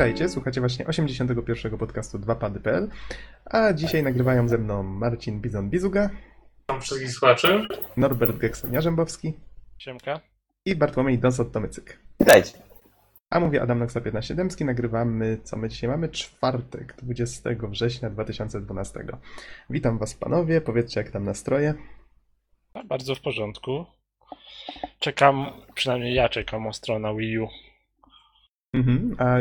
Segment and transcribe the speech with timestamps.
[0.00, 1.78] Witajcie, słuchacie właśnie 81.
[1.78, 2.88] podcastu 2pady.pl,
[3.44, 6.08] a dzisiaj nagrywają ze mną Marcin Bizon-Bizuga,
[6.60, 7.66] Witam wszystkich słuchaczy.
[7.96, 9.32] Norbert Gekson-Jarzębowski
[9.78, 10.20] Siemka.
[10.64, 11.98] i Bartłomiej Donsot-Tomycyk.
[12.20, 12.58] Witajcie.
[13.30, 16.08] A mówię Adam Noxa 15 Dębski, nagrywamy, co my dzisiaj mamy?
[16.08, 19.04] Czwartek, 20 września 2012.
[19.70, 21.74] Witam was panowie, powiedzcie jak tam nastroje.
[22.74, 23.86] A, bardzo w porządku.
[24.98, 27.48] Czekam, przynajmniej ja czekam ostro na Wii U.
[28.72, 29.16] Mhm.
[29.18, 29.36] A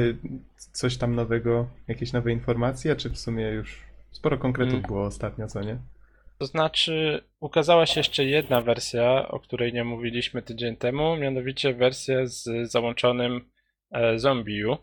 [0.71, 4.87] coś tam nowego, jakieś nowe informacje, czy w sumie już sporo konkretów Mm.
[4.87, 5.77] było ostatnio, co nie?
[6.37, 12.25] To znaczy, ukazała się jeszcze jedna wersja, o której nie mówiliśmy tydzień temu, mianowicie wersja
[12.25, 13.41] z załączonym
[13.91, 14.77] e, Zombie U.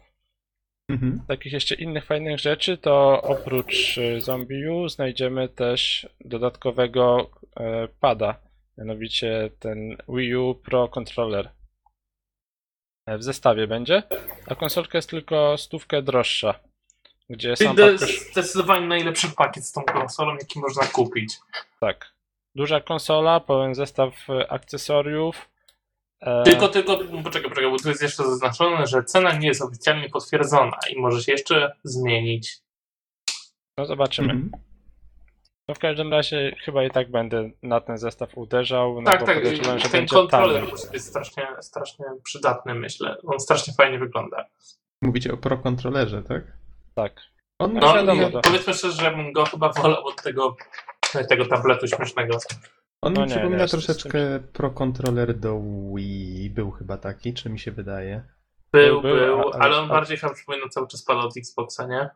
[0.89, 1.21] Mhm.
[1.29, 8.41] Takich jeszcze innych fajnych rzeczy, to oprócz e, Zombie U znajdziemy też dodatkowego e, pada,
[8.79, 11.49] mianowicie ten Wii U Pro Controller.
[13.07, 14.03] E, W zestawie będzie,
[14.47, 16.55] a konsolka jest tylko stówkę droższa,
[17.31, 21.35] gdzie sam to jest zdecydowanie najlepszy pakiet z tą konsolą, jaki można kupić.
[21.81, 22.13] Tak.
[22.55, 25.49] Duża konsola, pełen zestaw e, akcesoriów.
[26.21, 30.09] E, Tylko, tylko, poczekaj, poczekaj, bo tu jest jeszcze zaznaczone, że cena nie jest oficjalnie
[30.09, 32.59] potwierdzona i może się jeszcze zmienić.
[33.79, 34.33] No zobaczymy.
[34.33, 34.63] Mhm.
[35.69, 38.95] No w każdym razie chyba i tak będę na ten zestaw uderzał.
[39.01, 40.77] No tak, bo tak, podejrzewam, że ten kontroler taniej.
[40.93, 43.17] jest strasznie, strasznie przydatny, myślę.
[43.27, 44.45] On strasznie fajnie wygląda.
[45.03, 46.43] Mówicie o Pro Kontrolerze, tak?
[46.95, 47.21] Tak.
[47.59, 50.57] On No, No, wiadomo, to- powiedzmy szczerze, że bym go chyba wolał od tego,
[51.29, 52.39] tego tabletu śmiesznego.
[53.03, 55.61] On No mi nie, przypomina nie, troszeczkę Pro Controller do
[55.95, 56.51] Wii.
[56.51, 58.23] Był chyba taki, czy mi się wydaje?
[58.73, 62.09] Był, Był, był, ale on a- bardziej chyba przypomina cały czas pada od Xboxa, nie?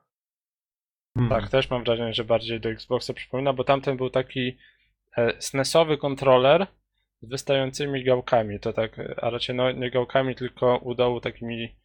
[1.14, 1.30] Hmm.
[1.30, 4.58] Tak, też mam wrażenie, że bardziej do Xboxa przypomina, bo tamten był taki
[5.16, 6.66] e, SNESowy kontroler
[7.22, 8.60] z wystającymi gałkami.
[8.60, 11.76] To tak, a raczej no, nie gałkami, tylko u dołu takimi.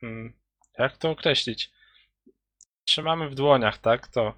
[0.00, 0.32] Hmm,
[0.78, 1.70] jak to określić?
[2.84, 4.08] Trzymamy w dłoniach, tak?
[4.08, 4.34] To.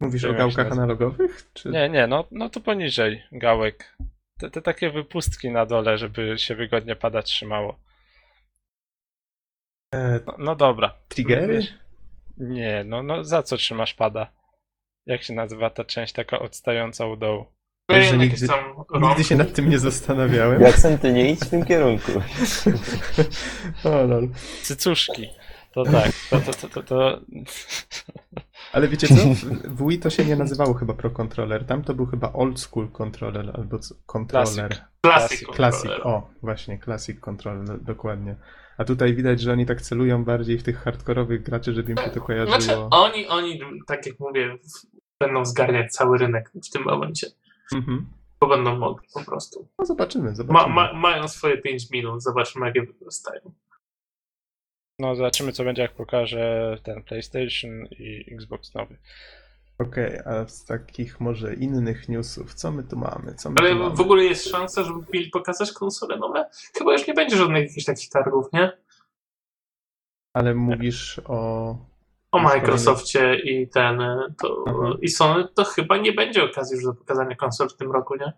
[0.00, 1.50] Mówisz o gałkach analogowych?
[1.54, 1.68] Czy...
[1.68, 3.96] Nie, nie, no, no to poniżej gałek.
[4.38, 7.80] Te, te takie wypustki na dole, żeby się wygodnie pada trzymało.
[9.94, 10.94] E, No, no dobra.
[11.08, 11.62] triggery?
[12.38, 14.32] Nie, no, no za co trzymasz pada?
[15.06, 17.44] Jak się nazywa ta część taka odstająca u dołu?
[17.90, 18.54] Wiesz, że Jakieś nigdy-
[19.00, 20.62] Nigdy się nad tym nie zastanawiałem.
[20.62, 22.12] Jackson, ty nie idź w tym kierunku.
[23.84, 24.28] o, lol.
[24.62, 25.28] Cycuszki.
[25.74, 27.20] To tak, to, to, to, to, to...
[28.72, 29.14] Ale wiecie co?
[29.14, 29.44] W
[29.76, 31.66] w Wii to się nie nazywało chyba Pro Controller.
[31.66, 34.68] Tam to był chyba Old School Controller albo co- Controller.
[34.70, 34.88] Classic.
[35.02, 35.48] Classic.
[35.56, 36.06] Classic, controller.
[36.06, 38.36] o, właśnie, Classic Controller, dokładnie.
[38.78, 42.10] A tutaj widać, że oni tak celują bardziej w tych hardkorowych graczy, żeby im się
[42.10, 42.60] to kojarzyło.
[42.60, 44.58] Znaczy, oni, oni, tak jak mówię,
[45.20, 47.26] będą zgarniać cały rynek w tym momencie.
[47.74, 48.06] Mhm.
[48.40, 49.68] Bo będą mogli po prostu.
[49.78, 50.74] No zobaczymy, Ma, zobaczymy.
[50.74, 53.52] ma, mają swoje 5 minut, zobaczymy jakie wykorzystają.
[54.98, 58.98] No zobaczymy co będzie jak pokaże ten PlayStation i Xbox nowy.
[59.78, 63.34] Okej, a z takich może innych newsów, co my tu mamy?
[63.34, 63.96] Co my Ale tu mamy?
[63.96, 66.50] w ogóle jest szansa, żeby mieli pokazać konsole nowe?
[66.78, 68.72] Chyba już nie będzie żadnych jakichś takich targów, nie?
[70.32, 71.76] Ale mówisz o...
[72.32, 73.98] O Microsoftie i ten,
[74.42, 74.94] to, Aha.
[75.02, 78.32] i Sony, to chyba nie będzie okazji już do pokazania konsol w tym roku, nie?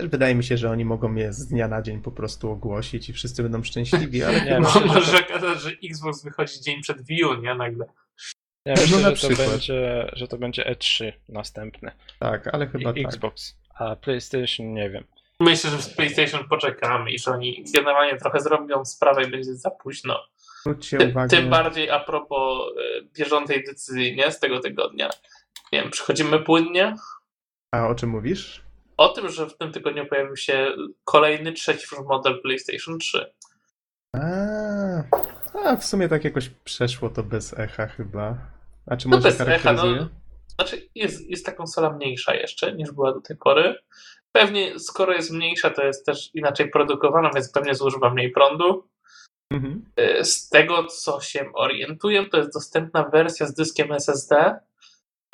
[0.00, 3.12] Wydaje mi się, że oni mogą je z dnia na dzień po prostu ogłosić i
[3.12, 7.34] wszyscy będą szczęśliwi, ale Nie, że Może okazać, że Xbox wychodzi dzień przed Wii U,
[7.34, 7.54] nie?
[7.54, 7.86] Nagle.
[8.66, 11.92] Ja No myślę, że to, będzie, że to będzie E3 następne.
[12.18, 13.04] Tak, ale chyba I tak.
[13.04, 13.56] Xbox.
[13.74, 15.04] A PlayStation nie wiem.
[15.40, 19.70] Myślę, że z PlayStation poczekamy i że oni generalnie trochę zrobią sprawę i będzie za
[19.70, 20.20] późno.
[20.60, 21.28] Zwróćcie Ty, uwagę...
[21.28, 25.10] tym bardziej a propos e, bieżącej decyzji nie, z tego tygodnia.
[25.72, 26.94] Nie wiem, przechodzimy płynnie.
[27.70, 28.64] A o czym mówisz?
[28.96, 30.72] O tym, że w tym tygodniu pojawił się
[31.04, 33.32] kolejny, trzeci już model PlayStation 3.
[34.12, 34.18] A,
[35.64, 38.55] a w sumie tak jakoś przeszło to bez echa chyba.
[38.86, 40.00] A czy No może bez echa, charakteryzuje?
[40.00, 40.08] no.
[40.54, 43.74] Znaczy, jest, jest ta konsola mniejsza jeszcze niż była do tej pory.
[44.32, 48.88] Pewnie, skoro jest mniejsza, to jest też inaczej produkowana, więc pewnie zużywa mniej prądu.
[49.52, 49.84] Mhm.
[49.96, 54.58] E, Z tego, co się orientuję, to jest dostępna wersja z dyskiem SSD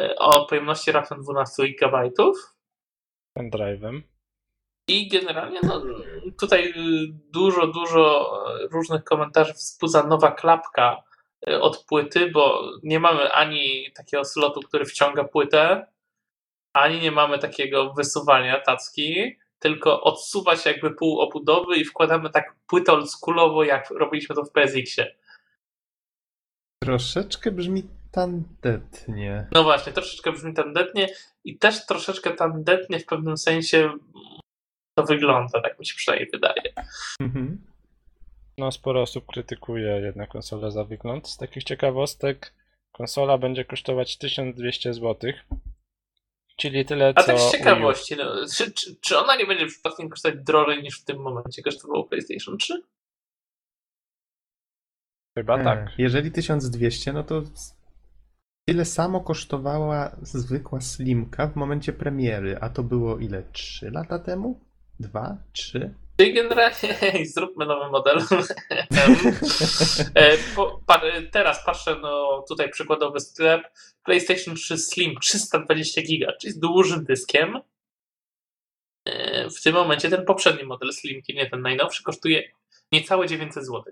[0.00, 2.10] e, o pojemności raptem 12 GB.
[3.38, 4.00] Pendrive'em.
[4.88, 5.82] I generalnie no,
[6.40, 6.74] tutaj
[7.30, 8.34] dużo, dużo
[8.64, 11.02] y, różnych komentarzy wzbudza nowa klapka
[11.46, 15.86] od płyty, bo nie mamy ani takiego slotu, który wciąga płytę,
[16.72, 22.54] ani nie mamy takiego wysuwania tacki, tylko odsuwa się jakby pół obudowy i wkładamy tak
[22.66, 25.14] płytę oldschoolowo, jak robiliśmy to w PSX-ie.
[26.82, 29.46] Troszeczkę brzmi tandetnie.
[29.52, 31.08] No właśnie, troszeczkę brzmi tandetnie
[31.44, 33.92] i też troszeczkę tandetnie w pewnym sensie
[34.98, 36.72] to wygląda, tak mi się przynajmniej wydaje.
[37.20, 37.71] Mhm.
[38.58, 41.28] No, sporo osób krytykuje jednak konsolę za wygląd.
[41.28, 42.54] Z takich ciekawostek,
[42.92, 45.32] konsola będzie kosztować 1200 zł.
[46.56, 47.26] Czyli tyle A co.
[47.26, 51.04] tak z ciekawości, no, czy, czy, czy ona nie będzie przypadkiem kosztować drożej niż w
[51.04, 52.82] tym momencie kosztowało PlayStation 3?
[55.38, 55.92] Chyba E, tak.
[55.98, 57.42] Jeżeli 1200, no to
[58.64, 63.42] tyle samo kosztowała zwykła Slimka w momencie premiery, a to było ile?
[63.52, 64.60] 3 lata temu?
[65.00, 65.36] 2?
[65.52, 65.94] 3?
[66.22, 68.18] Czyli generalnie hej, zróbmy nowy model.
[70.14, 73.62] E, teraz patrzę, no tutaj przykładowy sklep
[74.04, 77.60] PlayStation 3 Slim 320 giga, czyli z dużym dyskiem.
[79.04, 82.42] E, W tym momencie ten poprzedni model Slimki, nie ten najnowszy, kosztuje
[82.92, 83.82] niecałe 900 zł.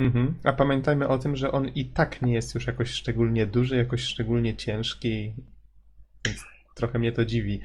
[0.00, 0.34] Mhm.
[0.44, 4.02] A pamiętajmy o tym, że on i tak nie jest już jakoś szczególnie duży, jakoś
[4.02, 5.34] szczególnie ciężki,
[6.26, 6.44] więc
[6.74, 7.60] trochę mnie to dziwi.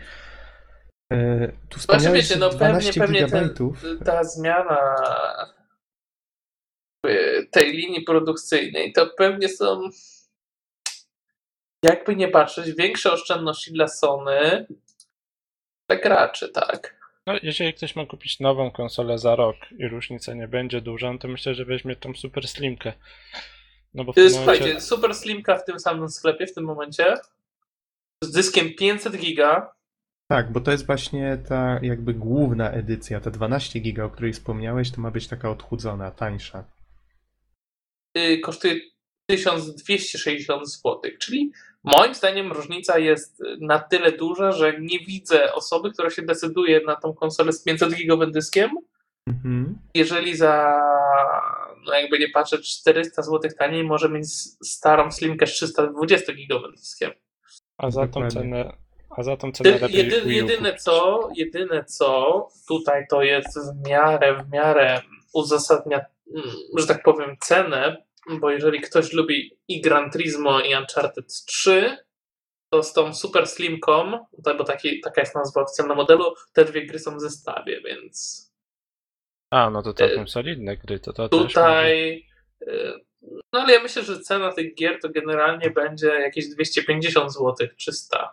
[1.14, 3.84] E, Tu Znaczy wspomniałeś wiecie, no pewnie, 12 pewnie ten, gigabajtów.
[4.06, 4.96] ta zmiana
[7.06, 9.82] e, tej linii produkcyjnej to pewnie są
[11.84, 14.68] jakby nie patrzeć, większe oszczędności dla Sony
[15.90, 17.00] dla graczy, tak.
[17.28, 21.20] No, jeżeli ktoś ma kupić nową konsolę za rok i różnica nie będzie duża, no
[21.20, 22.94] to myślę, że weźmie tą super slimkę.
[23.94, 24.82] No bo w Słuchajcie, momencie.
[24.82, 27.14] Super Slimka w tym samym sklepie w tym momencie
[28.24, 29.72] z dyskiem 500 giga
[30.32, 34.92] Tak, bo to jest właśnie ta jakby główna edycja, ta 12 giga, o której wspomniałeś,
[34.92, 36.64] to ma być taka odchudzona, tańsza.
[38.18, 38.76] y, kosztuje
[39.26, 41.52] 1260 zł, czyli
[41.84, 46.96] moim zdaniem różnica jest na tyle duża, że nie widzę osoby, która się decyduje na
[46.96, 48.70] tą konsolę z 500 gigowym dyskiem,
[49.28, 49.80] Mhm.
[49.96, 50.82] jeżeli za,
[51.86, 54.28] no jakby nie patrzeć, 400 zł taniej może mieć
[54.64, 57.12] starą slimkę z 320 gigowym dyskiem.
[57.78, 58.74] A za tą cenę.
[59.10, 64.44] A za tą cenę lepiej jedy, jedyne co, jedyne co tutaj to jest w miarę,
[64.44, 65.02] w miarę
[65.34, 68.04] uzasadnia, mm, że tak powiem, cenę,
[68.40, 71.98] bo jeżeli ktoś lubi i Gran Turismo i Uncharted 3,
[72.70, 74.26] to z tą Super Slimką,
[74.58, 78.46] bo taki, taka jest nazwa oficjalna modelu, te dwie gry są w zestawie, więc
[79.52, 82.26] A, no to całkiem Y, solidne gry, to to tutaj
[82.62, 82.94] y,
[83.54, 88.30] no ale ja myślę, że cena tych gier to generalnie będzie jakieś 250 zł, 300.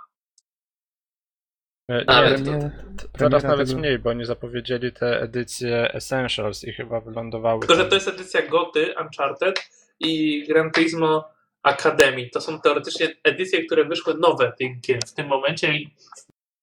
[1.88, 6.72] Nie, Ale nie, to- teraz nawet tego- mniej, bo oni zapowiedzieli te edycje Essentials i
[6.72, 7.60] chyba wylądowały.
[7.60, 7.88] Tylko, że tam.
[7.90, 11.28] to jest edycja Goty, Uncharted i Gran Turismo
[11.62, 12.30] Academy.
[12.30, 15.94] To są teoretycznie edycje, które wyszły nowe tych gier w tym momencie i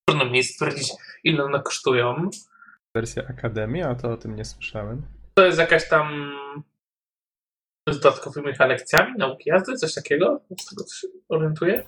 [0.09, 0.91] trudno mi jest stwierdzić,
[1.23, 2.29] ile one kosztują.
[2.95, 5.01] Wersja Akademii, a to o tym nie słyszałem.
[5.33, 6.33] To jest jakaś tam
[7.89, 10.41] z dodatkowymi lekcjami nauki jazdy, coś takiego?
[10.61, 11.83] Z tego co się orientuję?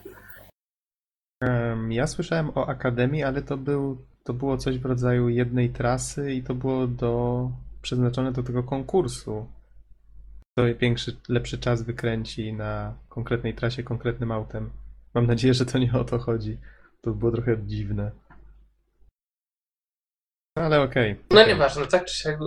[1.89, 6.43] Ja słyszałem o Akademii, ale to, był, to było coś w rodzaju jednej trasy i
[6.43, 7.49] to było do,
[7.81, 9.51] przeznaczone do tego konkursu.
[10.53, 14.71] Kto większy, lepszy czas wykręci na konkretnej trasie konkretnym autem.
[15.13, 16.57] Mam nadzieję, że to nie o to chodzi.
[17.01, 18.11] To było trochę dziwne.
[20.57, 21.15] No, Ale okej.
[21.31, 21.53] No okej.
[21.53, 22.39] nieważne, tak czy siak.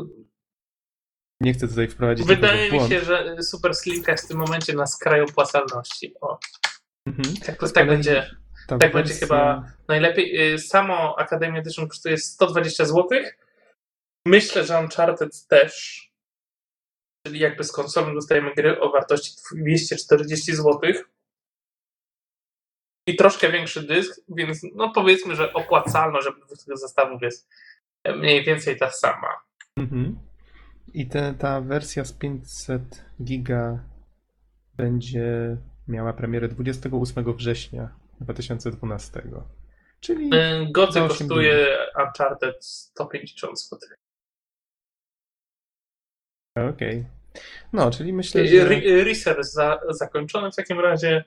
[1.40, 4.86] Nie chcę tutaj wprowadzić Wydaje mi się, że Super Slimka jest w tym momencie na
[4.86, 6.14] skraju opłacalności.
[6.20, 6.38] O,
[7.06, 7.36] Mhm.
[7.36, 8.30] tak, Z tak będzie.
[8.68, 13.08] Ta tak będzie wersja- chyba Najlepiej, y, samo Academy Edition kosztuje 120 zł.
[14.26, 16.04] Myślę, że Uncharted też.
[17.26, 20.80] Czyli jakby z konsolą dostajemy gry o wartości 240 zł.
[23.06, 26.28] I troszkę większy dysk, więc no powiedzmy, że opłacalność
[26.66, 27.48] tych zestawów jest
[28.16, 29.28] mniej więcej ta sama.
[29.76, 30.18] Mhm.
[30.94, 33.84] I te, ta wersja z 500 giga
[34.76, 35.56] będzie
[35.88, 39.22] miała premierę 28 września 2012.
[40.00, 43.78] Czyli Za osiem kosztuje Uncharted 150 zł.
[46.74, 47.04] okej.
[47.72, 51.24] No, czyli myślę, że Re- Research za, zakończony w takim razie.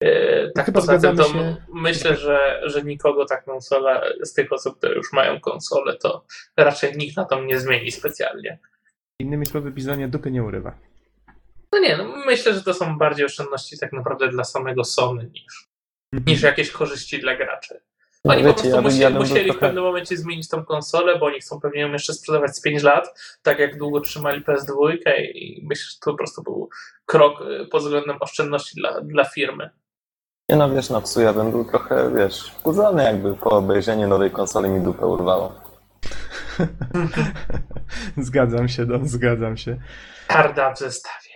[0.00, 1.56] E, tak chyba poza tym to się.
[1.74, 6.24] myślę, że, że nikogo ta konsola z tych osób, które już mają konsolę, to
[6.56, 8.58] raczej nikt na tą nie zmieni specjalnie.
[9.20, 10.78] innymi słowy Bizonie dupy nie urywa.
[11.72, 15.67] No nie, no myślę, że to są bardziej oszczędności tak naprawdę dla samego Sony niż,
[16.12, 17.80] niż jakieś korzyści dla graczy.
[18.24, 19.60] No Oni po wiecie, prostu ja bym, musieli, ja musieli w trochę...
[19.60, 23.20] pewnym momencie zmienić tą konsolę, bo oni chcą pewnie ją jeszcze sprzedawać z 5 lat,
[23.42, 24.96] tak jak długo trzymali PS2
[25.34, 26.68] i myślę, że to po prostu był
[27.06, 29.70] krok y, pod względem oszczędności dla, dla firmy.
[30.48, 34.30] Nie no wiesz, no psu, ja bym był trochę, wiesz, wkurzony jakby po obejrzeniu nowej
[34.30, 35.60] konsoli mi dupę urwało.
[38.16, 39.76] zgadzam się, Don, zgadzam się.
[40.26, 41.30] Karda w zestawie.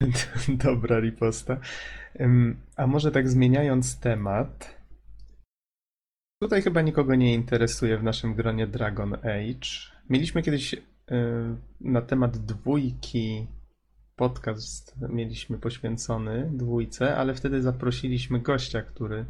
[0.64, 1.56] Dobra riposta.
[2.76, 4.80] A może tak zmieniając temat.
[6.42, 9.68] Tutaj chyba nikogo nie interesuje w naszym gronie Dragon Age.
[10.10, 10.78] Mieliśmy kiedyś y,
[11.80, 13.46] na temat dwójki
[14.16, 19.24] podcast mieliśmy poświęcony dwójce, ale wtedy zaprosiliśmy gościa, który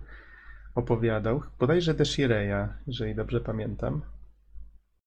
[0.74, 4.02] opowiadał, bodajże Deshireya, jeżeli dobrze pamiętam.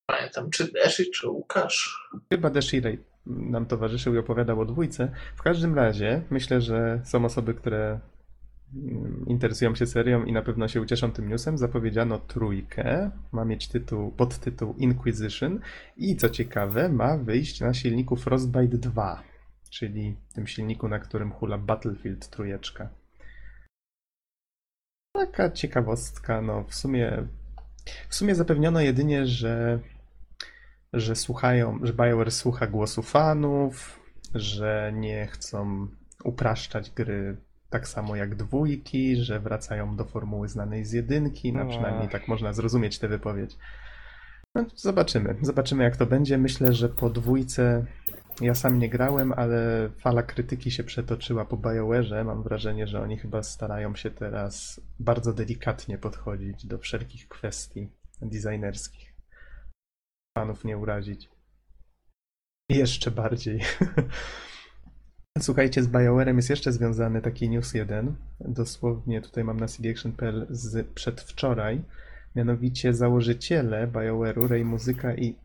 [0.05, 2.09] Pamiętam, czy Deszy, czy Łukasz.
[2.29, 5.11] Chyba Deshirej nam towarzyszył i opowiadał o dwójce.
[5.35, 7.99] W każdym razie myślę, że są osoby, które
[8.75, 11.57] mm, interesują się serią i na pewno się ucieszą tym newsem.
[11.57, 15.59] Zapowiedziano trójkę, ma mieć tytuł, podtytuł Inquisition
[15.97, 19.23] i co ciekawe, ma wyjść na silniku Frostbite 2,
[19.69, 22.89] czyli tym silniku, na którym hula Battlefield trójeczka.
[25.13, 27.27] Taka ciekawostka, no w sumie
[28.09, 29.79] w sumie zapewniono jedynie, że
[30.93, 33.99] że słuchają, że BioWare słucha głosu fanów,
[34.35, 35.87] że nie chcą
[36.23, 37.37] upraszczać gry
[37.69, 41.69] tak samo jak dwójki, że wracają do formuły znanej z jedynki, no No.
[41.69, 43.57] przynajmniej tak można zrozumieć tę wypowiedź.
[44.55, 46.37] No, zobaczymy, zobaczymy jak to będzie.
[46.37, 47.85] Myślę, że po dwójce
[48.41, 52.25] ja sam nie grałem, ale fala krytyki się przetoczyła po BioWare'ze.
[52.25, 57.89] Mam wrażenie, że oni chyba starają się teraz bardzo delikatnie podchodzić do wszelkich kwestii
[58.21, 59.06] designerskich
[60.37, 61.29] fanów nie urazić.
[62.69, 63.59] Jeszcze bardziej.
[65.39, 68.15] Słuchajcie, z BioWare'em jest jeszcze związany taki news jeden.
[68.39, 71.81] Dosłownie tutaj mam na cdaction.pl z przedwczoraj.
[72.35, 75.35] Mianowicie założyciele BioWare'u, Ray Muzyka i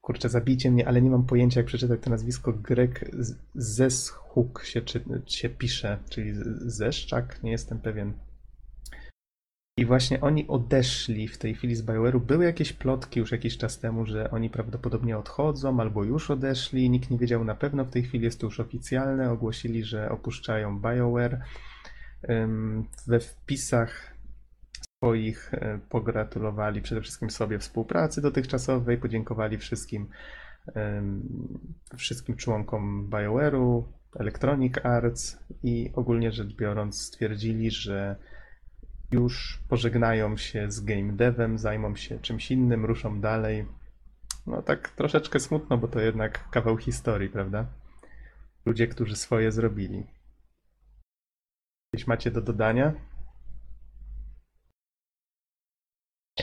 [0.00, 2.52] kurczę, zabijcie mnie, ale nie mam pojęcia jak przeczytać to nazwisko.
[2.52, 3.10] Greg
[3.54, 6.32] Zeschuk się, czy, się pisze, czyli
[6.66, 8.12] Zeszczak, nie jestem pewien.
[9.78, 12.20] I właśnie oni odeszli w tej chwili z BioWare'u.
[12.20, 16.90] Były jakieś plotki już jakiś czas temu, że oni prawdopodobnie odchodzą albo już odeszli.
[16.90, 17.84] Nikt nie wiedział na pewno.
[17.84, 19.30] W tej chwili jest to już oficjalne.
[19.30, 21.40] Ogłosili, że opuszczają BioWare.
[23.06, 24.14] We wpisach
[24.96, 30.08] swoich e, pogratulowali przede wszystkim sobie współpracy dotychczasowej, podziękowali wszystkim,
[31.96, 33.82] wszystkim członkom BioWare'u,
[34.16, 38.16] Electronic Arts i ogólnie rzecz biorąc stwierdzili, że
[39.10, 43.66] już pożegnają się z game devem, zajmą się czymś innym, ruszą dalej.
[44.46, 47.66] No tak troszeczkę smutno, bo to jednak kawał historii, prawda?
[48.66, 50.06] Ludzie, którzy swoje zrobili.
[51.94, 52.94] Coś macie do dodania?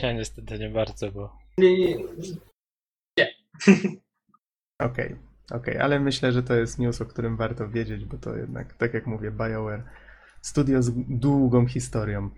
[0.02, 1.96] Ja niestety nie bardzo, bo Nie, nie,
[3.18, 3.34] nie.
[4.78, 5.16] Okej,
[5.50, 8.94] okej, ale myślę, że to jest news, o którym warto wiedzieć, bo to jednak, tak
[8.94, 9.82] jak mówię, BioWare
[10.46, 12.30] studio z długą historią.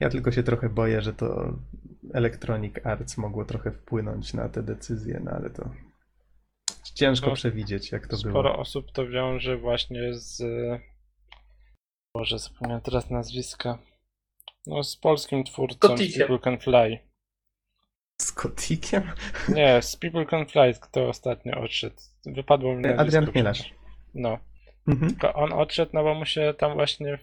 [0.00, 1.58] Ja tylko się trochę boję, że to
[2.14, 5.70] Electronic Arts mogło trochę wpłynąć na te decyzje, no ale to
[6.94, 8.58] ciężko No, przewidzieć, jak to sporo było.
[8.58, 10.42] osób to wiąże właśnie z...
[12.14, 13.78] Boże, zapomniałem teraz nazwiska.
[14.66, 16.28] No, z polskim twórcą, z Kotikiem.
[16.28, 16.98] People Can Fly.
[18.22, 19.02] Z Kotikiem?
[19.48, 21.96] Nie, z People Can Fly, kto ostatnio odszedł.
[22.26, 23.02] Wypadło mi nazwisko.
[23.02, 23.74] Adrian Chmielarz.
[24.14, 24.38] No.
[24.88, 25.10] Mhm.
[25.10, 27.18] Tylko on odszedł, no bo mu się tam właśnie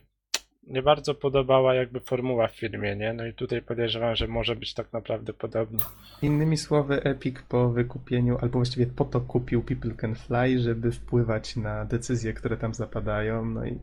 [0.68, 3.14] nie bardzo podobała jakby formuła w filmie, nie?
[3.14, 5.80] No i tutaj podejrzewam, że może być tak naprawdę podobnie.
[6.22, 11.56] Innymi słowy, Epic po wykupieniu, albo właściwie po to kupił People Can Fly, żeby wpływać
[11.56, 13.46] na decyzje, które tam zapadają.
[13.46, 13.80] No i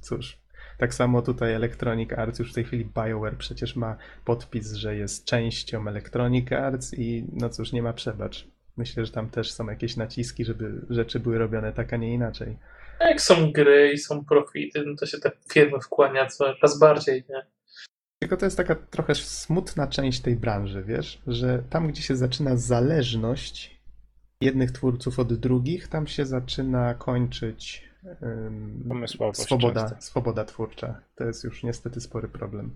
[0.00, 0.38] cóż,
[0.78, 5.24] tak samo tutaj Electronic Arts, już w tej chwili BioWare przecież ma podpis, że jest
[5.24, 8.48] częścią Electronic Arts i no cóż, nie ma przebacz.
[8.76, 12.56] Myślę, że tam też są jakieś naciski, żeby rzeczy były robione tak, a nie inaczej.
[13.00, 17.46] Jak są gry i są profity, no to się te firmy wkłania coraz bardziej, nie?
[18.18, 22.56] Tylko to jest taka trochę smutna część tej branży, wiesz, że tam, gdzie się zaczyna
[22.56, 23.80] zależność
[24.40, 27.94] jednych twórców od drugich, tam się zaczyna kończyć
[28.88, 30.02] Pomysłowość swoboda, często.
[30.02, 31.00] swoboda twórcza.
[31.14, 32.74] To jest już niestety spory problem.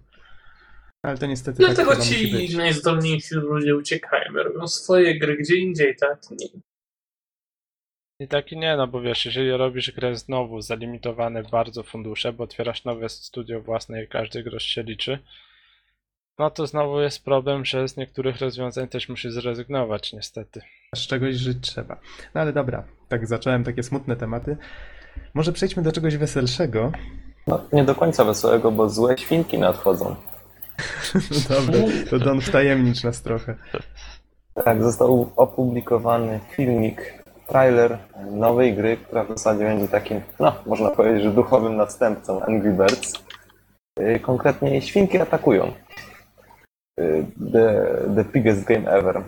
[1.02, 5.56] Ale to niestety Dlatego tak chyba musi ci najzdolniejsi ludzie uciekają, robią swoje gry gdzie
[5.56, 6.20] indziej, tak?
[6.30, 6.46] Nie,
[8.20, 12.44] I taki nie, no bo wiesz, jeżeli robisz grę znowu za limitowane bardzo fundusze, bo
[12.44, 15.18] otwierasz nowe studio własne i każdy grosz się liczy,
[16.38, 20.60] no to znowu jest problem, że z niektórych rozwiązań też musisz zrezygnować, niestety.
[20.94, 21.96] Z czegoś żyć trzeba.
[22.34, 24.56] No ale dobra, tak zacząłem takie smutne tematy.
[25.34, 26.92] Może przejdźmy do czegoś weselszego.
[27.46, 30.16] No, nie do końca wesołego, bo złe świnki nadchodzą.
[31.14, 31.78] No dobra,
[32.10, 33.54] to Don wtajemnicz nas trochę.
[34.64, 37.17] Tak, został opublikowany filmik,
[37.48, 37.98] trailer
[38.30, 43.12] nowej gry, która w zasadzie będzie takim, no, można powiedzieć, że duchowym następcą Angry Birds.
[43.98, 45.72] Yy, Konkretnie świnki atakują.
[46.98, 47.86] Yy, The,
[48.16, 49.22] the biggest game ever.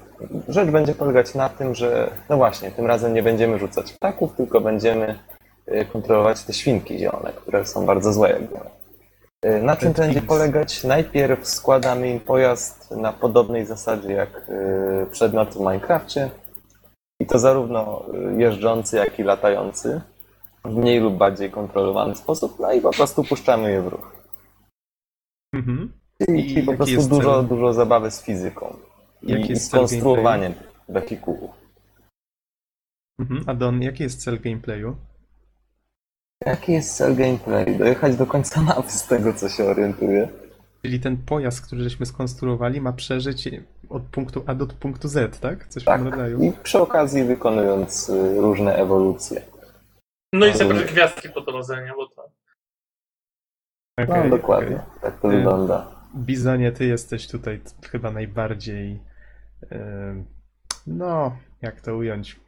[0.48, 4.60] Rzecz będzie polegać na tym, że, no właśnie, tym razem nie będziemy rzucać ptaków, tylko
[4.60, 5.18] będziemy
[5.66, 8.38] yy, kontrolować te świnki zielone, które są bardzo złe.
[9.62, 10.84] Na czym to będzie polegać?
[10.84, 14.50] Najpierw składamy im pojazd na podobnej zasadzie jak
[15.10, 16.30] przedmiot w Minecrafcie.
[17.20, 18.04] I to zarówno
[18.38, 20.00] jeżdżący, jak i latający.
[20.64, 24.16] W mniej lub bardziej kontrolowany sposób, no i po prostu puszczamy je w ruch.
[25.54, 25.92] Mhm.
[26.20, 27.48] I czyli po prostu dużo, cel?
[27.48, 28.76] dużo zabawy z fizyką.
[29.22, 30.54] Jaki I, i jest z cel konstruowaniem
[30.88, 31.50] wehikułów.
[33.18, 33.44] Mhm.
[33.46, 34.96] A Don, jaki jest cel gameplayu?
[36.46, 37.78] Jaki jest cel gameplay?
[37.78, 40.28] Dojechać do końca mapy z tego, co się orientuję.
[40.82, 43.48] Czyli ten pojazd, który żeśmy skonstruowali, ma przeżyć
[43.90, 45.66] od punktu A do punktu Z, tak?
[45.68, 46.00] Coś w Tak.
[46.00, 46.40] tym rodzaju.
[46.42, 49.42] I przy okazji wykonując y, różne ewolucje.
[50.32, 51.86] No i zebrać gwiazdki po drodze?
[51.96, 52.30] Bo to...
[53.98, 55.00] No Okej, dokładnie, okej.
[55.02, 55.90] tak to Y, wygląda.
[56.16, 59.02] Bizonie, ty jesteś tutaj chyba najbardziej.
[59.70, 60.24] em,
[60.86, 62.40] No, jak to ująć?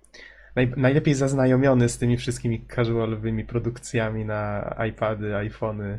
[0.56, 5.98] Naj, najlepiej zaznajomiony z tymi wszystkimi casualowymi produkcjami na iPady, iPhony.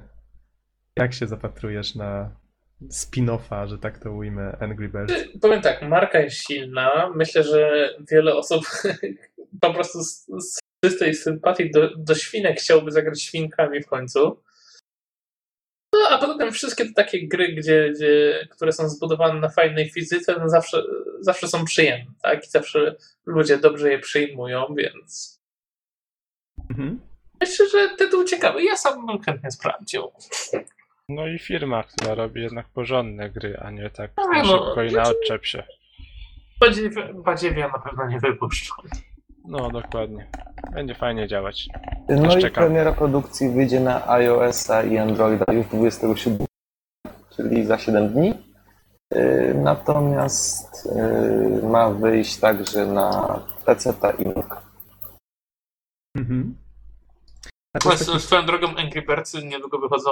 [0.95, 2.31] Jak się zapatrujesz na
[2.89, 5.13] spin-offa, że tak to ujmę, Angry Birds?
[5.41, 7.11] Powiem tak, marka jest silna.
[7.15, 8.63] Myślę, że wiele osób
[9.61, 14.41] po prostu z, z czystej sympatii do, do świnek chciałoby zagrać świnkami w końcu.
[15.93, 19.89] No a poza tym wszystkie te takie gry, gdzie, gdzie, które są zbudowane na fajnej
[19.89, 20.83] fizyce, no zawsze,
[21.19, 22.45] zawsze są przyjemne, tak?
[22.45, 25.39] I zawsze ludzie dobrze je przyjmują, więc
[26.69, 26.99] Mhm.
[27.41, 28.63] myślę, że tytuł ciekawy.
[28.63, 30.11] Ja sam bym chętnie sprawdził.
[31.09, 34.83] No i firma, która robi jednak porządne gry, a nie tak A, na no, szybko
[34.83, 35.63] i na odczep się.
[36.61, 38.73] Badziewie- Badziewia na pewno nie wypuszczą.
[39.45, 40.29] No dokładnie.
[40.73, 41.67] Będzie fajnie działać.
[42.09, 42.63] No i czekam.
[42.63, 46.47] premiera produkcji wyjdzie na iOS-a i Androida już 27,
[47.35, 48.33] czyli za 7 dni.
[49.15, 54.63] Y, Natomiast y, ma wyjść także na PC i Mac.
[56.17, 56.57] Mhm.
[57.73, 60.09] A to jest Swoją taki, swoją drogą Angry Birdsy niedługo wychodzą.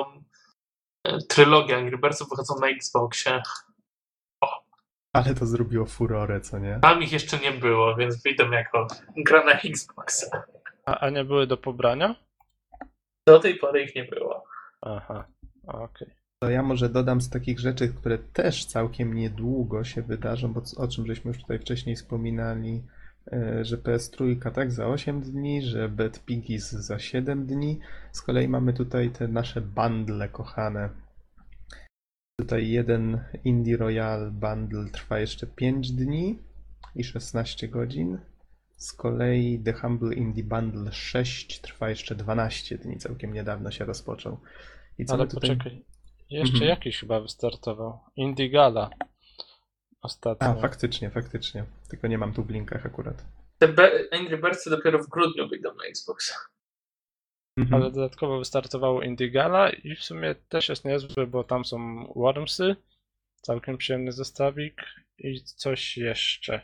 [1.03, 3.41] E, Trylogia Angry Birdsów wychodzą na Xboxie.
[5.13, 6.79] ale to zrobiło furorę, co nie?
[6.81, 8.87] Tam ich jeszcze nie było, więc wyjdą jako
[9.17, 10.43] gra na Xboxa.
[10.85, 12.15] A, a nie były do pobrania?
[13.27, 14.43] Do tej pory ich nie było.
[14.81, 15.27] Aha,
[15.67, 16.15] okej.
[16.43, 20.87] To ja może dodam z takich rzeczy, które też całkiem niedługo się wydarzą, bo o
[20.87, 22.83] czym żeśmy już tutaj wcześniej wspominali,
[23.61, 27.79] że PS3 tak za 8 dni, że Bad Piggies za 7 dni.
[28.11, 30.89] Z kolei mamy tutaj te nasze bundle kochane.
[32.39, 36.39] Tutaj jeden Indie Royal bundle trwa jeszcze 5 dni
[36.95, 38.19] i 16 godzin.
[38.77, 44.37] Z kolei The Humble Indie Bundle 6 trwa jeszcze 12 dni, całkiem niedawno się rozpoczął.
[44.97, 45.49] I co Ale tutaj...
[45.49, 45.85] poczekaj.
[46.29, 46.69] Jeszcze Mhm.
[46.69, 47.99] jakiś chyba wystartował.
[48.15, 48.89] Indigala.
[50.01, 50.47] Ostatnio.
[50.47, 51.65] A, faktycznie, faktycznie.
[51.89, 53.25] Tylko nie mam tu w linkach akurat.
[53.57, 56.35] Te Be- Angry Birdsy dopiero w grudniu wyjdą na Xboxa.
[57.57, 57.81] Mhm.
[57.81, 62.75] Ale dodatkowo wystartowało Indigala i w sumie też jest niezły, bo tam są Wormsy,
[63.41, 64.81] całkiem przyjemny zestawik
[65.17, 66.61] i coś jeszcze.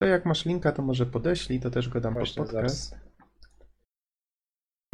[0.00, 3.09] To jak masz linka, to może podeślij, to też go dam pod Właśnie podcast.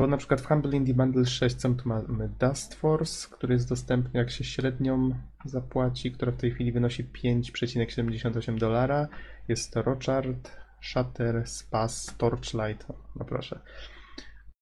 [0.00, 3.68] Bo na przykład w Humble Indie Bundle 6 co tu mamy Dust Force, który jest
[3.68, 5.10] dostępny jak się średnią
[5.44, 9.08] zapłaci, która w tej chwili wynosi 5,78 dolara.
[9.48, 13.60] Jest to Rochard, Shatter, Spas, Torchlight, no proszę,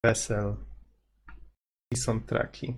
[0.05, 0.57] Vessel
[1.92, 2.77] i soundtracki.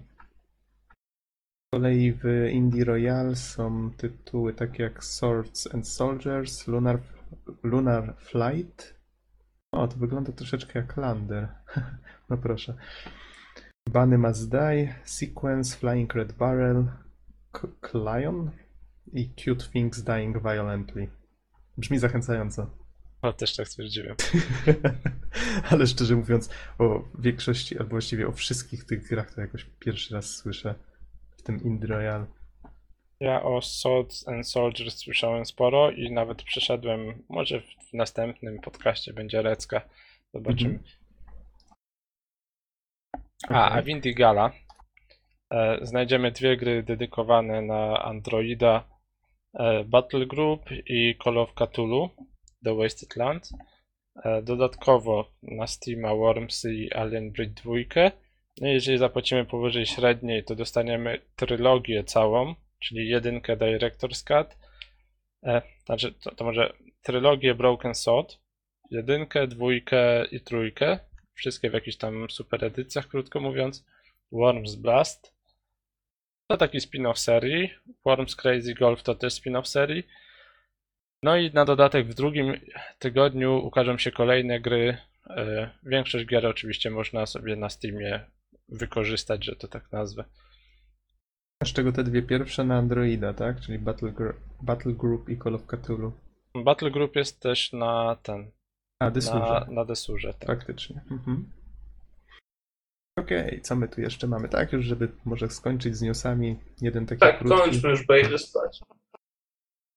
[1.67, 7.03] Z kolei w Indie Royal są tytuły takie jak Swords and Soldiers, Lunar,
[7.63, 8.97] Lunar Flight.
[9.73, 11.49] O, to wygląda troszeczkę jak Lander.
[12.29, 12.75] No proszę.
[13.89, 16.85] Bunny Must Die, Sequence, Flying Red Barrel,
[17.91, 18.51] Clion
[19.13, 21.09] i Cute Things Dying Violently.
[21.79, 22.71] Brzmi zachęcająco.
[23.23, 24.17] O, też tak stwierdziłem.
[25.71, 30.37] Ale szczerze mówiąc, o większości, albo właściwie o wszystkich tych grach to jakoś pierwszy raz
[30.37, 30.75] słyszę
[31.37, 32.27] w tym Indie Royal.
[33.21, 39.43] Ja o Swords and Soldiers słyszałem sporo i nawet przeszedłem, może w następnym podcaście będzie
[39.43, 39.81] Recka.
[40.35, 40.75] Zobaczymy.
[40.75, 40.91] Mhm.
[40.95, 41.06] A,
[43.49, 43.83] a Okej.
[43.83, 44.53] w Indigala
[45.51, 48.85] e, znajdziemy dwie gry dedykowane na Androida
[49.55, 52.11] e, Battle Group i Call of Cthulhu
[52.65, 53.51] The Wasted Land.
[54.25, 57.75] E, dodatkowo na Steama Wormsy i Alien Breed 2.
[58.61, 64.57] No jeżeli zapłacimy powyżej średniej, to dostaniemy trylogię całą, czyli jedynkę Director's Cut.
[65.43, 66.73] E, znaczy, to, to może
[67.03, 68.39] trylogię Broken Sword,
[68.91, 70.99] jedynkę, dwójkę i trójkę.
[71.37, 73.87] Wszystkie w jakichś tam super edycjach, krótko mówiąc.
[74.33, 75.35] Worms Blast.
[76.47, 77.71] To taki spin-off serii.
[78.05, 80.07] Worms Crazy Golf to też spin-off serii.
[81.23, 82.61] No i na dodatek w drugim
[82.99, 84.99] tygodniu ukażą się kolejne gry.
[85.31, 88.21] E, Większość gier oczywiście można sobie na Steamie
[88.69, 90.25] wykorzystać, że to tak nazwę.
[91.65, 93.61] Z czego te dwie pierwsze na Androida, tak?
[93.61, 94.13] Czyli Battle,
[94.63, 96.13] Battle Group i Call of Cthulhu.
[96.65, 98.51] Battle Group jest też na ten,
[99.01, 99.67] na, Dysurze.
[99.71, 100.35] na desurze.
[100.35, 100.47] Tak.
[100.47, 101.01] Faktycznie.
[101.11, 101.53] Mhm.
[103.19, 104.49] Okej, co my tu jeszcze mamy?
[104.49, 106.57] Tak, już żeby może skończyć z newsami.
[106.81, 107.59] Jeden taki Tak, krótki.
[107.59, 108.81] kończmy już, bo idę spać.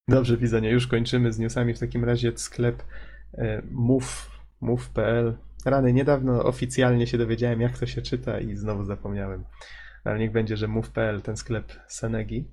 [0.08, 0.72] Dobrze, widzenie.
[0.72, 1.74] Już kończymy z newsami.
[1.74, 2.84] W takim razie sklep
[3.34, 4.30] e, move,
[4.62, 5.38] move.pl.
[5.66, 9.44] Rany, niedawno oficjalnie się dowiedziałem, jak to się czyta i znowu zapomniałem.
[10.04, 12.46] Ale niech będzie, że move.pl, ten sklep Senegi.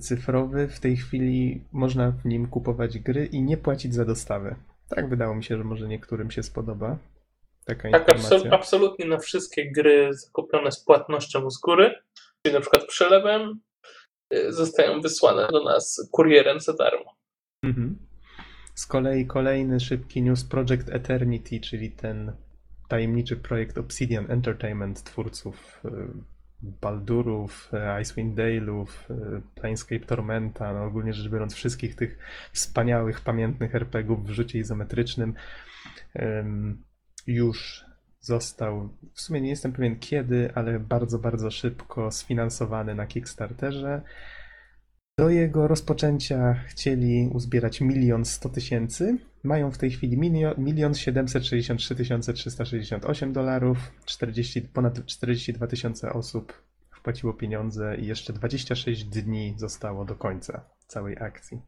[0.00, 0.68] Cyfrowy.
[0.68, 4.54] W tej chwili można w nim kupować gry i nie płacić za dostawę.
[4.88, 6.98] Tak wydało mi się, że może niektórym się spodoba.
[7.64, 8.38] Taka Tak, informacja.
[8.38, 11.94] absol- absolutnie na wszystkie gry zakupione z płatnością z góry,
[12.42, 13.60] czyli na przykład przelewem,
[14.34, 17.14] y, zostają wysłane do nas kurierem za darmo.
[17.64, 17.98] Mhm.
[18.74, 22.32] Z kolei kolejny szybki news Project Eternity, czyli ten
[22.88, 25.88] tajemniczy projekt Obsidian Entertainment twórców y,
[26.62, 32.18] Baldurów, y, Icewind Dale'ów, y, Planescape Tormenta, no ogólnie rzecz biorąc wszystkich tych
[32.52, 35.34] wspaniałych, pamiętnych RPGów w rzucie izometrycznym
[36.16, 36.84] ym,
[37.26, 37.84] już
[38.20, 44.02] został, w sumie nie jestem pewien kiedy, ale bardzo, bardzo szybko sfinansowany na Kickstarterze.
[45.18, 49.18] Do jego rozpoczęcia chcieli uzbierać milion sto tysięcy.
[49.42, 53.78] Mają w tej chwili milio- milion siedemset sześćdziesiąt trzy tysiące trzysta sześćdziesiąt osiem dolarów.
[54.04, 61.18] 40, ponad 42 tysiące osób wpłaciło pieniądze i jeszcze 26 dni zostało do końca całej
[61.18, 61.62] akcji.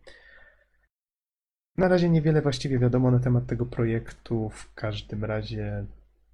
[1.77, 4.51] Na razie niewiele właściwie wiadomo na temat tego projektu.
[4.51, 5.87] W każdym razie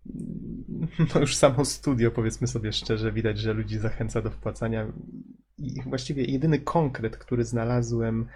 [0.06, 4.92] mm, no już samo studio, powiedzmy sobie szczerze, widać, że ludzi zachęca do wpłacania.
[5.60, 8.28] I właściwie jedyny konkret, który znalazłem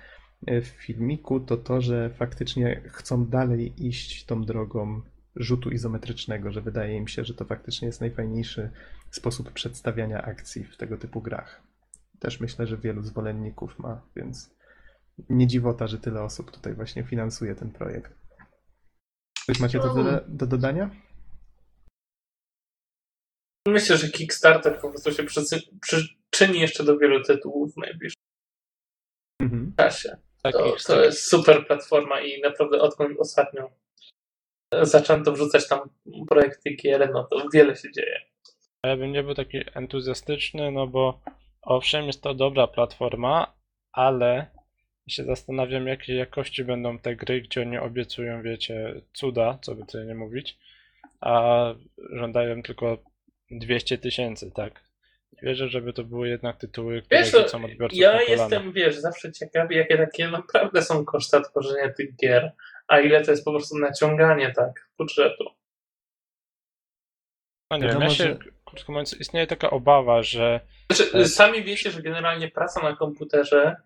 [0.47, 5.03] e, w filmiku, to to, że faktycznie chcą dalej iść tą drogą
[5.37, 8.71] rzutu izometrycznego, że wydaje im się, że to faktycznie jest najfajniejszy
[9.11, 11.63] sposób przedstawiania akcji w tego typu grach.
[12.21, 14.55] Też myślę, że wielu zwolenników ma, więc
[15.29, 18.13] nie dziwota, że tyle osób tutaj właśnie finansuje ten projekt.
[19.47, 20.91] Coś macie do, do, do dodania?
[23.69, 25.61] Myślę, że Kickstarter po prostu się przycy-
[26.35, 28.23] przyczyni jeszcze do wielu tytułów w najbliższym
[29.43, 29.73] Mhm.
[29.77, 30.17] czasie.
[30.43, 33.71] Takich To, to jest super platforma i naprawdę odkąd ostatnio
[34.83, 35.81] zaczęto wrzucać tam
[36.29, 38.21] projekty gier, no to wiele się dzieje.
[38.83, 41.21] A Ja bym nie był taki entuzjastyczny, no bo
[41.63, 43.55] owszem, jest to dobra platforma,
[43.93, 44.47] ale
[45.09, 50.07] się zastanawiam, jakiej jakości będą te gry, gdzie oni obiecują, wiecie, cuda, co by tutaj
[50.07, 50.59] nie mówić,
[51.21, 51.65] a
[52.13, 52.99] żądają tylko
[53.51, 54.84] 200 tysięcy, tak?
[55.43, 59.33] Nie wierzę, żeby to były jednak tytuły, które Wiesz, rzucą odbiorców ja jestem, wiesz, zawsze
[59.33, 62.53] ciekawy, jakie takie naprawdę są koszta tworzenia tych gier,
[62.89, 65.45] a ile to jest po prostu naciąganie, tak, budżetu.
[67.71, 70.61] No nie wiem, Wiadomo, ja się, krótko mówiąc, istnieje taka obawa, że
[70.93, 71.27] Znaczy, Tak.
[71.27, 73.77] sami wiecie, że generalnie praca na komputerze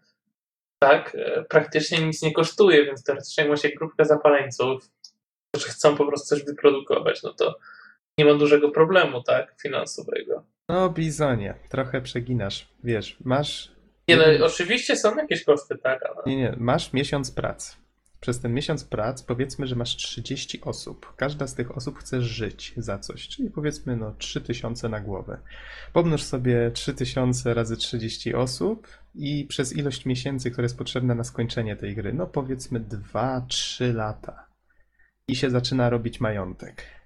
[0.83, 4.91] tak, e, praktycznie nic nie kosztuje, więc teoretycznie jak macie grupkę zapaleńców,
[5.51, 7.59] którzy chcą po prostu coś wyprodukować, no to
[8.19, 10.45] nie ma dużego problemu, tak, finansowego.
[10.69, 12.69] No, Bizonie, trochę przeginasz.
[12.85, 13.73] Wiesz, masz.
[14.09, 17.77] Nie, no, oczywiście są jakieś koszty, tak, ale Nie, nie, masz miesiąc prac.
[18.21, 21.17] Przez ten miesiąc prac powiedzmy, że masz 30 osób.
[21.17, 25.39] Każda z tych osób chce żyć za coś, czyli powiedzmy no 3000 na głowę.
[25.93, 31.77] Pomnóż sobie 3000 razy 30 osób i przez ilość miesięcy, która jest potrzebna na skończenie
[31.77, 34.47] tej gry, no powiedzmy 2-3 lata.
[35.29, 36.98] I się zaczyna robić majątek.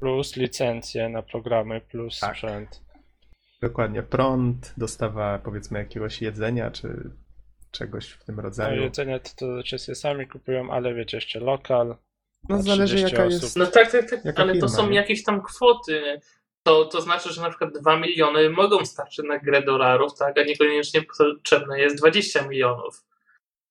[0.00, 2.30] Plus licencje na programy, plus Tak.
[2.36, 2.80] sprzęt.
[3.62, 7.10] Dokładnie, prąd, dostawa powiedzmy jakiegoś jedzenia czy
[7.70, 8.82] czegoś w tym No rodzaju.
[8.82, 11.96] jedzenie to, to sami kupują, ale wiecie, jeszcze lokal.
[12.48, 13.42] No zależy 30 jaka osób.
[13.42, 13.56] jest.
[13.56, 14.96] No tak, tak, tak, Jaka ale to firma, są nie?
[14.96, 16.20] jakieś tam kwoty.
[16.62, 20.42] To, to znaczy, że na przykład 2 miliony mogą starczyć na grę dolarów, tak, a
[20.42, 23.04] niekoniecznie potrzebne jest 20 milionów.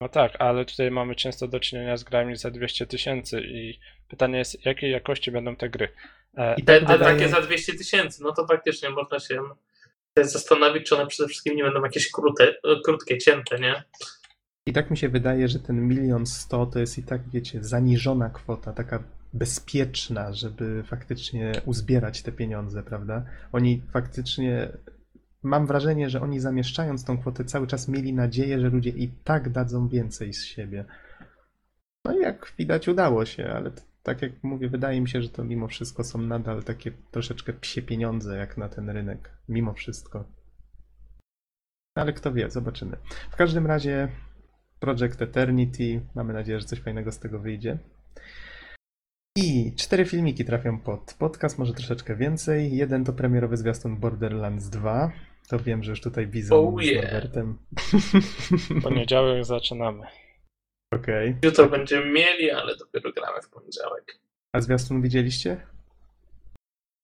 [0.00, 4.38] No tak, ale tutaj mamy często do czynienia z grami za 200 tysięcy i pytanie
[4.38, 5.88] jest, jakiej jakości będą te gry.
[6.36, 9.42] E, I Te, tak wydaje- takie za 200 tysięcy, no to faktycznie można się
[10.22, 13.82] zastanowić, czy one przede wszystkim nie będą jakieś króte, krótkie, cięte, nie?
[14.66, 18.30] I tak mi się wydaje, że ten milion sto to jest i tak, wiecie, zaniżona
[18.30, 23.24] kwota, taka bezpieczna, żeby faktycznie uzbierać te pieniądze, prawda?
[23.52, 24.68] Oni faktycznie,
[25.42, 29.48] mam wrażenie, że oni zamieszczając tą kwotę cały czas mieli nadzieję, że ludzie i tak
[29.50, 30.84] dadzą więcej z siebie.
[32.04, 33.70] No i jak widać udało się, ale
[34.06, 37.82] tak jak mówię, wydaje mi się, że to mimo wszystko są nadal takie troszeczkę psie
[37.82, 40.24] pieniądze jak na ten rynek, mimo wszystko.
[41.96, 42.96] Ale kto wie, zobaczymy.
[43.30, 44.08] W każdym razie
[44.80, 46.00] Project Eternity.
[46.14, 47.78] Mamy nadzieję, że coś fajnego z tego wyjdzie.
[49.36, 52.76] I cztery filmiki trafią pod podcast, może troszeczkę więcej.
[52.76, 55.12] Jeden to premierowy zwiastun Borderlands 2.
[55.48, 57.02] To wiem, że już tutaj Bizon Oh z yeah.
[57.02, 57.58] Norbertem.
[58.70, 60.06] W poniedziałek zaczynamy.
[60.96, 61.36] Okej.
[61.42, 64.18] Jutro będziemy mieli, ale dopiero gramy w poniedziałek.
[64.52, 65.66] A zwiastun widzieliście?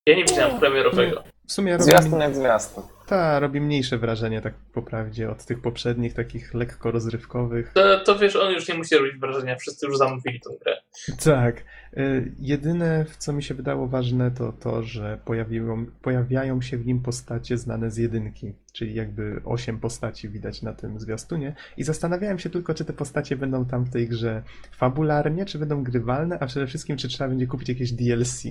[0.06, 1.24] Ja nie widziałem premierowego.
[1.46, 2.84] W sumie robi, Zwiastun jak zwiastun.
[3.06, 7.72] ta, robi mniejsze wrażenie, tak po prawdzie, od tych poprzednich, takich lekko rozrywkowych.
[7.74, 10.76] To, to wiesz, on już nie musi robić wrażenia, wszyscy już zamówili tą grę.
[11.24, 11.64] Tak.
[11.96, 16.86] Y, Jedyne, w co mi się wydało ważne, to to, że pojawiło, pojawiają się w
[16.86, 21.54] nim postacie znane z jedynki, czyli jakby osiem postaci widać na tym zwiastunie.
[21.76, 24.42] I zastanawiałem się tylko, czy te postacie będą tam w tej grze
[24.76, 28.42] fabularnie, czy będą grywalne, a przede wszystkim, czy trzeba będzie kupić jakieś DLC,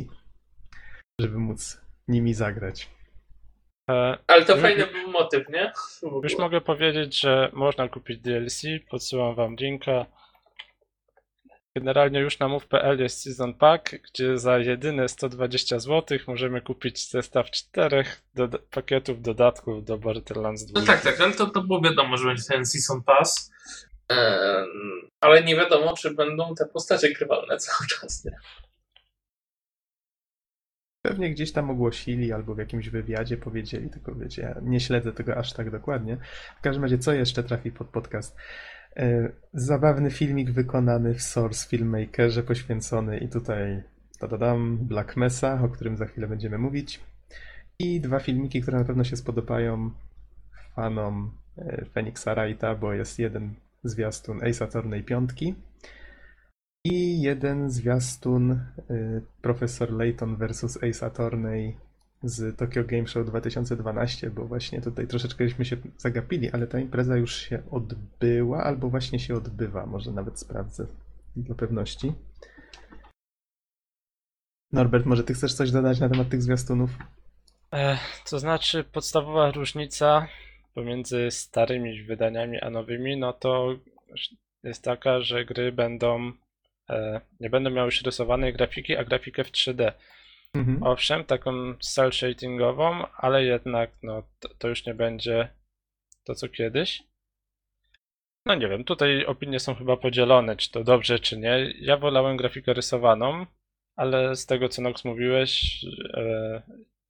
[1.20, 2.89] żeby móc nimi zagrać.
[3.89, 5.71] E, Ale to fajny był motyw, nie?
[6.24, 10.06] Już mogę powiedzieć, że można kupić DLC, podsyłam wam linka.
[11.76, 17.52] Generalnie już na move.pl jest Season Pack, gdzie za jedyne 120 zł możemy kupić zestaw
[17.52, 20.80] czterech doda- pakietów dodatków do Borderlands 2.
[20.80, 23.52] No tak, tak, ale to, to było wiadomo, że będzie ten Season Pass.
[24.10, 24.67] Em,
[25.21, 28.32] ale nie wiadomo, czy będą te postacie grywalne cały czas, nie?
[31.02, 35.38] Pewnie gdzieś tam ogłosili albo w jakimś wywiadzie powiedzieli, tylko wiecie, ja nie śledzę tego
[35.38, 36.18] aż tak dokładnie.
[36.60, 38.36] W każdym razie, co jeszcze trafi pod podcast?
[38.98, 43.84] E, Zabawny filmik wykonany w Source Filmmakerze poświęcony i tutaj
[44.20, 47.00] tadadam, Black Mesa, o którym za chwilę będziemy mówić.
[47.80, 49.92] I dwa filmiki, które na pewno się spodobają
[50.76, 55.56] fanom e, Phoenixa Wrighta, bo jest jeden zwiastun Ace Attorney piątki
[56.84, 61.78] i jeden zwiastun y, Profesor Layton vs Ace Attorney
[62.24, 67.36] z Tokyo Game Show 2012, bo właśnie tutaj troszeczkęśmy się zagapili, ale ta impreza już
[67.36, 70.88] się odbyła, albo właśnie się odbywa, może nawet sprawdzę
[71.36, 72.13] dla pewności.
[74.72, 76.89] Norbert, może ty chcesz coś dodać na temat tych zwiastunów?
[77.74, 77.98] E,
[78.30, 80.28] to znaczy, podstawowa różnica
[80.74, 83.76] pomiędzy starymi wydaniami a nowymi, no to
[84.63, 86.32] jest taka, że gry będą
[87.40, 89.92] nie będą miały już rysowanej grafiki, a grafikę w 3D.
[90.54, 90.84] Mhm.
[90.84, 95.50] Owszem, taką cel shadingową, ale jednak no, to, to już nie będzie
[96.24, 97.04] to co kiedyś.
[98.46, 101.74] No nie wiem, tutaj opinie są chyba podzielone, czy to dobrze, czy nie.
[101.80, 103.46] Ja wolałem grafikę rysowaną,
[103.96, 105.82] ale z tego co Nox mówiłeś,
[106.14, 106.62] e,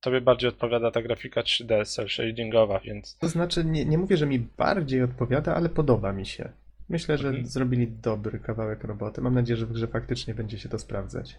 [0.02, 4.26] tobie bardziej odpowiada ta grafika 3D, cel shadingowa, więc To znaczy, nie, nie mówię, że
[4.26, 6.52] mi bardziej odpowiada, ale podoba mi się.
[6.92, 7.46] Myślę, że Mhm.
[7.48, 9.22] zrobili dobry kawałek roboty.
[9.22, 11.38] Mam nadzieję, że w grze faktycznie będzie się to sprawdzać.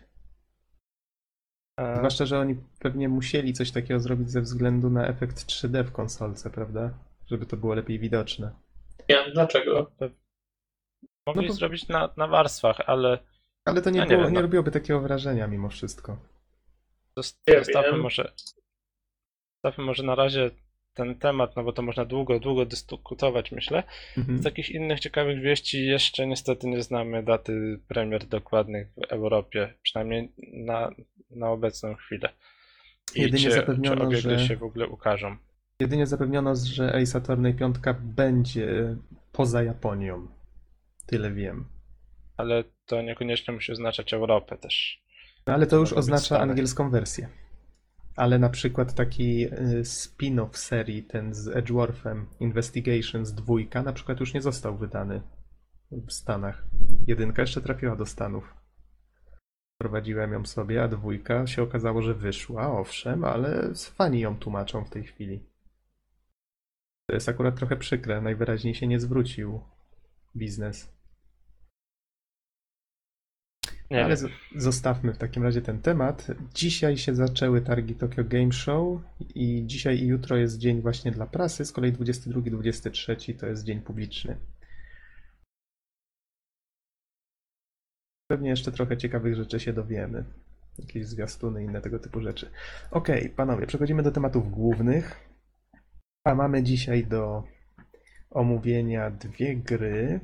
[1.81, 5.93] e, Zwłaszcza, że oni pewnie musieli coś takiego zrobić ze względu na efekt 3D w
[5.93, 6.91] konsolce, prawda?
[7.27, 8.53] Żeby to było lepiej widoczne.
[9.09, 9.91] Nie wiem dlaczego.
[11.27, 13.19] mogli no bo- zrobić na, na warstwach, ale
[13.65, 14.43] Ale to nie, No nie było, wiem, nie no.
[14.43, 16.17] robiłoby takiego wrażenia mimo wszystko.
[17.17, 18.33] Zostawmy może,
[19.55, 20.51] zostawmy może na razie
[20.95, 23.83] ten temat, no bo to można długo, długo dyskutować, myślę.
[24.19, 24.39] Mhm.
[24.39, 30.33] Z takich innych ciekawych wieści jeszcze niestety nie znamy daty premier dokładnych w Europie, przynajmniej
[30.53, 30.91] na,
[31.31, 32.29] na obecną chwilę.
[33.15, 35.37] I Jedynie czy, czy zapewniono, gry że- się w ogóle ukażą.
[35.81, 38.97] Jedynie zapewniono, że Ace Attorney 5 będzie
[39.33, 40.29] poza Japonią.
[41.07, 41.65] Tyle wiem.
[42.37, 45.03] Ale to niekoniecznie musi oznaczać Europę też.
[45.47, 47.29] No, ale to już oznacza angielską wersję.
[48.17, 54.35] Ale na przykład taki y, spin-off serii, ten z Edgeworthem, Investigations 2, na przykład już
[54.35, 55.23] nie został wydany
[55.91, 56.65] w Stanach.
[57.07, 58.55] Jedynka jeszcze trafiła do Stanów.
[59.81, 64.91] Prowadziłem ją sobie, a dwójka się okazało, że wyszła, owszem, ale fani ją tłumaczą w
[64.91, 65.47] tej chwili.
[67.07, 69.61] To jest akurat trochę przykre, najwyraźniej się nie zwrócił
[70.37, 71.02] biznes.
[73.93, 74.17] Nie Ale
[74.57, 76.27] zostawmy w takim razie ten temat.
[76.55, 79.01] Dzisiaj się zaczęły targi Tokyo Game Show
[79.35, 83.81] i dzisiaj i jutro jest dzień właśnie dla prasy, z kolei 22-23 to jest dzień
[83.81, 84.37] publiczny.
[88.31, 90.25] Pewnie jeszcze trochę ciekawych rzeczy się dowiemy.
[90.79, 92.51] Jakieś zwiastuny inne tego typu rzeczy.
[92.91, 95.29] Okej, panowie, przechodzimy do tematów głównych.
[96.25, 97.45] A mamy dzisiaj do
[98.31, 100.21] omówienia dwie gry,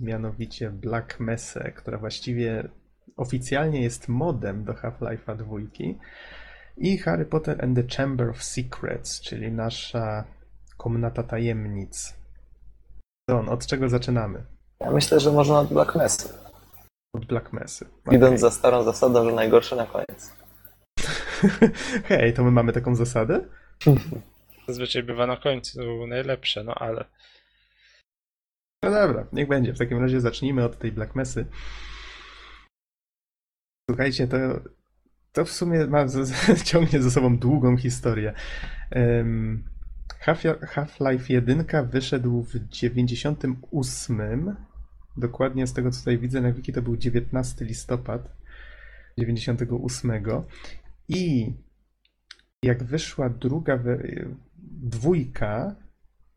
[0.00, 2.68] mianowicie Black Mesa, która właściwie
[3.16, 5.56] oficjalnie jest modem do Half-Life'a 2
[6.76, 10.24] i Harry Potter and the Chamber of Secrets, czyli nasza
[10.76, 12.14] komnata tajemnic.
[13.28, 14.44] Don, od czego zaczynamy?
[14.80, 16.28] Ja myślę, że można od Black Mesa.
[17.14, 17.86] Od Black Mesy.
[18.10, 20.32] Idąc za starą zasadą, że najgorsze na koniec.
[22.08, 23.40] Hej, to my mamy taką zasadę?
[24.68, 27.04] Zazwyczaj bywa na końcu najlepsze, no ale
[28.82, 29.72] No dobra, niech będzie.
[29.72, 31.46] W takim razie zacznijmy od tej Black Mesy.
[33.90, 34.38] Słuchajcie, to,
[35.32, 36.32] to w sumie ma, z,
[36.70, 38.32] ciągnie ze sobą długą historię.
[40.24, 44.56] Half- Half-Life 1 wyszedł w 98.
[45.16, 48.36] Dokładnie z tego co tutaj widzę na wiki to był 19 listopad
[49.18, 50.12] 98.
[51.08, 51.52] I
[52.62, 53.78] jak wyszła druga
[54.82, 55.74] dwójka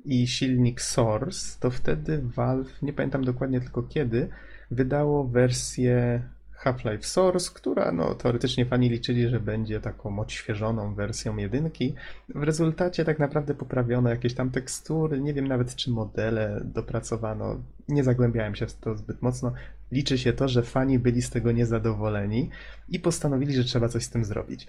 [0.06, 4.30] i silnik Source, to wtedy Valve, nie pamiętam dokładnie tylko kiedy,
[4.72, 6.22] wydało wersję
[6.64, 11.96] Half-Life Source, która no, teoretycznie fani liczyli, że będzie taką odświeżoną wersją jedynki.
[12.36, 17.62] W rezultacie tak naprawdę poprawiono jakieś tam tekstury, nie wiem nawet czy modele dopracowano.
[17.88, 19.54] Nie zagłębiałem się w to zbyt mocno.
[19.92, 22.50] Liczy się to, że fani byli z tego niezadowoleni
[22.90, 24.68] i postanowili, że trzeba coś z tym zrobić.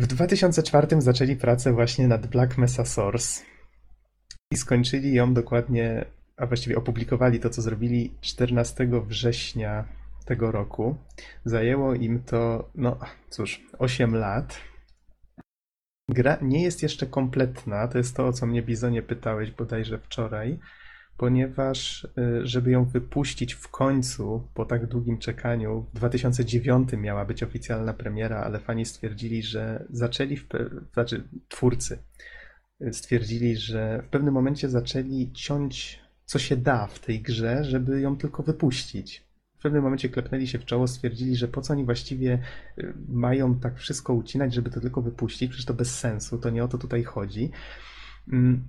[0.00, 3.42] W 2004 zaczęli pracę właśnie nad Black Mesa Source
[4.52, 6.04] i skończyli ją dokładnie,
[6.36, 9.84] a właściwie opublikowali to, co zrobili 14 września
[10.24, 10.96] tego roku.
[11.44, 14.60] Zajęło im to, no cóż, 8 lat.
[16.08, 20.58] Gra nie jest jeszcze kompletna, to jest to, o co mnie Bizonie pytałeś bodajże wczoraj,
[21.16, 27.42] ponieważ y, żeby ją wypuścić w końcu po tak długim czekaniu, w 2009 miała być
[27.42, 30.46] oficjalna premiera, ale fani stwierdzili, że zaczęli, w,
[30.92, 31.98] znaczy twórcy
[32.82, 38.00] y, stwierdzili, że w pewnym momencie zaczęli ciąć co się da w tej grze, żeby
[38.00, 39.24] ją tylko wypuścić.
[39.62, 42.38] W pewnym momencie klepnęli się w czoło, stwierdzili, że po co oni właściwie
[42.78, 46.64] y, mają tak wszystko ucinać, żeby to tylko wypuścić, przecież to bez sensu, to nie
[46.64, 47.50] o to tutaj chodzi.
[48.32, 48.64] Mm,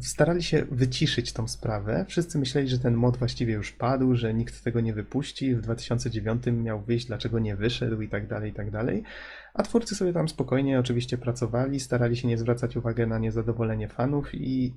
[0.00, 2.04] Starali się wyciszyć tą sprawę.
[2.08, 5.54] Wszyscy myśleli, że ten mod właściwie już padł, że nikt tego nie wypuści.
[5.54, 9.02] W 2009 miał wyjść, dlaczego nie wyszedł i tak dalej, i tak dalej.
[9.54, 14.34] A twórcy sobie tam spokojnie oczywiście pracowali, starali się nie zwracać uwagi na niezadowolenie fanów
[14.34, 14.74] i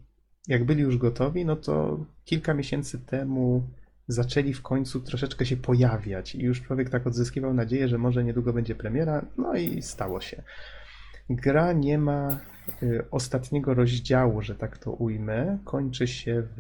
[0.48, 3.64] jak byli już gotowi, no to kilka miesięcy temu
[4.08, 8.54] zaczęli w końcu troszeczkę się pojawiać i już człowiek tak odzyskiwał nadzieję, że może niedługo
[8.54, 10.44] będzie premiera, no i stało się.
[11.30, 12.40] Gra nie ma
[12.84, 15.60] y, ostatniego rozdziału, że tak to ujmę.
[15.64, 16.60] Kończy się w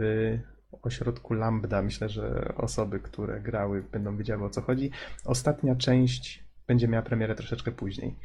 [0.82, 1.82] ośrodku Lambda.
[1.82, 4.92] Myślę, że osoby, które grały, będą wiedziały o co chodzi.
[5.26, 8.16] Ostatnia część będzie miała premierę troszeczkę później.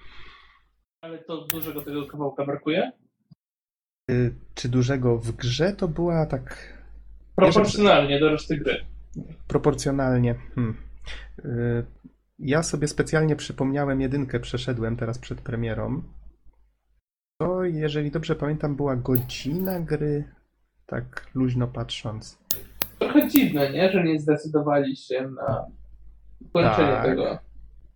[1.00, 2.92] Ale to dużego tego kawałka brakuje?
[4.10, 6.80] Y, Czy dużego w grze to była tak
[7.36, 8.89] Proporcjonalnie do reszty gry.
[9.48, 10.34] Proporcjonalnie?
[10.54, 10.76] Hmm.
[11.44, 11.84] Y,
[12.38, 16.02] Ja sobie specjalnie przypomniałem jedynkę, przeszedłem teraz przed premierą.
[17.40, 20.24] To, jeżeli dobrze pamiętam, była godzina gry,
[20.86, 22.38] tak luźno patrząc.
[22.98, 23.92] Trochę dziwne, nie?
[23.92, 25.64] Że nie zdecydowali się na
[26.52, 27.04] kończenie Tak.
[27.04, 27.38] tego.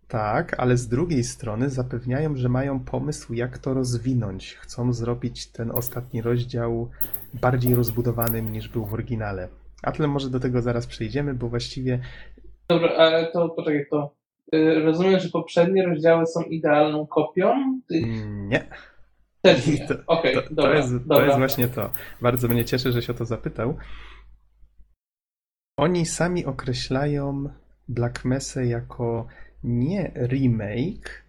[0.07, 4.53] Tak, ale z drugiej strony zapewniają, że mają pomysł, jak to rozwinąć.
[4.55, 6.89] Chcą zrobić ten ostatni rozdział
[7.33, 9.49] bardziej rozbudowanym niż był w oryginale.
[9.83, 11.99] A tyle może do tego zaraz przejdziemy, bo właściwie
[12.67, 14.13] Dobra, ale to poczekaj, to
[14.55, 17.81] y, rozumiem, że poprzednie rozdziały są idealną kopią?
[17.87, 18.67] Ty mm, nie.
[19.41, 19.85] też nie.
[19.87, 21.25] To- Okej, To, to, dobra, jest, to dobra.
[21.25, 21.89] jest właśnie to.
[22.21, 23.77] Bardzo mnie cieszy, że się o to zapytał.
[25.77, 27.49] Oni sami określają
[27.87, 29.27] Black Mesę jako
[29.63, 31.23] nie remake,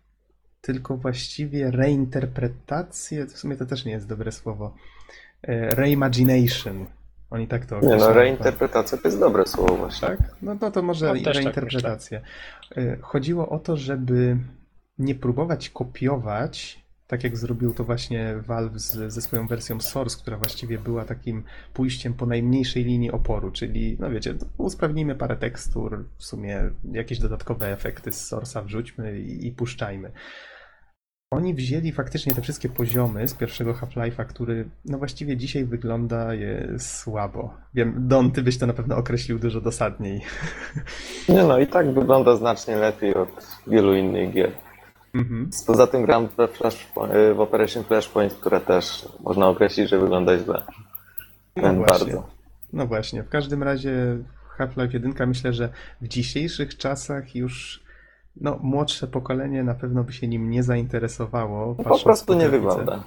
[0.60, 3.26] tylko właściwie reinterpretację.
[3.26, 4.74] W sumie to też nie jest dobre słowo.
[5.42, 6.86] E, Reimagination.
[7.30, 8.14] Oni tak to Nie no, określają.
[8.14, 10.08] reinterpretacja to jest dobre słowo właśnie.
[10.08, 10.18] Tak?
[10.42, 12.20] No to, to może No, też tak reinterpretacja.
[12.78, 14.36] Y, Chodziło o to, żeby
[14.98, 20.36] nie próbować kopiować, tak jak zrobił to właśnie Valve z, ze swoją wersją Source, która
[20.36, 26.24] właściwie była takim pójściem po najmniejszej linii oporu, czyli, no wiecie, usprawnijmy parę tekstur, w
[26.24, 30.12] sumie jakieś dodatkowe efekty z Source'a wrzućmy i, i puszczajmy.
[31.30, 36.74] Oni wzięli faktycznie te wszystkie poziomy z pierwszego Half-Life'a, który no właściwie dzisiaj wygląda je
[36.78, 37.54] słabo.
[37.74, 40.20] Wiem, Don, ty byś to na pewno określił dużo dosadniej.
[41.28, 43.28] Nie no, i tak wygląda znacznie lepiej od
[43.66, 44.52] wielu innych gier.
[45.14, 45.50] Mhm.
[45.66, 46.86] Poza tym gram Flash,
[47.34, 50.62] w Operation Flashpoint, która też można określić, że wygląda źle.
[51.56, 51.84] No właśnie.
[51.84, 52.28] bardzo.
[52.72, 54.18] No właśnie, w każdym razie
[54.58, 55.68] Half-Life 1 myślę, że
[56.00, 57.85] w dzisiejszych czasach już
[58.40, 61.74] no, młodsze pokolenie na pewno by się nim nie zainteresowało.
[61.78, 63.04] No, po prostu nie wygląda.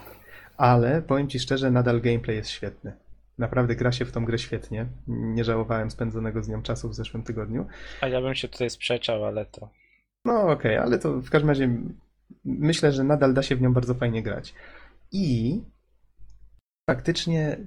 [0.57, 2.93] Ale powiem ci szczerze, nadal gameplay jest świetny.
[3.37, 4.85] Naprawdę gra się w tą grę świetnie.
[5.07, 7.65] Nie żałowałem spędzonego z nią czasu w zeszłym tygodniu.
[8.01, 9.69] A ja bym się tutaj sprzeczał, ale to.
[10.25, 11.69] No okej, ale to w każdym razie
[12.45, 14.53] myślę, że nadal da się w nią bardzo fajnie grać.
[15.11, 15.61] I
[16.89, 17.57] faktycznie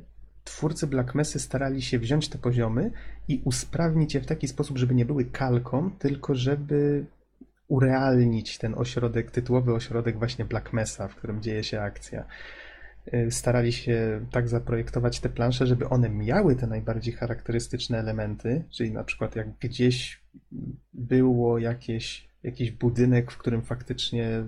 [0.44, 2.90] twórcy Black Mesy starali się wziąć te poziomy
[3.28, 7.06] i usprawnić je w taki sposób, żeby nie były kalką, tylko żeby
[7.72, 12.24] urealnić ten ośrodek, tytułowy ośrodek właśnie Black Mesa, w którym dzieje się akcja.
[13.14, 18.90] Y, Starali się tak zaprojektować te plansze, żeby one miały te najbardziej charakterystyczne elementy, czyli
[18.90, 20.20] na przykład jak gdzieś
[20.92, 24.44] było jakieś, jakiś budynek, w którym faktycznie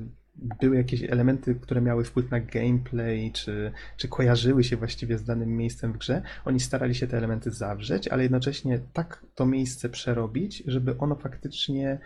[0.60, 5.56] były jakieś elementy, które miały wpływ na gameplay, czy, czy kojarzyły się właściwie z danym
[5.56, 10.62] miejscem w grze, oni starali się te elementy zawrzeć, ale jednocześnie tak to miejsce przerobić,
[10.66, 11.98] żeby ono faktycznie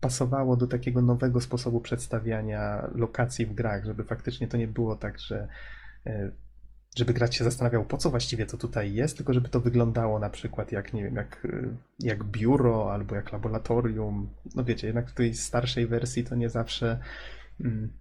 [0.00, 5.18] pasowało do takiego nowego sposobu przedstawiania lokacji w grach, żeby faktycznie to nie było tak,
[5.18, 5.48] że
[6.06, 6.30] e,
[6.96, 10.30] żeby gracz się zastanawiał, po co właściwie to tutaj jest, tylko żeby to wyglądało na
[10.30, 14.28] przykład jak, nie wiem, jak, y, jak biuro albo jak laboratorium.
[14.54, 16.98] No wiecie, jednak w tej starszej wersji to nie zawsze
[17.60, 17.92] mm,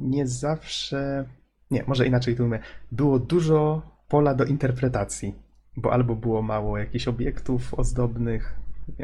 [0.00, 1.24] nie zawsze
[1.70, 2.58] nie, może inaczej to mówię.
[2.92, 5.34] Było dużo pola do interpretacji,
[5.76, 8.56] bo albo było mało jakichś obiektów ozdobnych,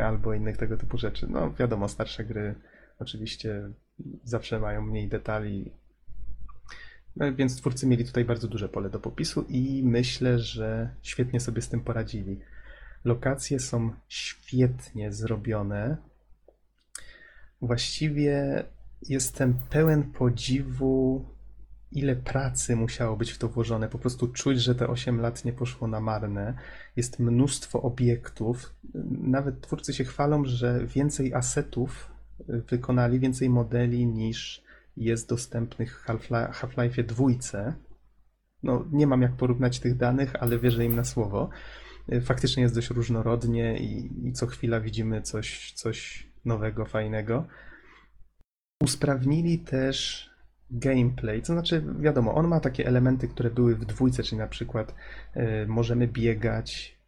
[0.02, 1.26] albo innych tego typu rzeczy.
[1.30, 2.54] No wiadomo, starsze gry
[2.98, 3.70] oczywiście
[4.24, 5.72] zawsze mają mniej detali,
[7.16, 11.62] no, więc twórcy mieli tutaj bardzo duże pole do popisu i myślę, że świetnie sobie
[11.62, 12.40] z tym poradzili.
[13.04, 15.96] Lokacje są świetnie zrobione.
[17.60, 18.64] Właściwie
[19.08, 21.24] jestem pełen podziwu,
[21.92, 23.88] ile pracy musiało być w to włożone.
[23.88, 26.54] Po prostu czuć, że te 8 lat nie poszło na marne.
[26.96, 28.74] Jest mnóstwo obiektów.
[29.10, 32.10] Nawet twórcy się chwalą, że więcej asetów
[32.48, 34.62] wykonali, więcej modeli niż
[34.96, 37.74] jest dostępnych w Half-Li- Half-Life dwójce.
[38.62, 41.50] No, nie mam jak porównać tych danych, ale wierzę im na słowo.
[42.22, 47.46] Faktycznie jest dość różnorodnie i, i co chwila widzimy coś, coś nowego, fajnego.
[48.82, 50.30] Usprawnili też
[50.72, 54.94] gameplay, to znaczy, wiadomo, on ma takie elementy, które były w dwójce, czyli na przykład
[55.36, 57.02] y, możemy biegać.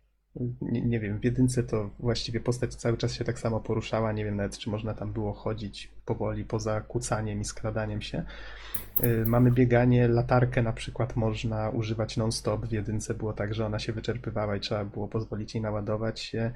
[0.60, 4.12] Nie, nie wiem, w jedynce to właściwie postać cały czas się tak samo poruszała.
[4.12, 8.24] Nie wiem nawet, czy można tam było chodzić powoli poza kucaniem i skradaniem się.
[9.04, 12.66] Y, Mamy bieganie, latarkę na przykład można używać non-stop.
[12.66, 16.52] W jedynce było tak, że ona się wyczerpywała i trzeba było pozwolić jej naładować się.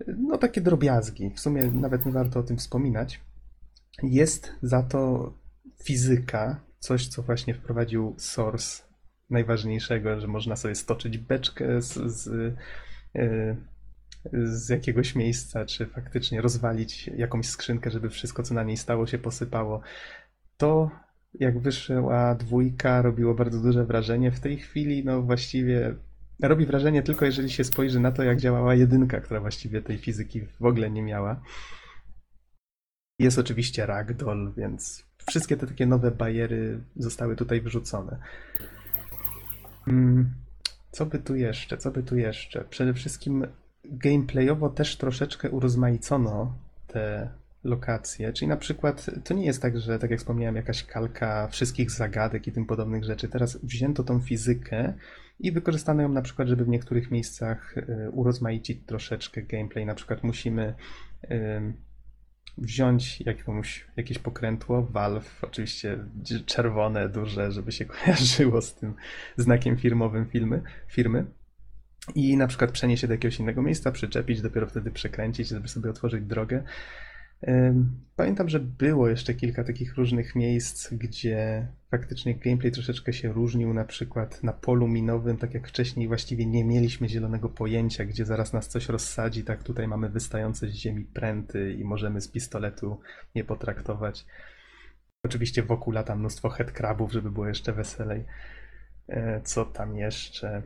[0.00, 1.30] Y, No takie drobiazgi.
[1.30, 3.20] W sumie nawet nie warto o tym wspominać.
[4.02, 5.32] Jest za to
[5.84, 8.82] fizyka, coś co właśnie wprowadził Source
[9.30, 12.26] najważniejszego, że można sobie stoczyć beczkę z, z,
[13.16, 13.56] y,
[14.32, 19.18] z jakiegoś miejsca, czy faktycznie rozwalić jakąś skrzynkę, żeby wszystko, co na niej stało, się
[19.18, 19.80] posypało.
[20.56, 20.90] To,
[21.34, 24.30] jak wyszła dwójka, robiło bardzo duże wrażenie.
[24.30, 25.94] W tej chwili, no właściwie
[26.42, 30.40] robi wrażenie tylko, jeżeli się spojrzy na to, jak działała jedynka, która właściwie tej fizyki
[30.60, 31.42] w ogóle nie miała.
[33.18, 38.18] Jest oczywiście ragdoll, więc wszystkie te takie nowe bariery zostały tutaj wyrzucone.
[39.88, 40.30] Mm,
[40.90, 41.78] Co by tu jeszcze?
[41.78, 42.64] Co by tu jeszcze?
[42.64, 43.46] Przede wszystkim
[43.84, 46.54] gameplayowo też troszeczkę urozmaicono
[46.86, 47.28] te
[47.64, 51.90] lokacje, czyli na przykład to nie jest tak, że tak jak wspomniałem, jakaś kalka wszystkich
[51.90, 53.28] zagadek i tym podobnych rzeczy.
[53.28, 54.94] Teraz wzięto tą fizykę
[55.40, 59.86] i wykorzystano ją na przykład, żeby w niektórych miejscach y, urozmaicić troszeczkę gameplay.
[59.86, 60.74] Na przykład musimy
[62.58, 65.98] wziąć jakąś, jakieś pokrętło, Valve, oczywiście
[66.46, 68.94] czerwone, duże, żeby się kojarzyło z tym
[69.36, 71.26] znakiem firmowym firmy, firmy
[72.14, 75.90] i na przykład przenieść się do jakiegoś innego miejsca, przyczepić, dopiero wtedy przekręcić, żeby sobie
[75.90, 76.62] otworzyć drogę.
[78.16, 83.84] Pamiętam, że było jeszcze kilka takich różnych miejsc, gdzie faktycznie gameplay troszeczkę się różnił, na
[83.84, 88.68] przykład na polu minowym, tak jak wcześniej właściwie nie mieliśmy zielonego pojęcia, gdzie zaraz nas
[88.68, 93.00] coś rozsadzi, tak tutaj mamy wystające z ziemi pręty i możemy z pistoletu
[93.34, 94.26] je potraktować.
[95.24, 98.24] Oczywiście wokół lata mnóstwo headcrabów, żeby było jeszcze weselej.
[99.08, 100.62] E, Co tam jeszcze?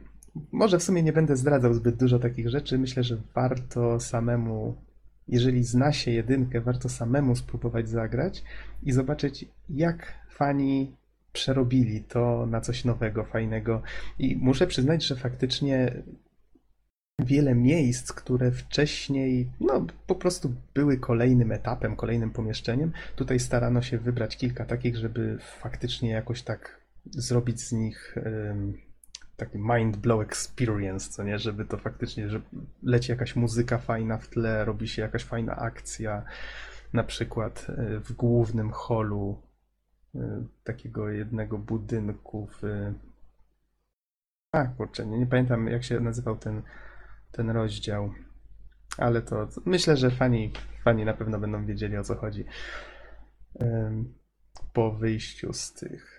[0.52, 2.78] Może w sumie nie będę zdradzał zbyt dużo takich rzeczy.
[2.78, 4.85] Myślę, że warto samemu,
[5.28, 8.44] jeżeli zna się jedynkę, warto samemu spróbować zagrać
[8.82, 10.96] i zobaczyć, jak fani
[11.32, 13.82] przerobili to na coś nowego, fajnego.
[14.18, 16.02] I muszę przyznać, że faktycznie
[17.18, 23.98] wiele miejsc, które wcześniej no, po prostu były kolejnym etapem, kolejnym pomieszczeniem, tutaj starano się
[23.98, 28.74] wybrać kilka takich, żeby faktycznie jakoś tak zrobić z nich em,
[29.36, 32.40] taki mind blow experience, co nie, żeby to faktycznie, że
[32.82, 36.24] leci jakaś muzyka fajna w tle, robi się jakaś fajna akcja,
[36.92, 39.42] na przykład e, w głównym holu
[40.14, 42.62] e, takiego jednego budynku w...
[44.52, 46.62] A, kurczę, nie, nie pamiętam jak się nazywał ten,
[47.32, 48.12] ten rozdział,
[48.98, 50.52] ale to myślę, że fani,
[50.84, 52.44] fani na pewno będą wiedzieli o co chodzi.
[54.72, 56.15] Po wyjściu z tych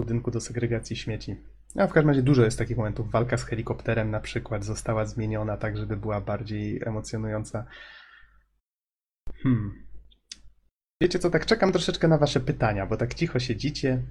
[0.00, 1.36] budynku do segregacji śmieci.
[1.76, 3.10] A w każdym razie dużo jest takich momentów.
[3.10, 7.66] Walka z helikopterem na przykład została zmieniona tak, żeby była bardziej emocjonująca.
[9.42, 9.86] Hmm.
[11.02, 14.02] Wiecie co, tak czekam troszeczkę na wasze pytania, bo tak cicho siedzicie.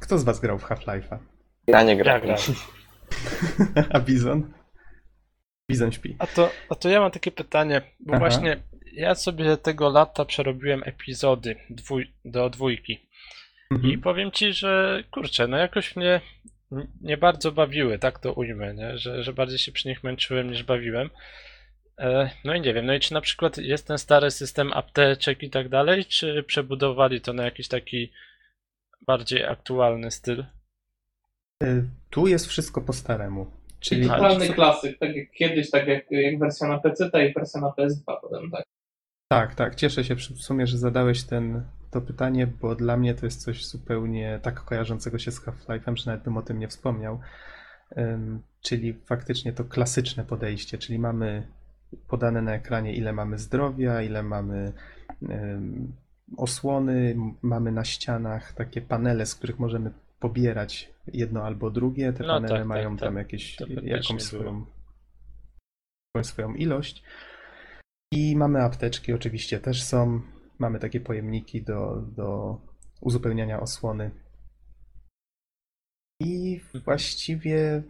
[0.00, 1.18] Kto z was grał w Half-Life'a?
[1.66, 2.20] Ja nie gram.
[2.20, 2.38] Ja gram.
[3.94, 4.52] A Bizon?
[5.70, 6.16] Bizon śpi.
[6.18, 8.18] A to, a to ja mam takie pytanie, bo Aha.
[8.18, 13.08] właśnie ja sobie tego lata przerobiłem epizody dwój, do dwójki.
[13.70, 14.00] I Mhm.
[14.00, 16.20] powiem ci, że kurczę, no jakoś mnie
[17.00, 18.98] nie bardzo bawiły, tak to ujmę, nie?
[18.98, 21.10] Że, że bardziej się przy nich męczyłem niż bawiłem.
[21.98, 25.42] E, No i nie wiem, no i czy na przykład jest ten stary system apteczek
[25.42, 28.12] i tak dalej, czy przebudowali to na jakiś taki
[29.06, 30.44] bardziej aktualny styl?
[31.62, 33.46] Y, Tu jest wszystko po staremu.
[33.80, 37.68] Czyli totalny klasyk, tak jak kiedyś, tak jak, jak wersja na PC i wersja na
[37.68, 38.64] PS2 potem, tak.
[39.28, 39.74] Tak, tak.
[39.74, 43.42] Cieszę się przy- w sumie, że zadałeś ten, to pytanie, bo dla mnie to jest
[43.42, 47.20] coś zupełnie tak kojarzącego się z Half-Life'em, że nawet bym o tym nie wspomniał.
[48.60, 51.46] Czyli faktycznie to klasyczne podejście, czyli mamy
[52.08, 54.72] podane na ekranie, ile mamy zdrowia, ile mamy
[56.36, 59.90] osłony, mamy na ścianach takie panele, z których możemy
[60.20, 62.12] pobierać jedno albo drugie.
[62.12, 63.08] Te No panele tak, tak, mają tak.
[63.08, 64.64] tam jakieś, To faktycznie jakąś swoją,
[66.14, 67.02] jakąś swoją ilość.
[68.12, 70.20] I mamy apteczki, oczywiście też są.
[70.58, 72.58] Mamy takie pojemniki do, do
[73.00, 74.10] uzupełniania osłony.
[76.20, 77.82] I właściwie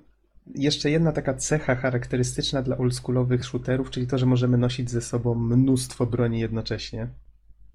[0.54, 5.34] jeszcze jedna taka cecha charakterystyczna dla oldschoolowych shooterów, czyli to, że możemy nosić ze sobą
[5.34, 7.08] mnóstwo broni jednocześnie.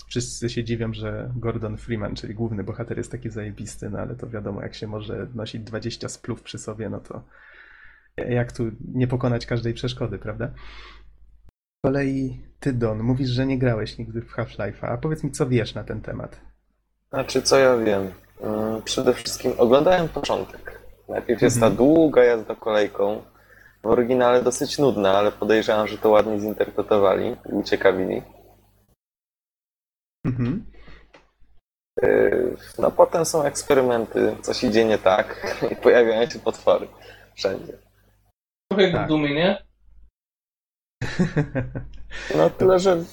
[0.07, 4.29] Wszyscy się dziwią, że Gordon Freeman, czyli główny bohater, jest taki zajebisty, no ale to
[4.29, 7.23] wiadomo, jak się może nosić 20 splów przy sobie, no to
[8.17, 10.51] jak tu nie pokonać każdej przeszkody, prawda?
[11.80, 15.47] Z kolei ty, Don, mówisz, że nie grałeś nigdy w Half-Life'a, a powiedz mi, co
[15.47, 16.39] wiesz na ten temat?
[17.09, 18.11] Znaczy, co ja wiem?
[18.41, 20.82] Mm, Przede wszystkim oglądałem początek.
[21.09, 21.77] Najpierw jest ta Mhm.
[21.77, 23.21] długa jazda kolejką.
[23.84, 28.21] W oryginale dosyć nudna, ale podejrzewam, że to ładnie zinterpretowali i uciekawili.
[30.25, 30.65] Mhm.
[32.01, 36.88] Yy, No potem są eksperymenty, coś idzie nie tak i pojawiają się potwory
[37.36, 37.73] wszędzie.
[38.71, 39.05] Trochę jak Tak.
[39.05, 39.68] w Dumie, nie?
[42.36, 43.04] No tyle, że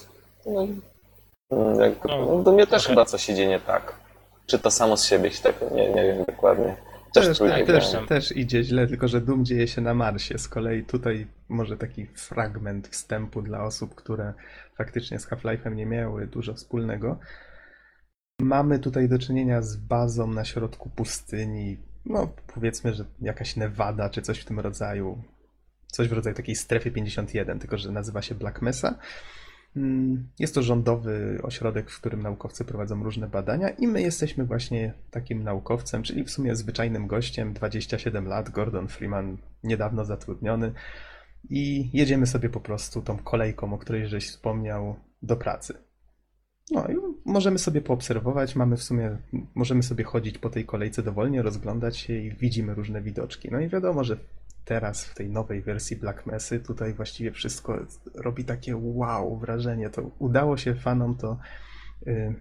[0.45, 0.67] no,
[1.51, 3.93] mm, jak, No, no, do mnie też chyba coś idzie nie tak.
[4.45, 6.75] Czy to samo z siebie się tak, nie, nie wiem dokładnie.
[7.13, 10.37] Też, Też, tak, też, też idzie źle, tylko że Doom dzieje się na Marsie.
[10.37, 14.33] Z kolei tutaj może taki fragment wstępu dla osób, które
[14.77, 17.19] faktycznie z Half-Life'em nie miały dużo wspólnego.
[18.41, 21.77] Mamy tutaj do czynienia z bazą na środku pustyni.
[22.05, 25.23] No, powiedzmy, że jakaś Nevada czy coś w tym rodzaju.
[25.87, 28.99] Coś w rodzaju takiej strefy 51, tylko że nazywa się Black Mesa.
[29.75, 34.93] Mm, Jest to rządowy ośrodek, w którym naukowcy prowadzą różne badania, i my jesteśmy właśnie
[35.11, 40.71] takim naukowcem, czyli w sumie zwyczajnym gościem, 27 lat, Gordon Freeman, niedawno zatrudniony,
[41.49, 45.73] i jedziemy sobie po prostu tą kolejką, o której żeś wspomniał, do pracy.
[46.71, 49.17] No i możemy sobie poobserwować, mamy w sumie,
[49.55, 53.49] możemy sobie chodzić po tej kolejce dowolnie, rozglądać się i widzimy różne widoczki.
[53.51, 54.17] No i wiadomo, że
[54.67, 57.79] teraz w tej nowej wersji Black Messy tutaj właściwie wszystko
[58.15, 59.89] robi takie wow wrażenie.
[59.89, 61.39] To udało się fanom to
[62.07, 62.35] y,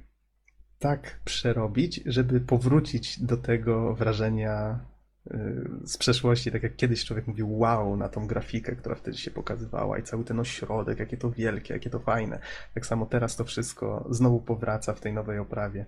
[0.78, 4.80] tak przerobić, żeby powrócić do tego wrażenia
[5.26, 9.30] y, z przeszłości, tak jak kiedyś człowiek mówił wow na tą grafikę, która wtedy się
[9.30, 12.38] pokazywała i cały ten ośrodek, jakie to wielkie, jakie to fajne.
[12.74, 15.86] Tak samo teraz to wszystko znowu powraca w tej nowej oprawie.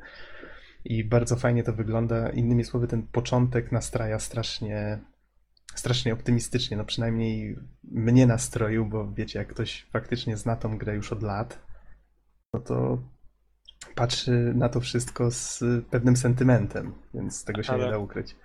[0.84, 2.28] I bardzo fajnie to wygląda.
[2.28, 4.98] Innymi słowy, ten początek nastraja strasznie,
[5.78, 6.76] strasznie optymistycznie.
[6.76, 11.66] No przynajmniej mnie nastroił, bo wiecie, jak ktoś faktycznie zna tą grę już od lat,
[12.54, 13.02] no to
[13.94, 18.36] patrzy na to wszystko z pewnym sentymentem, więc tego się nie Ale- da ukryć.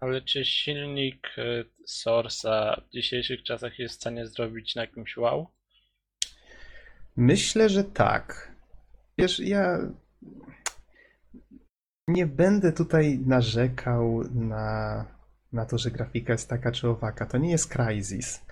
[0.00, 5.46] Ale czy silnik y, Source'a w dzisiejszych czasach jest w stanie zrobić na jakimś wow?
[7.16, 8.56] Myślę, że tak.
[9.18, 9.78] Wiesz, ja
[12.08, 15.04] nie będę tutaj narzekał na,
[15.52, 17.26] na to, że grafika jest taka czy owaka.
[17.26, 18.42] To nie jest Crysis.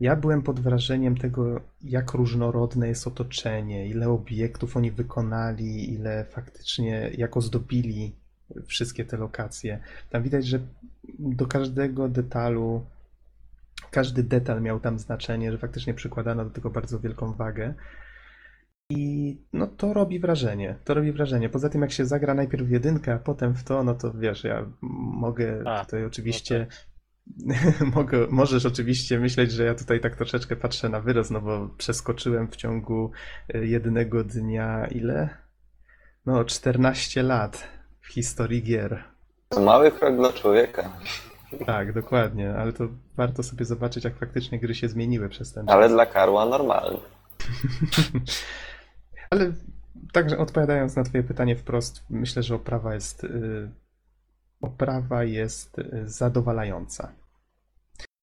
[0.00, 7.10] Ja byłem pod wrażeniem tego, jak różnorodne jest otoczenie, ile obiektów oni wykonali, ile faktycznie,
[7.16, 8.12] jak ozdobili
[8.66, 9.78] wszystkie te lokacje.
[10.10, 10.60] Tam widać, że
[11.18, 12.84] do każdego detalu,
[13.90, 17.74] każdy detal miał tam znaczenie, że faktycznie przykładano do tego bardzo wielką wagę.
[18.90, 21.48] I no to robi wrażenie, to robi wrażenie.
[21.48, 24.44] Poza tym jak się zagra najpierw w jedynkę, a potem w to, no to wiesz,
[24.44, 24.66] ja
[25.20, 26.66] mogę A, tutaj oczywiście,
[27.46, 27.54] no
[27.94, 32.48] mogę, możesz oczywiście myśleć, że ja tutaj tak troszeczkę patrzę na wyrost, no bo przeskoczyłem
[32.48, 33.10] w ciągu
[33.54, 35.28] e, jednego dnia ile?
[36.26, 37.68] No 14 lat
[38.00, 39.04] w historii gier.
[39.48, 40.92] To mały krok dla człowieka,
[41.66, 45.74] Tak, dokładnie, ale to warto sobie zobaczyć, jak faktycznie gry się zmieniły przez ten czas.
[45.74, 46.98] ale dla karła normalny.
[49.30, 49.52] Ale
[50.12, 53.70] także odpowiadając na Twoje pytanie wprost, myślę, że oprawa jest, y,
[54.60, 57.12] oprawa jest y, zadowalająca.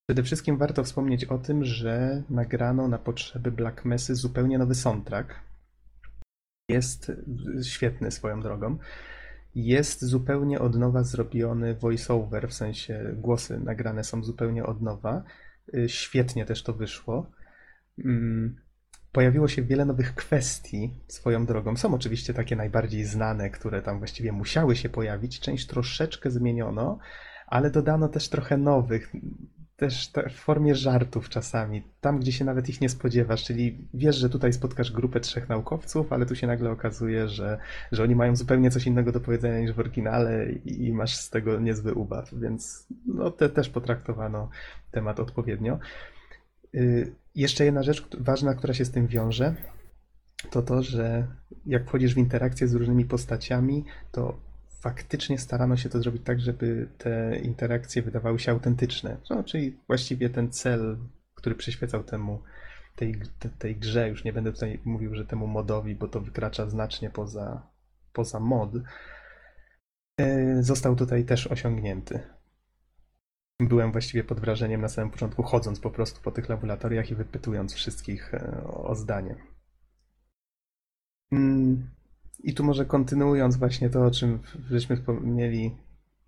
[0.08, 5.40] Przede wszystkim warto wspomnieć o tym, że nagrano na potrzeby Black Messy zupełnie nowy soundtrack.
[6.70, 7.12] Jest
[7.64, 8.78] świetny swoją drogą.
[9.56, 15.24] Jest zupełnie od nowa zrobiony voiceover, w sensie głosy nagrane są zupełnie od nowa.
[15.74, 17.32] Y, Świetnie też to wyszło.
[19.16, 21.78] Pojawiło się wiele nowych kwestii swoją drogą.
[21.78, 25.40] Są oczywiście takie najbardziej znane, które tam właściwie musiały się pojawić.
[25.40, 27.00] Część troszeczkę zmieniono,
[27.48, 29.14] ale dodano też trochę nowych,
[29.78, 34.16] też te- w formie żartów czasami, tam gdzie się nawet ich nie spodziewasz, czyli wiesz,
[34.16, 37.58] że tutaj spotkasz grupę trzech naukowców, ale tu się nagle okazuje, że,
[37.92, 41.30] że oni mają zupełnie coś innego do powiedzenia niż w oryginale i, i masz z
[41.30, 44.50] tego niezły ubaw, więc no, te też potraktowano
[44.92, 45.80] temat odpowiednio.
[46.76, 49.56] Y, Jeszcze jedna rzecz ważna, która się z tym wiąże,
[50.52, 51.28] to to, że
[51.66, 54.40] jak wchodzisz w interakcję z różnymi postaciami, to
[54.82, 59.18] faktycznie starano się to zrobić tak, żeby te interakcje wydawały się autentyczne.
[59.30, 60.98] No, czyli właściwie ten cel,
[61.36, 62.42] który przyświecał temu,
[62.96, 66.70] tej, te- tej grze, już nie będę tutaj mówił, że temu modowi, bo to wykracza
[66.70, 67.68] znacznie poza,
[68.14, 68.72] poza mod,
[70.20, 72.35] e, został tutaj też osiągnięty.
[73.60, 77.74] Byłem właściwie pod wrażeniem na samym początku, chodząc po prostu po tych laboratoriach i wypytując
[77.74, 79.36] wszystkich e, o zdanie.
[81.32, 81.90] Mm,
[82.40, 84.40] I tu może kontynuując właśnie to, o czym
[84.70, 85.78] żeśmy wspomnieli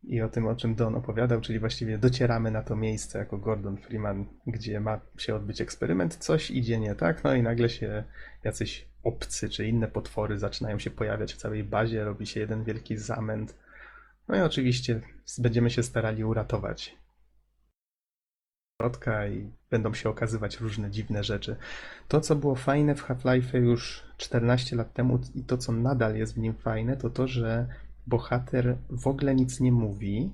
[0.03, 3.78] i o tym, o czym Don opowiadał, czyli właściwie docieramy na to miejsce jako Gordon
[3.78, 8.03] Freeman, gdzie ma się odbyć eksperyment, coś idzie nie tak, no i nagle się
[8.43, 12.97] jacyś obcy czy inne potwory zaczynają się pojawiać w całej bazie, robi się jeden wielki
[12.97, 13.55] zamęt.
[14.28, 15.01] No i oczywiście
[15.38, 17.07] będziemy się starali uratować
[18.82, 21.55] środka i będą się okazywać różne dziwne rzeczy.
[22.07, 26.34] To, co było fajne w Half-Life już 14 lat temu i to, co nadal jest
[26.34, 27.67] w nim fajne, to to, że
[28.07, 30.32] bohater w ogóle nic nie mówi.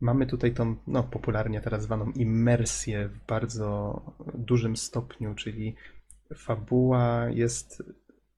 [0.00, 4.02] Mamy tutaj tą, no, popularnie teraz zwaną immersję w bardzo
[4.34, 5.74] dużym stopniu, czyli
[6.34, 7.82] fabuła jest.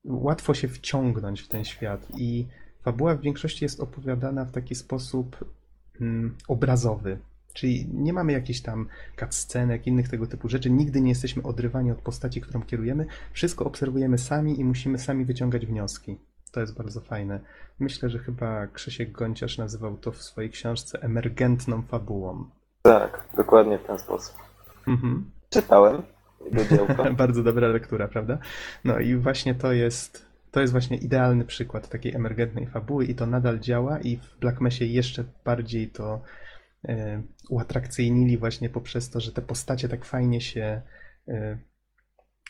[0.04, 2.46] Łatwo się wciągnąć w ten świat i
[2.82, 5.44] fabuła w większości jest opowiadana w taki sposób
[6.00, 7.18] mm, obrazowy.
[7.52, 8.88] Czyli nie mamy jakichś tam
[9.20, 10.70] cutscenek, innych tego typu rzeczy.
[10.70, 13.06] Nigdy nie jesteśmy odrywani od postaci, którą kierujemy.
[13.32, 16.18] Wszystko obserwujemy sami i musimy sami wyciągać wnioski.
[16.52, 17.40] To jest bardzo fajne.
[17.78, 22.44] Myślę, że chyba Krzysiek Gonciarz nazywał to w swojej książce emergentną fabułą.
[22.82, 24.36] Tak, dokładnie w ten sposób.
[24.86, 25.30] Mhm.
[25.50, 26.02] Czytałem.
[27.16, 28.38] Bardzo dobra lektura, prawda?
[28.84, 33.26] No i właśnie to jest, to jest właśnie idealny przykład takiej emergentnej fabuły i to
[33.26, 36.20] nadal działa i w Black Mesie jeszcze bardziej to
[37.48, 40.82] uatrakcyjnili właśnie poprzez to, że te postacie tak fajnie się
[41.28, 41.58] e,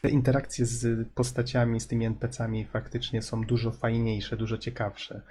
[0.03, 5.23] te interakcje z postaciami, z tymi NPC-ami faktycznie są dużo fajniejsze, dużo ciekawsze.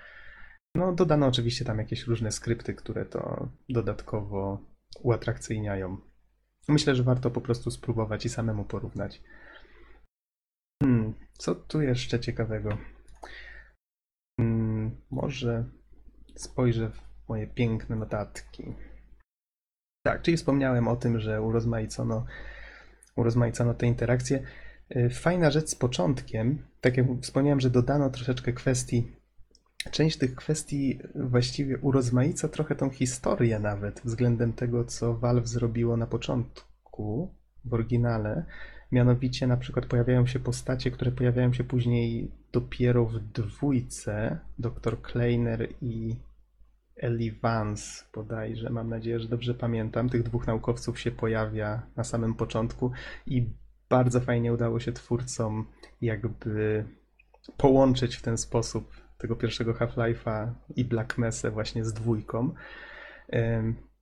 [0.76, 4.66] No, dodano oczywiście tam jakieś różne skrypty, które to dodatkowo
[5.02, 5.98] uatrakcyjniają.
[6.68, 9.22] Myślę, że warto po prostu spróbować i samemu porównać.
[10.84, 12.78] Hmm, co tu jeszcze ciekawego?
[14.40, 15.66] Hmm, może
[16.36, 18.64] spojrzę w moje piękne notatki.
[20.04, 22.26] Tak, czyli wspomniałem o tym, że urozmaicono,
[23.16, 24.44] urozmaicono te interakcje.
[24.96, 29.12] Y, Fajna rzecz z początkiem, tak jak wspomniałem, że dodano troszeczkę kwestii.
[29.92, 36.08] Część tych kwestii właściwie urozmaica trochę tą historię nawet względem tego, co Valve zrobiło na
[36.08, 37.34] początku
[37.66, 38.46] w oryginale.
[38.92, 44.40] Mianowicie na przykład pojawiają się postacie, które pojawiają się później dopiero w dwójce.
[44.60, 45.02] Dr.
[45.02, 46.16] Kleiner i
[47.00, 50.10] Ellie Vance bodajże, mam nadzieję, że dobrze pamiętam.
[50.10, 52.92] Tych dwóch naukowców się pojawia na samym początku
[53.26, 53.50] i
[53.90, 55.66] bardzo fajnie udało się twórcom
[56.02, 56.86] jakby
[57.58, 62.54] połączyć w ten sposób tego pierwszego Half-Life'a i Black Mesa właśnie z dwójką.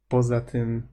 [0.07, 0.87] Poza tym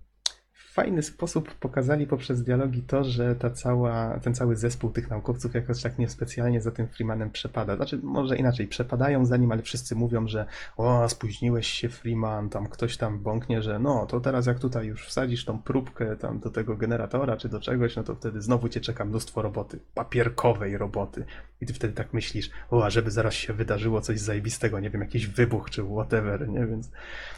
[0.74, 5.82] fajny sposób pokazali poprzez dialogi to, że ta cała, ten cały zespół tych naukowców jakoś
[5.82, 7.76] tak niespecjalnie za tym Freemanem przepada.
[7.76, 10.46] Znaczy, może inaczej, przepadają za nim, ale wszyscy mówią, że
[10.76, 15.06] o, spóźniłeś się Freeman, tam ktoś tam bąknie, że no, to teraz jak tutaj już
[15.06, 18.80] wsadzisz tą próbkę tam do tego generatora czy do czegoś, no to wtedy znowu cię
[18.80, 21.24] czeka mnóstwo roboty, papierkowej roboty.
[21.60, 25.00] I ty wtedy tak myślisz, o, a żeby zaraz się wydarzyło coś zajebistego, nie wiem,
[25.00, 26.66] jakiś wybuch czy whatever, nie?
[26.66, 26.90] Więc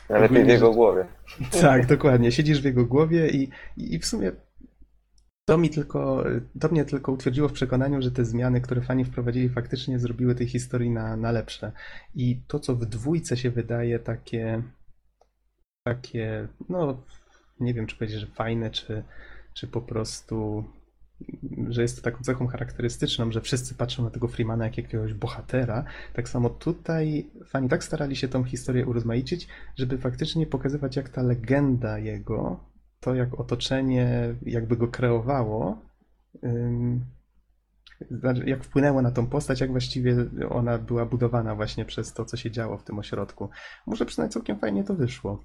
[0.09, 1.05] Najlepiej w jego głowie.
[1.61, 2.33] tak, dokładnie.
[2.33, 4.33] Siedzisz w jego głowie i, i w sumie
[5.47, 6.25] to mi tylko,
[6.61, 10.49] to mnie tylko utwierdziło w przekonaniu, że te zmiany, które fani wprowadzili, faktycznie zrobiły tej
[10.49, 11.73] historii na, na lepsze.
[12.15, 14.63] I to, co w dwójce się wydaje takie,
[15.85, 17.03] takie, no,
[17.61, 19.05] nie wiem, czy powiedzieć, że fajne, czy,
[19.55, 20.65] czy po prostu,
[21.69, 25.85] że jest to taką cechą charakterystyczną, że wszyscy patrzą na tego Freemana jak jakiegoś bohatera.
[26.15, 31.23] Tak samo tutaj fani tak starali się tą historię urozmaicić, żeby faktycznie pokazywać, jak ta
[31.23, 32.61] legenda jego
[33.01, 35.79] to, jak otoczenie jakby go kreowało,
[38.11, 40.17] znaczy, jak wpłynęło na tą postać, jak właściwie
[40.51, 43.51] ona była budowana właśnie przez to, co się działo w tym ośrodku.
[43.87, 45.43] Może przynajmniej całkiem fajnie to wyszło.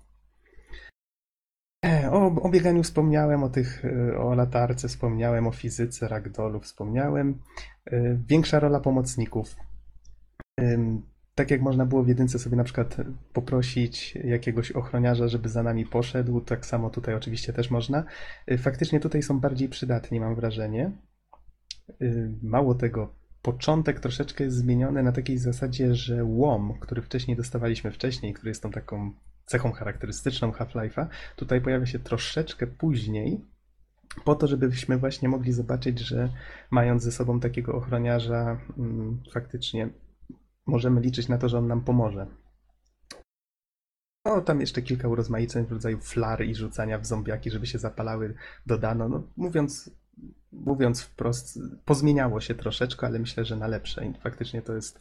[1.85, 7.39] E, O, o bieganiu wspomniałem, o tych, e, o latarce wspomniałem, o fizyce ragdollu wspomniałem.
[7.85, 9.55] E, Większa rola pomocników.
[11.35, 12.97] Tak jak można było w jedynce sobie na przykład
[13.33, 18.03] poprosić jakiegoś ochroniarza, żeby za nami poszedł, tak samo tutaj oczywiście też można.
[18.51, 20.91] Y, Faktycznie tutaj są bardziej przydatni, mam wrażenie.
[22.01, 27.91] Y, Mało tego, początek troszeczkę jest zmieniony na takiej zasadzie, że łom, który wcześniej dostawaliśmy
[27.91, 29.11] wcześniej, który jest tą taką
[29.45, 33.41] cechą charakterystyczną Half-Life'a, tutaj pojawia się troszeczkę później,
[34.25, 36.29] po to, żebyśmy właśnie mogli zobaczyć, że
[36.71, 39.89] mając ze sobą takiego ochroniarza, mm, faktycznie
[40.65, 42.27] możemy liczyć na to, że on nam pomoże.
[44.25, 48.35] No, tam jeszcze kilka urozmaiceń w rodzaju flar i rzucania w zombiaki, żeby się zapalały,
[48.65, 49.09] dodano.
[49.09, 49.91] No, mówiąc,
[50.51, 54.05] mówiąc wprost, pozmieniało się troszeczkę, ale myślę, że na lepsze.
[54.05, 54.99] I faktycznie to jest,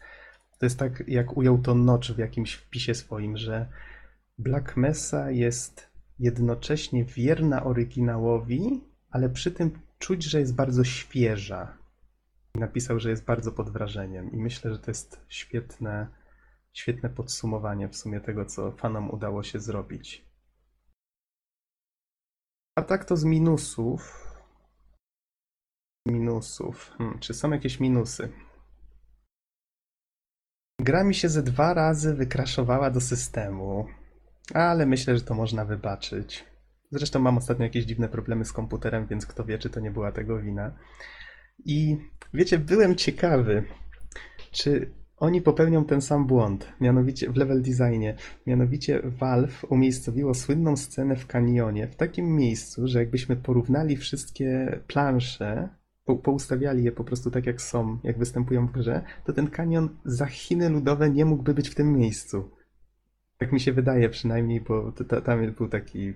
[0.58, 3.68] to jest tak, jak ujął to Notch w jakimś wpisie swoim, że
[4.38, 8.80] Black Mesa jest jednocześnie wierna oryginałowi,
[9.10, 11.79] ale przy tym czuć, że jest bardzo świeża.
[12.54, 14.32] Napisał, że jest bardzo pod wrażeniem.
[14.32, 16.08] I myślę, że to jest świetne,
[16.72, 20.30] świetne podsumowanie w sumie tego, co fanom udało się zrobić.
[22.76, 24.26] A tak to z minusów.
[26.08, 26.90] Minusów.
[26.98, 28.32] Hmm, czy są jakieś minusy?
[30.80, 33.86] Gra mi się ze dwa razy wykraszowała do systemu,
[34.54, 36.44] ale myślę, że to można wybaczyć.
[36.90, 40.12] Zresztą mam ostatnio jakieś dziwne problemy z komputerem, więc kto wie, czy to nie była
[40.12, 40.72] tego wina.
[41.64, 41.98] I
[42.34, 43.64] wiecie, byłem ciekawy,
[44.50, 48.14] czy oni popełnią ten sam błąd, mianowicie w level designie.
[48.46, 55.68] Mianowicie Valve umiejscowiło słynną scenę w kanionie w takim miejscu, że jakbyśmy porównali wszystkie plansze,
[56.04, 59.88] po, poustawiali je po prostu tak jak są, jak występują w grze, to ten kanion
[60.04, 62.50] za Chiny ludowe nie mógłby być w tym miejscu.
[63.38, 64.92] Tak mi się wydaje przynajmniej, bo
[65.24, 66.14] tam był taki.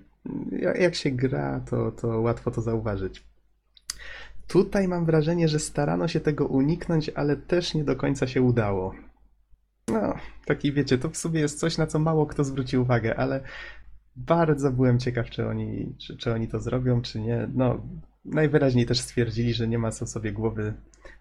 [0.53, 3.25] Jak, jak się gra, to, to łatwo to zauważyć.
[4.49, 8.95] Tutaj mam wrażenie, że starano się tego uniknąć, ale też nie do końca się udało.
[9.89, 10.15] No,
[10.47, 13.41] taki wiecie, to w sumie jest coś, na co mało kto zwróci uwagę, ale
[14.17, 17.49] bardzo byłem ciekaw, czy oni, czy, czy oni to zrobią, czy nie.
[17.55, 17.87] No,
[18.25, 20.75] najwyraźniej też stwierdzili, że nie ma co sobie głowy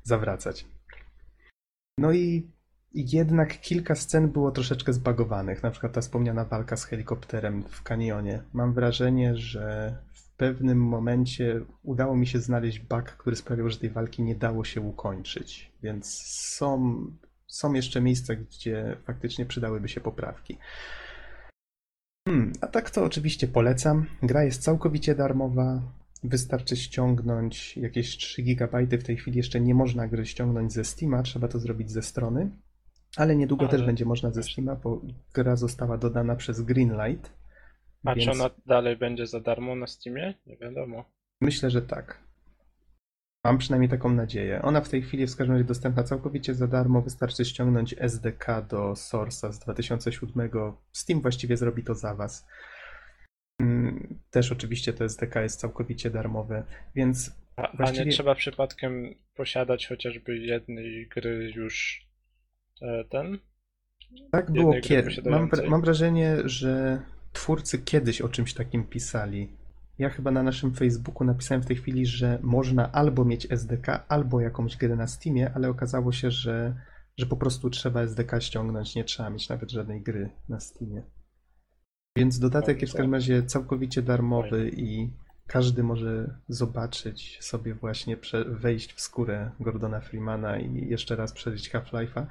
[0.03, 0.65] zawracać.
[1.97, 2.47] No i
[2.93, 8.43] jednak kilka scen było troszeczkę zbagowanych, na przykład ta wspomniana walka z helikopterem w kanionie.
[8.53, 9.97] Mam wrażenie, że
[10.43, 14.81] pewnym momencie udało mi się znaleźć bug, który sprawiał, że tej walki nie dało się
[14.81, 17.05] ukończyć, więc są,
[17.47, 20.57] są jeszcze miejsca, gdzie faktycznie przydałyby się poprawki.
[22.27, 24.05] Hmm, a tak to oczywiście polecam.
[24.23, 25.81] Gra jest całkowicie darmowa.
[26.23, 28.97] Wystarczy ściągnąć jakieś 3 GB.
[28.97, 32.49] W tej chwili jeszcze nie można gry ściągnąć ze Steama, trzeba to zrobić ze strony.
[33.17, 34.43] Ale niedługo Ale też będzie można ze.
[34.43, 35.01] Steama, bo
[35.33, 37.42] gra została dodana przez Greenlight.
[38.05, 40.33] A czy więc ona dalej będzie za darmo na Steamie?
[40.45, 41.05] Nie wiadomo.
[41.41, 42.23] myślę, że tak.
[43.45, 44.61] Mam przynajmniej taką nadzieję.
[44.61, 47.01] Ona w tej chwili jest w każdym razie dostępna całkowicie za darmo.
[47.01, 50.49] Wystarczy ściągnąć SDK do Source'a z 2007.
[50.91, 52.47] Steam właściwie zrobi to za Was.
[53.59, 56.63] Mm, Też oczywiście to SDK jest całkowicie darmowe,
[56.95, 62.05] więc A, a Właściwie- nie trzeba przypadkiem posiadać chociażby jednej gry już
[62.81, 63.39] e, ten?
[64.31, 65.21] Tak było kiedyś.
[65.25, 67.01] Mam, mam wrażenie, że
[67.33, 69.57] twórcy kiedyś o czymś takim pisali.
[69.97, 74.41] Ja chyba na naszym Facebooku napisałem w tej chwili, że można albo mieć SDK, albo
[74.41, 76.75] jakąś grę na Steamie, ale okazało się, że,
[77.17, 81.03] że po prostu trzeba SDK ściągnąć, nie trzeba mieć nawet żadnej gry na Steamie.
[82.17, 85.13] Więc dodatek jest w każdym razie całkowicie darmowy i
[85.47, 92.25] każdy może zobaczyć sobie właśnie, wejść w skórę Gordona Freemana i jeszcze raz przeżyć Half-Life'a.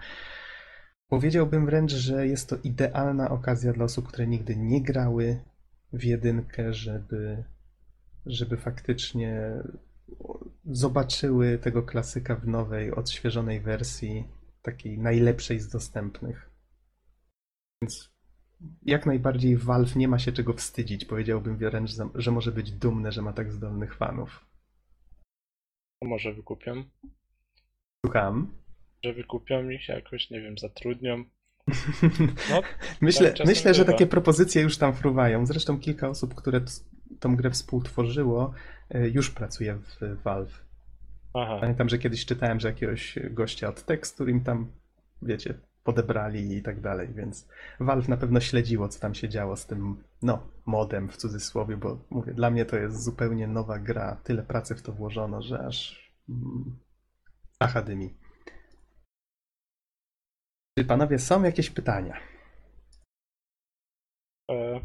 [1.12, 5.42] Powiedziałbym wręcz, że jest to idealna okazja dla osób, które nigdy nie grały
[5.92, 7.44] w jedynkę, żeby,
[8.26, 9.62] żeby faktycznie
[10.64, 14.28] zobaczyły tego klasyka w nowej, odświeżonej wersji,
[14.62, 16.50] takiej najlepszej z dostępnych.
[17.82, 18.10] Więc
[18.82, 21.04] jak najbardziej Valve nie ma się czego wstydzić.
[21.04, 24.46] Powiedziałbym wręcz, że- że może być dumne, że ma tak zdolnych fanów.
[26.02, 26.84] Może wykupią.
[28.06, 28.61] Słucham.
[29.04, 31.24] Że wykupią ich jakoś, nie wiem, zatrudnią.
[32.50, 32.62] No,
[33.00, 33.92] Myślę, Tak myślę, że bywa.
[33.92, 35.46] takie propozycje już tam fruwają.
[35.46, 36.60] Zresztą kilka osób, które
[37.20, 38.52] tą grę współtworzyło,
[38.90, 40.64] e, już pracuje w Valve.
[41.34, 41.58] aha.
[41.60, 44.72] Pamiętam, że kiedyś czytałem, że jakiegoś gościa od tekstu im tam,
[45.22, 47.48] wiecie, podebrali i tak dalej, więc
[47.80, 51.98] Valve na pewno śledziło, co tam się działo z tym no, modem w cudzysłowie, bo
[52.10, 54.16] mówię, dla mnie to jest zupełnie nowa gra.
[54.24, 56.76] Tyle pracy w to włożono, że aż mm,
[57.58, 58.14] Aha dymi.
[60.78, 62.20] Czy panowie są jakieś pytania?
[64.50, 64.80] E,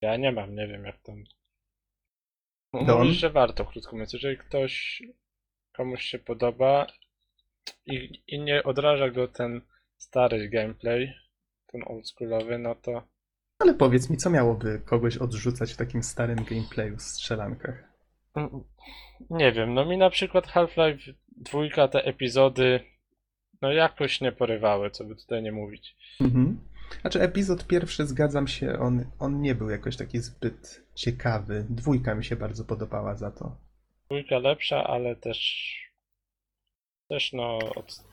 [0.00, 1.24] Ja nie mam, nie wiem jak tam.
[2.86, 2.98] Don?
[2.98, 4.12] Mówisz, że warto, krótko mówiąc.
[4.12, 5.02] Jeżeli ktoś
[5.72, 6.86] komuś się podoba
[7.86, 9.60] i, i nie odraża go ten
[9.98, 11.14] stary gameplay,
[11.66, 13.02] ten oldschoolowy, no to
[13.58, 17.84] Ale powiedz mi, co miałoby kogoś odrzucać w takim starym gameplayu w strzelankach?
[18.36, 18.64] Mm,
[19.30, 22.80] Nie wiem, no mi na przykład Half-Life dwójka, te epizody,
[23.62, 25.96] no jakoś nie porywały, co by tutaj nie mówić.
[26.20, 26.58] Mhm.
[27.00, 31.66] Znaczy, epizod pierwszy, zgadzam się, on, on nie był jakoś taki zbyt ciekawy.
[31.70, 33.56] Dwójka mi się bardzo podobała za to.
[34.06, 35.70] Dwójka lepsza, ale też,
[37.08, 38.04] też no, od,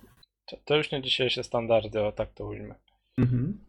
[0.45, 2.75] to, to już nie dzisiejsze standardy, o tak to ujmę.
[3.17, 3.65] Mhm.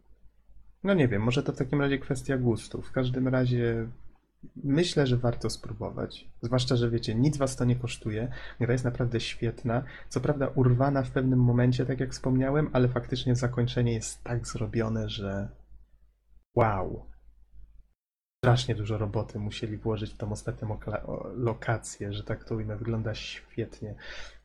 [0.83, 2.81] No nie wiem, może to w takim razie kwestia gustu.
[2.81, 3.87] W każdym razie
[4.55, 6.29] myślę, że warto spróbować.
[6.41, 8.31] Zwłaszcza, że wiecie, nic was to nie kosztuje.
[8.59, 9.83] Gra jest naprawdę świetna.
[10.09, 15.09] Co prawda urwana w pewnym momencie, tak jak wspomniałem, ale faktycznie zakończenie jest tak zrobione,
[15.09, 15.49] że
[16.55, 17.05] wow.
[18.43, 20.79] Strasznie dużo roboty musieli włożyć w tą ostatnią
[21.35, 22.77] lokację, że tak to ujmę.
[22.77, 23.95] Wygląda świetnie.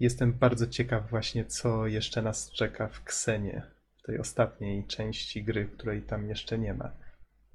[0.01, 3.63] Jestem bardzo ciekaw właśnie, co jeszcze nas czeka w Ksenie
[3.99, 6.93] w tej ostatniej części gry, której tam jeszcze nie ma.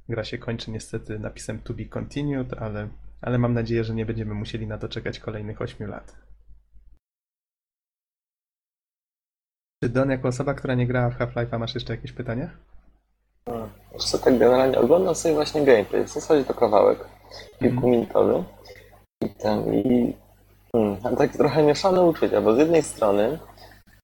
[0.10, 2.88] Gra się kończy niestety napisem to be continued, ale,
[3.22, 6.16] ale mam nadzieję, że nie będziemy musieli na to czekać kolejnych 8 lat.
[9.84, 12.49] Czy Don, jako osoba, która nie grała w Half-Life'a, masz jeszcze jakieś pytania?
[13.45, 13.70] Hmm.
[13.97, 16.03] Co, tak generalnie oglądam sobie właśnie gameplay.
[16.03, 17.06] W zasadzie to kawałek
[17.60, 18.43] kilkuminutowy.
[19.22, 20.16] I ten, i
[20.72, 23.39] hmm, takie trochę mieszane uczucia, bo z jednej strony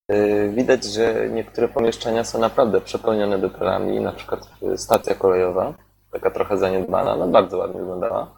[0.09, 5.73] yy, widać, że niektóre pomieszczenia są naprawdę przepełnione detalami, na przykład stacja kolejowa,
[6.11, 8.31] taka trochę zaniedbana, no bardzo ładnie wyglądała.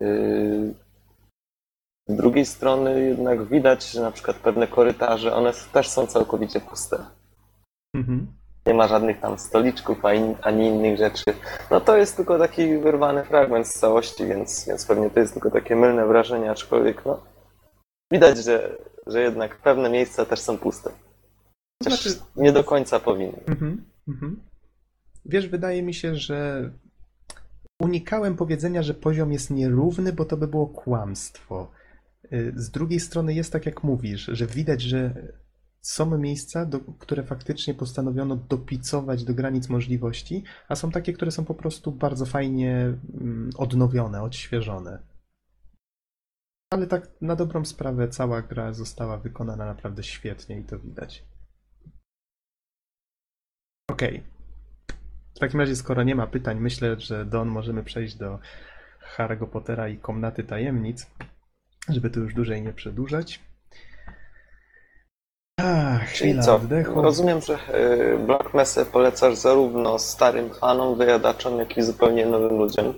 [0.00, 0.74] Yy,
[2.08, 7.06] z drugiej strony jednak widać, że na przykład pewne korytarze, one też są całkowicie puste.
[7.94, 8.26] Mhm.
[8.66, 11.24] Nie ma żadnych tam stoliczków ani, ani innych rzeczy.
[11.70, 15.50] No to jest tylko taki wyrwany fragment z całości, więc, więc pewnie to jest tylko
[15.50, 17.20] takie mylne wrażenie, aczkolwiek no,
[18.12, 20.90] widać, że, że jednak pewne miejsca też są puste.
[21.82, 23.40] Chociaż Znaczy- nie do końca powinny.
[23.46, 23.84] Mhm.
[24.08, 24.47] Mhm.
[25.24, 26.70] Wiesz, wydaje mi się, że
[27.80, 31.70] unikałem powiedzenia, że poziom jest nierówny, bo to by było kłamstwo.
[32.32, 35.14] Y, Z drugiej strony jest tak, jak mówisz, że widać, że
[35.80, 41.44] są miejsca, do, które faktycznie postanowiono dopicować do granic możliwości, a są takie, które są
[41.44, 45.02] po prostu bardzo fajnie mm, odnowione, odświeżone.
[46.70, 51.24] Ale tak na dobrą sprawę cała gra została wykonana naprawdę świetnie i to widać.
[53.90, 54.37] Okej.
[55.38, 58.38] W takim razie, skoro nie ma pytań, myślę, że Don możemy przejść do
[59.16, 61.06] Harry'ego Pottera i Komnaty Tajemnic,
[61.88, 63.40] żeby tu już dłużej nie przedłużać.
[65.60, 66.54] Ach, Czyli co?
[66.54, 67.02] oddechu.
[67.02, 72.94] Rozumiem, że y, Black Mesa polecasz zarówno starym fanom, wyjadaczom, jak i zupełnie nowym ludziom.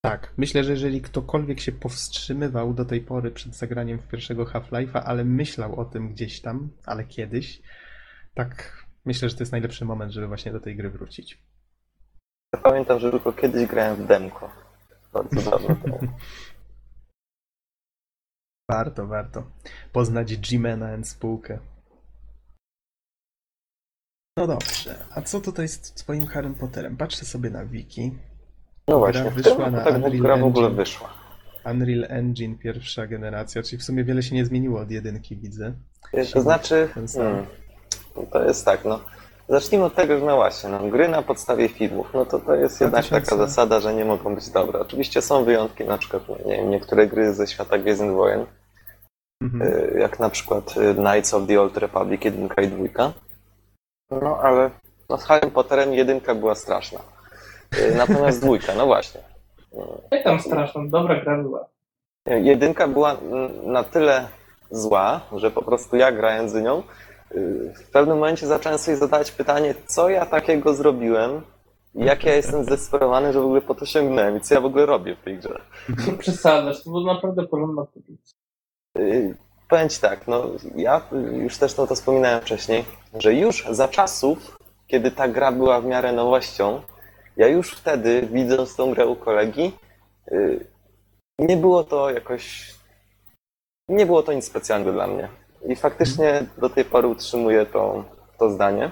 [0.00, 5.02] Tak, myślę, że jeżeli ktokolwiek się powstrzymywał do tej pory przed zagraniem w pierwszego Half-Life'a,
[5.04, 7.62] ale myślał o tym gdzieś tam, ale kiedyś,
[8.34, 11.38] tak myślę, że to jest najlepszy moment, żeby właśnie do tej gry wrócić.
[12.54, 14.50] Ja pamiętam, że tylko kiedyś grałem w demko.
[15.12, 15.98] Bardzo dawno temu.
[18.70, 19.42] Warto, warto
[19.92, 21.58] poznać G-Mana and spółkę.
[24.38, 26.96] No dobrze, a co tutaj z twoim Harrym Potterem?
[26.96, 28.18] Patrzę sobie na wiki.
[28.88, 30.84] No właśnie, w wyszła na tak Unreal gra w ogóle Engine.
[30.84, 31.14] wyszła.
[31.64, 35.72] Unreal Engine pierwsza generacja, czyli w sumie wiele się nie zmieniło od jedynki, widzę.
[36.32, 37.46] To znaczy, hmm,
[38.32, 39.00] to jest tak, no.
[39.48, 42.80] Zacznijmy od tego, że no właśnie, no, gry na podstawie filmów, no to to jest
[42.80, 43.30] jednak 2000.
[43.30, 44.80] taka zasada, że nie mogą być dobre.
[44.80, 48.46] Oczywiście są wyjątki, na przykład, no, nie wiem, niektóre gry ze świata Gwiezdnych Wojen,
[49.42, 49.62] Mhm.
[49.62, 53.12] y, jak na przykład y, Knights of the Old Republic 1 i 2.
[54.10, 54.70] No ale
[55.10, 57.00] no, z Harrym Potterem jedynka była straszna.
[57.78, 59.20] Y, Natomiast dwójka, no właśnie.
[60.10, 61.66] Jak tam straszną, dobra gra była.
[62.26, 64.28] Jedynka była mm, na tyle
[64.70, 66.82] zła, że po prostu ja grając z nią,
[67.74, 71.42] w pewnym momencie zacząłem sobie zadawać pytanie, co ja takiego zrobiłem
[71.94, 74.64] i jak ja jestem zdesperowany, że w ogóle po to sięgnąłem i co ja w
[74.64, 75.60] ogóle robię w tej grze.
[76.18, 78.38] Przesadzasz, to była naprawdę porządna produkcja.
[78.98, 79.34] Y,
[79.68, 81.00] Powiem ci tak, no ja
[81.42, 85.84] już też to, to wspominałem wcześniej, że już za czasów, kiedy ta gra była w
[85.84, 86.82] miarę nowością,
[87.36, 89.72] ja już wtedy, widząc tą grę u kolegi,
[90.32, 90.66] y,
[91.38, 92.74] nie było to jakoś.
[93.88, 95.28] Nie było to nic specjalnego dla mnie.
[95.68, 98.04] I faktycznie do tej pory utrzymuję to,
[98.38, 98.90] to zdanie.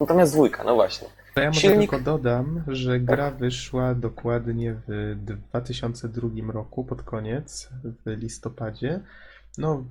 [0.00, 1.08] Natomiast dwójka, no właśnie.
[1.34, 7.70] To ja może Silnik- tylko dodam, że gra wyszła dokładnie w 2002 roku, pod koniec,
[7.84, 9.00] w listopadzie.
[9.58, 9.84] No,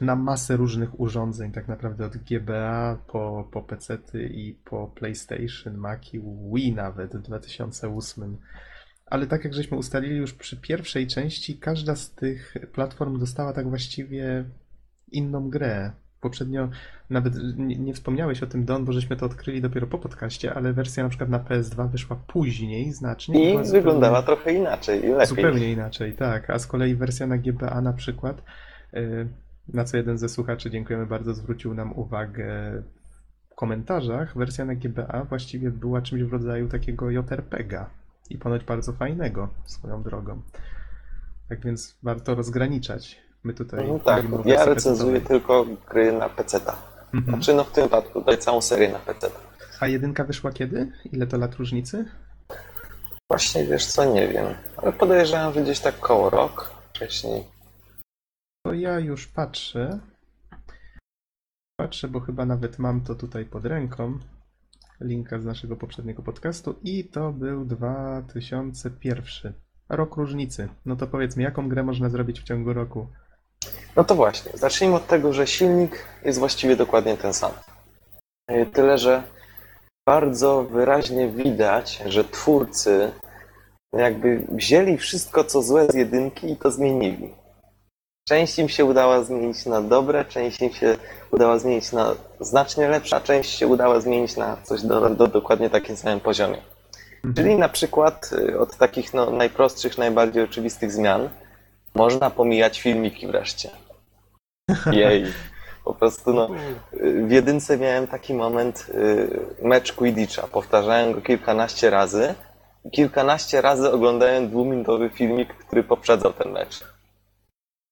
[0.00, 6.22] na masę różnych urządzeń, tak naprawdę od GBA po, po PC-ty i po PlayStation, Maci,
[6.52, 8.36] Wii nawet w 2008.
[9.06, 13.68] Ale tak jak żeśmy ustalili już przy pierwszej części, każda z tych platform dostała tak
[13.68, 14.44] właściwie
[15.12, 15.92] inną grę.
[16.20, 16.68] Poprzednio
[17.10, 20.72] nawet nie, nie wspomniałeś o tym, Don, bo żeśmy to odkryli dopiero po podcaście, ale
[20.72, 23.54] wersja na przykład na PS2 wyszła później znacznie.
[23.54, 25.26] I wyglądała trochę inaczej i lepiej.
[25.26, 26.50] Zupełnie inaczej, tak.
[26.50, 28.42] A z kolei wersja na GBA na przykład,
[28.94, 29.28] y,
[29.68, 32.82] na co jeden ze słuchaczy, dziękujemy bardzo, zwrócił nam uwagę
[33.50, 37.90] w komentarzach, wersja na GBA właściwie była czymś w rodzaju takiego JRPGa
[38.30, 40.42] i ponoć bardzo fajnego swoją drogą.
[41.48, 43.25] Tak więc warto rozgraniczać.
[43.46, 46.76] My tutaj No tak, ja recenzuję tylko gry na PC-ta.
[47.14, 47.34] Mhm.
[47.34, 49.30] Znaczy no w tym wypadku tutaj całą serię na PC.
[49.80, 50.92] A jedynka wyszła kiedy?
[51.12, 52.04] Ile to lat różnicy?
[53.30, 54.46] Właśnie wiesz co, nie wiem.
[54.76, 57.44] Ale podejrzewam, że gdzieś tak koło rok wcześniej.
[58.66, 59.98] To ja już patrzę.
[61.76, 64.18] Patrzę, bo chyba nawet mam to tutaj pod ręką.
[65.00, 69.52] Linka z naszego poprzedniego podcastu i to był 2001.
[69.88, 70.68] Rok różnicy.
[70.86, 73.08] No to powiedz mi, jaką grę można zrobić w ciągu roku?
[73.96, 77.52] No to właśnie, zacznijmy od tego, że silnik jest właściwie dokładnie ten sam.
[78.50, 79.22] Yy, Tyle, że
[80.06, 83.12] bardzo wyraźnie widać, że twórcy
[83.92, 87.34] jakby wzięli wszystko, co złe z jedynki i to zmienili.
[88.28, 90.96] Część im się udała zmienić na dobre, część im się
[91.30, 95.70] udała zmienić na znacznie lepsze, a część się udała zmienić na coś do, do dokładnie
[95.70, 96.62] takim samym poziomie.
[97.36, 101.28] Czyli na przykład y, od takich no, najprostszych, najbardziej oczywistych zmian
[101.96, 103.70] można pomijać filmiki wreszcie.
[104.92, 105.24] Jej.
[105.84, 106.48] Po prostu no,
[107.26, 109.28] w jedynce miałem taki moment, y,
[109.62, 110.46] mecz Quidditcha.
[110.46, 112.34] Powtarzałem go kilkanaście razy.
[112.84, 116.84] i Kilkanaście razy oglądałem dwuminutowy filmik, który poprzedzał ten mecz.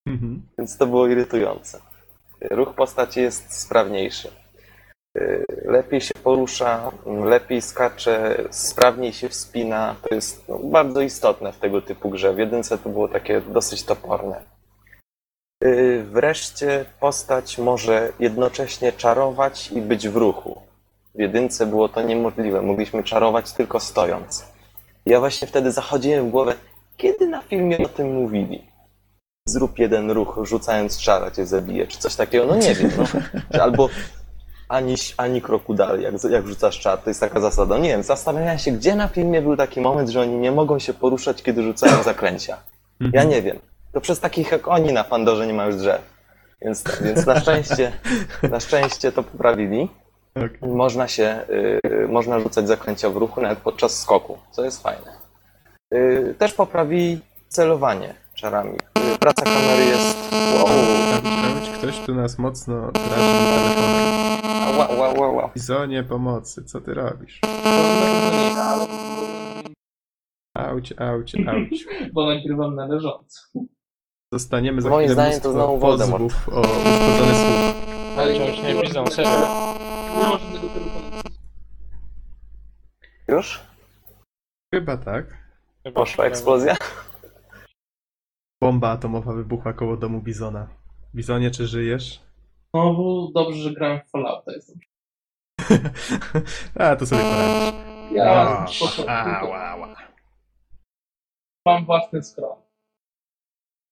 [0.07, 0.42] Mhm.
[0.59, 1.80] Więc to było irytujące.
[2.50, 4.43] Ruch postaci jest sprawniejszy.
[5.14, 6.90] Yy, Lepiej się porusza,
[7.24, 9.96] lepiej skacze, sprawniej się wspina.
[10.08, 12.34] To jest no, bardzo istotne w tego typu grze.
[12.34, 14.42] W jedynce to było takie dosyć toporne.
[15.62, 20.60] Yy, Wreszcie postać może jednocześnie czarować i być w ruchu.
[21.14, 22.62] W jedynce było to niemożliwe.
[22.62, 24.44] Mogliśmy czarować tylko stojąc.
[25.06, 26.54] Ja właśnie wtedy zachodziłem w głowę,
[26.96, 28.74] kiedy na filmie o tym mówili
[29.48, 33.04] zrób jeden ruch, rzucając czara cię zabije, czy coś takiego, no nie wiem, no.
[33.62, 33.88] Albo
[34.68, 37.78] ani, ani kroku dalej, jak, jak rzucasz czar, to jest taka zasada.
[37.78, 40.94] Nie wiem, zastanawiałem się, gdzie na filmie był taki moment, że oni nie mogą się
[40.94, 42.56] poruszać, kiedy rzucają zaklęcia.
[43.12, 43.58] Ja nie wiem.
[43.92, 46.00] To przez takich jak oni na Pandorze nie ma już drzew.
[46.62, 47.92] Więc, więc na szczęście,
[48.50, 49.88] na szczęście to poprawili.
[50.34, 50.70] Okej.
[50.74, 51.40] Można się,
[51.84, 55.12] y, można rzucać zaklęcia w ruchu nawet podczas skoku, co jest fajne.
[55.94, 58.78] Y, też poprawili celowanie czarami.
[59.14, 60.16] Y, praca kamery jest...
[60.56, 60.68] Wow,
[61.78, 64.13] ktoś tu nas mocno drażni telefonem.
[64.79, 65.51] Wow, wow, wow, wow.
[65.55, 67.41] Bizonie pomocy, co ty robisz?
[67.43, 68.87] ale
[70.57, 71.85] Auć, auć, auć.
[72.12, 73.41] bo nagrywam na leżąco.
[74.33, 76.22] Dostaniemy za Moim chwilę zdaniem to mnóstwo znowu Voldemort.
[76.22, 78.18] pozwów o uszkodzone słuch.
[78.18, 79.31] Ale Wciąż nie widzą, serio.
[79.31, 81.05] Nie ma żadnego telefonu.
[83.29, 83.61] Już?
[84.75, 85.27] Chyba tak.
[85.83, 86.77] Chyba Poszła eksplozja?
[88.62, 90.68] Bomba atomowa wybuchła koło domu Bizona.
[91.14, 92.20] Bizonie, czy żyjesz?
[92.75, 94.53] No bo dobrze, że grałem w Fallouta.
[94.53, 94.79] Jestem.
[96.79, 97.75] A, to sobie poradzisz.
[98.12, 99.12] Ja A, spoko,
[101.66, 102.57] mam własny skron.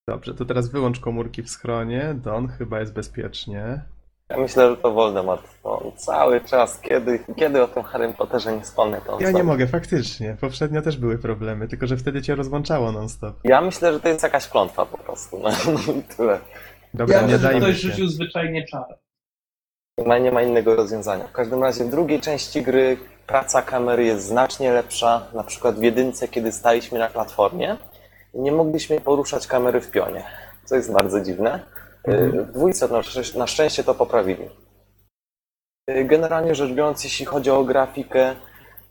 [0.08, 2.14] Dobrze, to teraz wyłącz komórki w schronie.
[2.14, 3.82] Don chyba jest bezpiecznie.
[4.28, 5.48] Ja myślę, że to Voldemort.
[5.64, 9.44] On cały czas, kiedy, kiedy o tym Harrym Potterze nie wspomnę, to on Ja nie
[9.44, 10.36] mogę, faktycznie.
[10.40, 13.36] Poprzednio też były problemy, tylko że wtedy cię rozłączało non-stop.
[13.44, 15.38] Ja myślę, że to jest jakaś klątwa po prostu.
[15.42, 15.50] No,
[15.86, 16.40] no i tyle.
[16.94, 17.88] Dobra, Ja nie myślę, że dajmy ktoś się.
[17.88, 18.98] rzucił zwyczajnie czar.
[19.98, 21.26] Nie ma, nie ma innego rozwiązania.
[21.28, 25.26] W każdym razie w drugiej części gry praca kamery jest znacznie lepsza.
[25.34, 27.76] Na przykład w jedynce, kiedy staliśmy na platformie,
[28.34, 30.24] nie mogliśmy poruszać kamery w pionie,
[30.64, 31.60] co jest bardzo dziwne.
[32.04, 32.44] Mhm.
[32.44, 32.88] W dwójce
[33.38, 34.48] na szczęście to poprawili.
[35.90, 38.30] Y, Generalnie rzecz biorąc, jeśli chodzi o grafikę,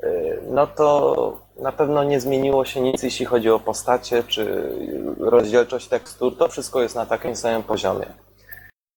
[0.03, 4.73] y, no to na pewno nie zmieniło się nic, jeśli chodzi o postacie czy
[5.19, 6.37] rozdzielczość tekstur.
[6.37, 8.05] To wszystko jest na takim samym poziomie.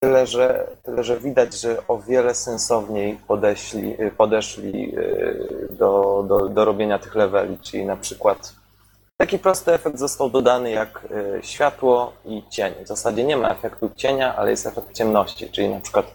[0.03, 6.65] Tyle że, tyle, że widać, że o wiele sensowniej podeszli, podeszli y, do, do, do
[6.65, 8.55] robienia tych leveli, czyli na przykład
[9.17, 12.75] taki prosty efekt został dodany jak y, światło i cień.
[12.85, 16.07] W zasadzie nie ma efektu cienia, ale jest efekt ciemności, czyli na przykład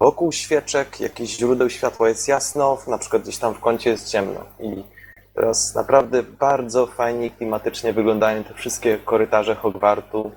[0.00, 4.40] wokół świeczek, jakichś źródeł światła jest jasno, na przykład gdzieś tam w kącie jest ciemno.
[4.60, 4.95] I
[5.36, 10.32] teraz naprawdę bardzo fajnie klimatycznie wyglądają te wszystkie korytarze Hogwartu,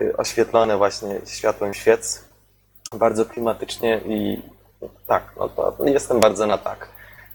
[0.00, 2.24] y, oświetlone właśnie światłem świec.
[2.92, 4.42] Bardzo klimatycznie i
[5.06, 6.88] tak, no to jestem bardzo na tak.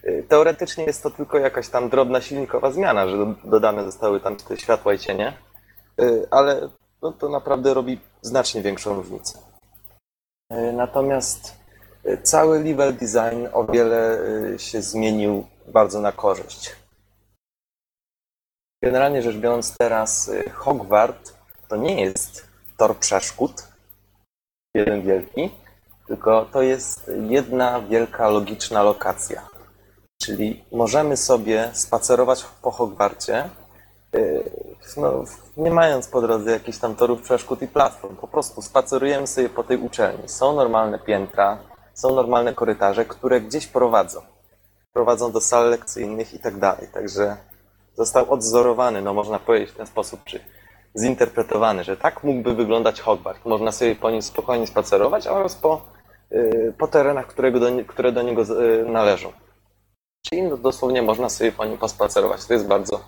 [0.05, 4.35] Y, Teoretycznie jest to tylko jakaś tam drobna silnikowa zmiana, że do- dodane zostały tam
[4.35, 5.37] te światła i cienie,
[6.01, 6.69] y, ale
[7.01, 9.39] no to naprawdę robi znacznie większą różnicę.
[10.73, 11.53] Natomiast
[12.23, 14.19] cały level design o wiele
[14.57, 16.75] się zmienił bardzo na korzyść.
[18.83, 21.33] Generalnie rzecz biorąc, teraz y, Hogwart
[21.67, 23.67] to nie jest tor przeszkód,
[24.75, 25.51] jeden wielki,
[26.07, 29.47] tylko to jest jedna wielka logiczna lokacja.
[30.23, 33.49] Czyli możemy sobie spacerować po Hogwarcie,
[34.13, 34.43] yy,
[34.97, 35.23] no,
[35.57, 38.15] nie mając po drodze jakichś tam torów przeszkód i platform.
[38.15, 40.29] Po prostu spacerujemy sobie po tej uczelni.
[40.29, 41.57] Są normalne piętra,
[41.93, 44.21] są normalne korytarze, które gdzieś prowadzą.
[44.93, 46.87] Prowadzą do sal lekcyjnych i tak dalej.
[46.93, 47.37] Także
[47.95, 50.39] został odzorowany, no można powiedzieć w ten sposób, czy
[50.95, 53.45] zinterpretowany, że tak mógłby wyglądać Hogwart.
[53.45, 55.81] Można sobie po nim spokojnie spacerować oraz po,
[56.31, 59.31] yy, po terenach, do, które do niego yy, należą.
[60.21, 62.45] Czyli no, dosłownie można sobie po nim pospacerować.
[62.45, 62.99] To jest bardzo,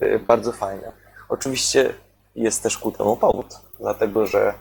[0.00, 0.92] yy, bardzo fajne.
[1.28, 1.94] Oczywiście
[2.34, 3.46] jest też ku temu powód,
[3.80, 4.54] dlatego że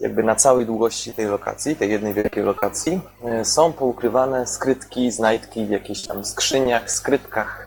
[0.00, 3.00] jakby na całej długości tej lokacji, tej jednej wielkiej lokacji,
[3.42, 7.63] są poukrywane skrytki, znajdki w jakichś tam skrzyniach, skrytkach,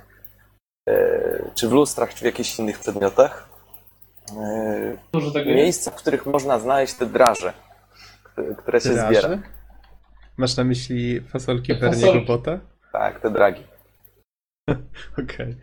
[1.56, 3.50] czy w lustrach, czy w jakichś innych przedmiotach.
[5.14, 5.56] Dużo tego jest.
[5.64, 7.54] Miejsca, w których można znaleźć te draże,
[8.58, 9.08] które- się Draże?
[9.08, 9.40] zbiera.
[10.38, 12.22] Masz na myśli fasolki Berniego.
[12.22, 12.60] Bota?
[12.94, 13.64] Tak, te dragi.
[15.24, 15.56] Okej.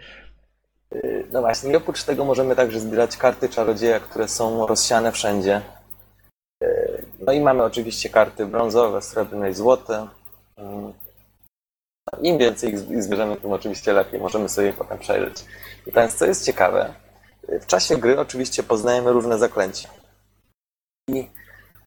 [0.95, 5.61] Yy, No właśnie, i oprócz tego możemy także zbierać karty czarodzieja, które są rozsiane wszędzie.
[7.21, 10.07] No i mamy oczywiście karty brązowe, srebrne i złote.
[12.23, 14.21] Im więcej ich zbierzemy, tym oczywiście lepiej.
[14.21, 15.45] Możemy sobie potem przejrzeć.
[15.87, 16.95] I co jest ciekawe,
[17.49, 19.89] w czasie gry oczywiście poznajemy różne zaklęcia.
[21.09, 21.31] I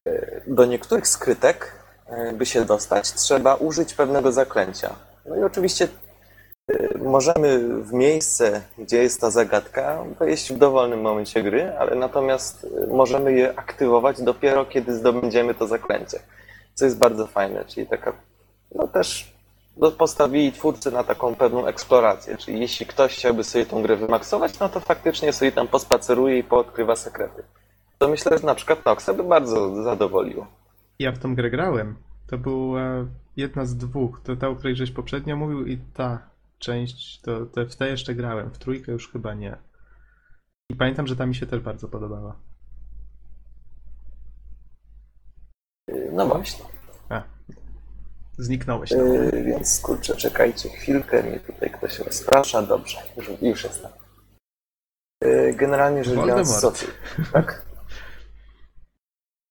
[0.06, 1.72] yy, do niektórych skrytek,
[2.10, 4.96] yy, by się dostać, trzeba użyć pewnego zaklęcia.
[5.26, 5.88] No i oczywiście
[7.00, 13.34] Możemy w miejsce, gdzie jest ta zagadka, wejść w dowolnym momencie gry, ale natomiast możemy
[13.34, 16.20] je aktywować dopiero, kiedy zdobędziemy to zaklęcie.
[16.74, 18.14] Co jest bardzo fajne, czyli taka,
[18.76, 19.37] no też
[19.80, 24.60] no, postawili twórcy na taką pewną eksplorację, czyli jeśli ktoś chciałby sobie tą grę wymaksować,
[24.60, 27.44] no to faktycznie sobie tam pospaceruje i poodkrywa sekrety.
[27.98, 30.48] To myślę, że na przykład Noxa by bardzo zadowoliło.
[31.00, 31.96] Ja w tą grę grałem.
[32.28, 32.82] To była
[33.38, 34.22] jedna z dwóch.
[34.24, 38.16] To ta, o której żeś poprzednio mówił i ta część, to, to w te jeszcze
[38.16, 38.50] grałem.
[38.50, 39.58] W trójkę już chyba nie.
[40.70, 42.36] I pamiętam, że ta mi się też bardzo podobała.
[46.12, 46.66] No właśnie.
[48.38, 49.14] Zniknąłeś tam.
[49.14, 52.62] Yy, więc kurczę, czekajcie chwilkę, mnie tutaj ktoś rozprasza.
[52.62, 53.92] Dobrze, już, już jestem.
[55.24, 56.60] Yy, generalnie rzecz biorąc.
[56.60, 56.88] Sophie,
[57.34, 57.66] tak?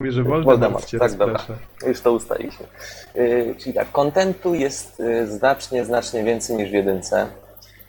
[0.00, 1.40] Mówię, że Voldemort, Voldemort, cię tak, dobra.
[1.86, 2.66] Już to ustaliliśmy.
[3.14, 7.26] Yy, czyli tak, kontentu jest yy, znacznie, znacznie więcej niż w jedynce.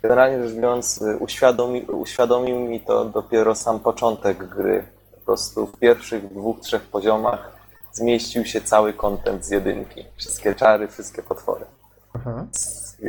[0.02, 4.88] Generalnie rzecz biorąc, yy, uświadomi, uświadomił mi to dopiero sam początek gry.
[5.12, 7.57] Po prostu w pierwszych dwóch, trzech poziomach
[8.02, 10.06] zmieścił się cały kontent z jedynki.
[10.18, 11.66] Wszystkie czary, wszystkie potwory.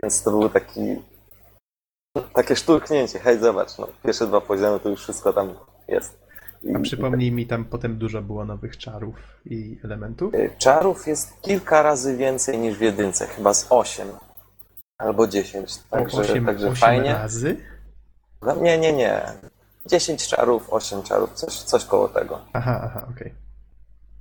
[0.02, 0.80] Więc to był taki.
[2.34, 3.18] Takie szturknięcie.
[3.18, 5.54] Hej, zobacz, no, pierwsze dwa poziomy to już wszystko tam
[5.88, 6.18] jest.
[6.62, 10.34] I, A przypomnij mi, tam potem dużo było nowych czarów i elementów.
[10.34, 14.08] y, Czarów jest kilka razy więcej niż w jedynce, chyba z 8
[14.98, 15.78] albo 10.
[15.90, 17.12] Także, osiem, także osiem fajnie.
[17.14, 17.56] razy?
[18.42, 19.22] No, nie, nie, nie.
[19.86, 22.40] 10 czarów, 8 czarów, coś, coś koło tego.
[22.52, 23.34] Aha, aha, okej.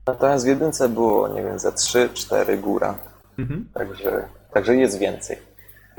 [0.08, 2.96] Natomiast w jedynce było, nie wiem, ze 3, 4 góra.
[3.40, 3.70] Mhm.
[3.74, 5.38] Także, także jest więcej.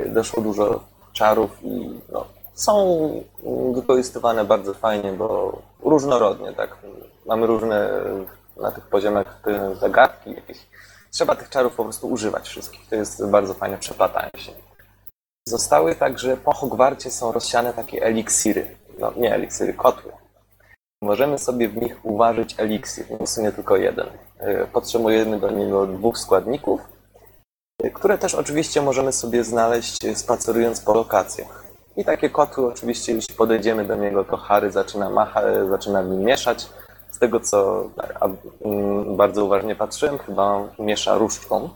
[0.07, 3.11] Doszło dużo czarów i no, są
[3.75, 6.77] wykorzystywane bardzo fajnie, bo różnorodnie, tak.
[7.27, 7.91] Mamy różne
[8.61, 10.59] na tych poziomach te zagadki jakieś.
[11.11, 12.89] Trzeba tych czarów po prostu używać wszystkich.
[12.89, 14.53] To jest bardzo fajne, przeplatanie się.
[15.49, 18.77] Zostały także po Hogwarcie są rozsiane takie eliksiry.
[18.99, 20.13] No nie eliksiry, kotły.
[21.03, 24.07] Możemy sobie w nich uważać eliksir, w sumie tylko jeden.
[24.07, 26.81] Y, Potrzebujemy do niego dwóch składników,
[27.85, 31.65] y, które też oczywiście możemy sobie znaleźć y, spacerując po lokacjach.
[31.97, 36.21] I takie kotły oczywiście, jeśli podejdziemy do niego, to Harry zaczyna, macha, y, zaczyna nim
[36.21, 36.67] mieszać.
[37.11, 37.91] Z tego co
[39.17, 41.69] bardzo uważnie patrzyłem, chyba miesza różdżką.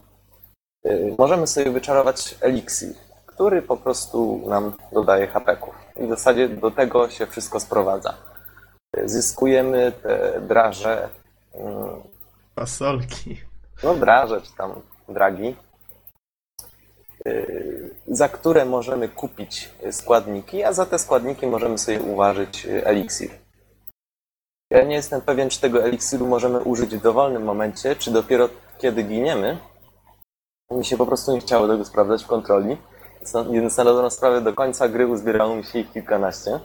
[1.19, 2.95] Możemy sobie wyczarować eliksir,
[3.27, 5.75] który po prostu nam dodaje hapeków.
[5.97, 8.15] I w zasadzie do tego się wszystko sprowadza
[9.05, 11.09] zyskujemy te draże.
[11.55, 12.03] mm,
[12.55, 13.41] Fasolki.
[13.83, 15.57] no draże, czy tam dragi,
[17.25, 23.31] yy, za które możemy kupić składniki, a za te składniki możemy sobie uważać eliksir.
[24.71, 28.49] Ja nie jestem pewien, czy tego eliksiru możemy użyć w dowolnym momencie, czy dopiero
[28.79, 29.59] kiedy giniemy.
[30.71, 32.77] Mi się po prostu nie chciało tego sprawdzać w kontroli,
[33.53, 36.61] więc na dobrą sprawę do końca gry uzbierało mi się ich kilkanaście.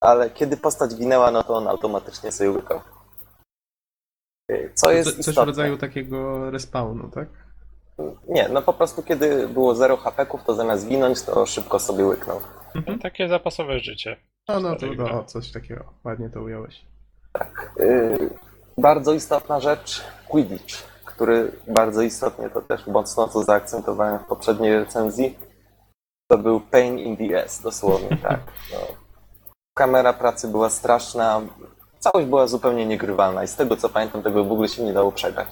[0.00, 2.80] Ale kiedy postać ginęła, no to on automatycznie sobie łykał.
[4.74, 7.28] Co jest Co, coś w rodzaju takiego respawnu, tak?
[8.28, 12.40] Nie, no po prostu kiedy było 0 hapeków, to zamiast ginąć, to szybko sobie łyknął.
[13.02, 14.16] Takie zapasowe życie.
[14.48, 15.84] No, no to no, coś takiego.
[16.04, 16.84] Ładnie to ująłeś.
[17.78, 18.30] Yy,
[18.78, 25.38] bardzo istotna rzecz, Quidditch, który bardzo istotnie to też mocno co zaakcentowałem w poprzedniej recenzji,
[26.30, 28.40] to był pain in the ass, dosłownie, tak.
[28.72, 29.05] No.
[29.78, 31.40] Kamera pracy była straszna,
[31.98, 35.12] całość była zupełnie niegrywalna i z tego co pamiętam, tego w ogóle się nie dało
[35.12, 35.48] przegrać.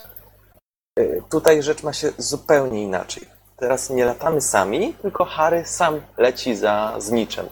[0.99, 3.23] Yy, Tutaj rzecz ma się zupełnie inaczej.
[3.57, 7.47] Teraz nie latamy sami, tylko Harry sam leci za zniczem.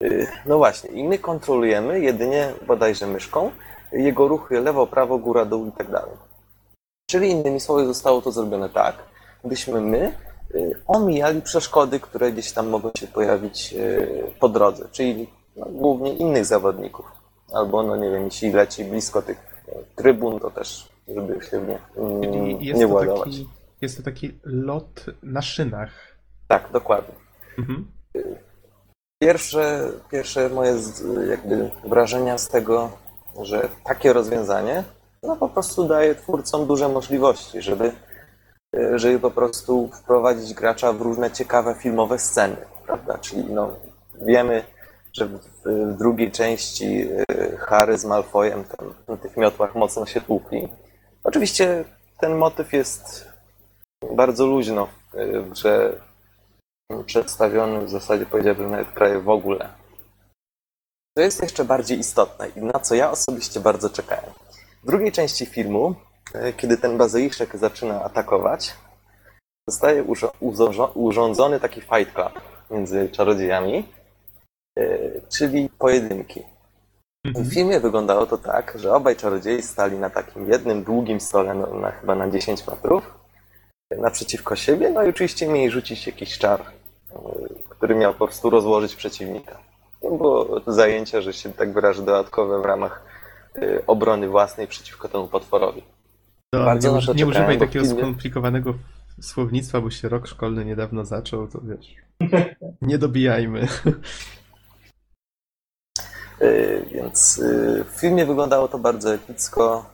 [0.00, 3.50] Yy, No właśnie, i my kontrolujemy jedynie bodajże myszką
[3.92, 6.16] jego ruchy lewo, prawo, góra, dół i tak dalej.
[7.10, 8.94] Czyli innymi słowy zostało to zrobione tak,
[9.44, 10.14] byśmy my y,
[10.86, 15.26] omijali przeszkody, które gdzieś tam mogą się pojawić y, po drodze, czyli
[15.56, 17.06] no, głównie innych zawodników.
[17.54, 21.78] Albo, no nie wiem, jeśli leci blisko tych y, trybun, to też, żeby się nie,
[21.96, 23.24] mm, jest nie to, władować.
[23.24, 23.48] taki,
[23.80, 25.90] jest to taki lot na szynach.
[26.48, 27.14] Tak, dokładnie.
[27.58, 27.86] Mhm.
[29.22, 30.74] Pierwsze, pierwsze moje
[31.30, 32.90] jakby wrażenia z tego,
[33.42, 34.84] że takie rozwiązanie
[35.24, 37.92] no po prostu daje twórcom duże możliwości, żeby,
[38.94, 42.56] żeby po prostu wprowadzić gracza w różne ciekawe filmowe sceny,
[42.86, 43.18] prawda?
[43.18, 43.76] Czyli no,
[44.22, 44.64] wiemy,
[45.12, 50.20] że w, w drugiej części e, Harry z Malfoyem tam, na tych miotłach mocno się
[50.20, 50.68] tłukli.
[51.24, 51.84] Oczywiście
[52.20, 53.28] ten motyw jest
[54.16, 56.00] bardzo luźno e, w grze
[57.06, 59.68] przedstawiony w zasadzie powiedziałbym nawet prawie w ogóle.
[61.16, 64.30] To jest jeszcze bardziej istotne i na co ja osobiście bardzo czekałem.
[64.82, 66.13] W drugiej części filmu, e,
[66.56, 68.74] kiedy ten bazyliszek zaczyna atakować,
[69.68, 70.04] zostaje
[70.94, 72.40] urządzony taki fight club
[72.70, 73.88] między czarodziejami,
[74.78, 76.42] e, czyli pojedynki.
[77.24, 77.50] W Mhm.
[77.50, 81.90] filmie wyglądało to tak, że obaj czarodziei stali na takim jednym długim stole, no, na,
[81.90, 83.14] chyba na 10 metrów,
[83.98, 86.64] naprzeciwko siebie, no i oczywiście mieli rzucić jakiś czar,
[87.68, 89.58] który miał po prostu rozłożyć przeciwnika.
[90.00, 93.02] To było zajęcie, że się tak wyrażę, dodatkowe w ramach
[93.86, 95.82] obrony własnej przeciwko temu potworowi.
[96.58, 98.74] To Bardzo nie, nie używaj takiego skomplikowanego
[99.20, 101.94] słownictwa, bo się rok szkolny niedawno zaczął, to wiesz.
[102.82, 103.68] Nie dobijajmy.
[106.42, 109.90] Y, Więc y, w filmie wyglądało to bardzo epicko,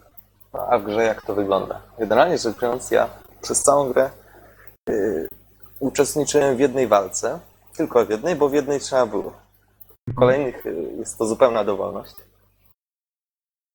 [0.53, 1.81] a w grze jak to wygląda?
[1.99, 3.09] Generalnie rzecz biorąc, ja
[3.43, 4.11] przez całą grę
[4.91, 5.29] y,
[5.81, 7.41] uczestniczyłem w jednej walce,
[7.77, 9.33] tylko w jednej, bo w jednej trzeba było.
[10.09, 12.15] W kolejnych y, jest to zupełna dowolność.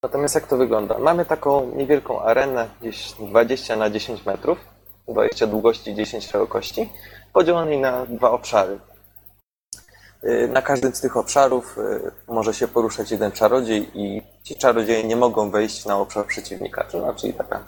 [0.05, 0.99] Natomiast jak to wygląda?
[0.99, 4.57] Mamy taką niewielką arenę, gdzieś 20 na 10 metrów,
[5.07, 6.89] 20 długości, 10 szerokości,
[7.33, 8.79] podzielonej na dwa obszary.
[10.23, 15.03] Y, Na każdym z tych obszarów y, może się poruszać jeden czarodziej i ci czarodzieje
[15.03, 17.63] nie mogą wejść na obszar przeciwnika, to znaczy taka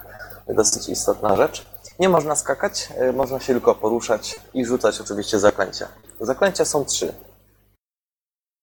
[0.48, 1.66] dosyć istotna rzecz.
[1.98, 5.88] Nie można skakać, y, można się tylko poruszać i rzucać oczywiście zaklęcia.
[6.20, 7.14] Zaklęcia są trzy.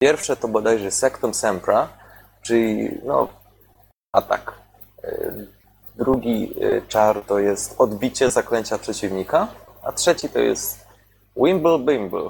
[0.01, 1.87] Pierwsze to bodajże Sectum Sempra,
[2.41, 3.44] czyli no,
[4.15, 4.53] atak.
[5.03, 5.47] Y,
[5.95, 9.47] Drugi y, czar to jest odbicie zaklęcia przeciwnika,
[9.83, 10.85] a trzeci to jest
[11.37, 12.29] Wimble Bimble.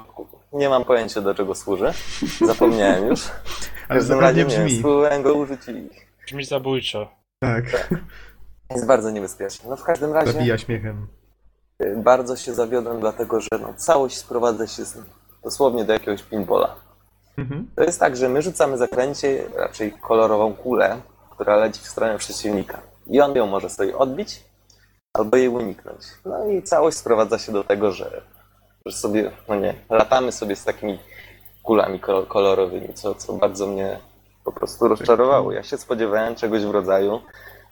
[0.52, 1.92] Nie mam pojęcia do czego służy.
[2.46, 3.20] Zapomniałem już.
[3.86, 4.78] W Ale każdym razie nie brzmi.
[4.78, 5.88] spróbowałem go użyć i
[6.26, 7.08] Brzmi zabójczo.
[7.40, 7.64] Tak,
[8.70, 9.70] jest bardzo niebezpieczny.
[9.70, 11.06] No w każdym razie zabija śmiechem.
[11.82, 14.98] y, bardzo się zawiodłem, dlatego że no, całość sprowadza się z-
[15.44, 16.74] dosłownie do jakiegoś pinbola.
[17.38, 17.70] Mhm.
[17.76, 20.96] To jest tak, że my rzucamy zaklęcie, raczej kolorową kulę,
[21.36, 22.82] która leci w stronę przeciwnika.
[23.06, 24.40] I on ją może sobie odbić,
[25.14, 25.98] albo jej uniknąć.
[26.24, 28.22] No i całość sprowadza się do tego, że,
[28.86, 30.98] że sobie, no nie, latamy sobie z takimi
[31.62, 33.98] kulami kolo- kolorowymi, co, co bardzo mnie
[34.44, 35.52] po prostu rozczarowało.
[35.52, 37.20] Ja się spodziewałem czegoś w rodzaju,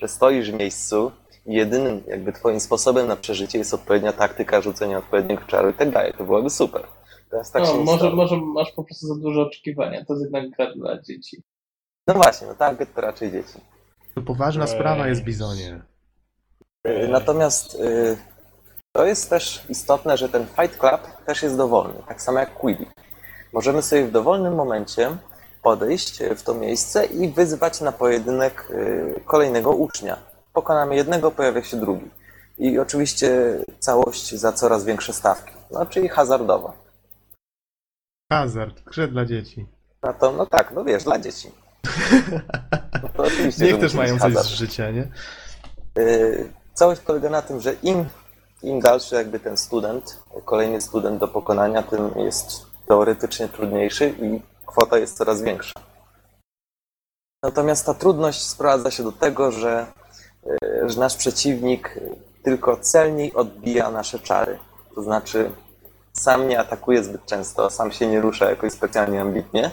[0.01, 1.12] że stoisz w miejscu
[1.47, 5.91] i jedynym jakby twoim sposobem na przeżycie jest odpowiednia taktyka rzucenia odpowiedniego czaru i tak
[5.91, 6.12] dalej.
[6.19, 6.86] To byłoby super.
[7.31, 10.05] Teraz tak No, może, może masz po prostu za duże oczekiwania.
[10.05, 11.43] To jest jednak gra dla dzieci.
[12.06, 13.60] No właśnie, no target to raczej dzieci.
[14.14, 14.70] To poważna Ej.
[14.70, 15.82] sprawa jest Bizonie.
[16.86, 18.16] Y, Natomiast y,
[18.93, 22.93] to jest też istotne, że ten Fight Club też jest dowolny, tak samo jak Quidditch.
[23.52, 25.16] Możemy sobie w dowolnym momencie
[25.62, 30.16] podejść w to miejsce i wyzwać na pojedynek y, kolejnego ucznia.
[30.52, 32.10] pokonamy jednego, pojawia się drugi.
[32.59, 36.72] I oczywiście całość za coraz większe stawki, no czyli hazardowo.
[38.32, 39.66] Hazard, grze dla dzieci.
[40.02, 41.51] No to, no tak, no wiesz, dla dzieci.
[43.02, 45.09] No oczywiście, Niech też mają coś z życia, nie?
[45.97, 48.05] Yy, Całość polega na tym, że im,
[48.62, 54.98] im dalszy jakby ten student, kolejny student do pokonania, tym jest teoretycznie trudniejszy i kwota
[54.98, 55.73] jest coraz większa.
[57.43, 59.86] Natomiast ta trudność sprowadza się do tego, że,
[60.47, 62.01] yy, że nasz przeciwnik
[62.43, 64.59] tylko celniej odbija nasze czary.
[64.94, 65.51] To znaczy
[66.12, 69.70] sam nie atakuje zbyt często, sam się nie rusza jakoś specjalnie ambitnie,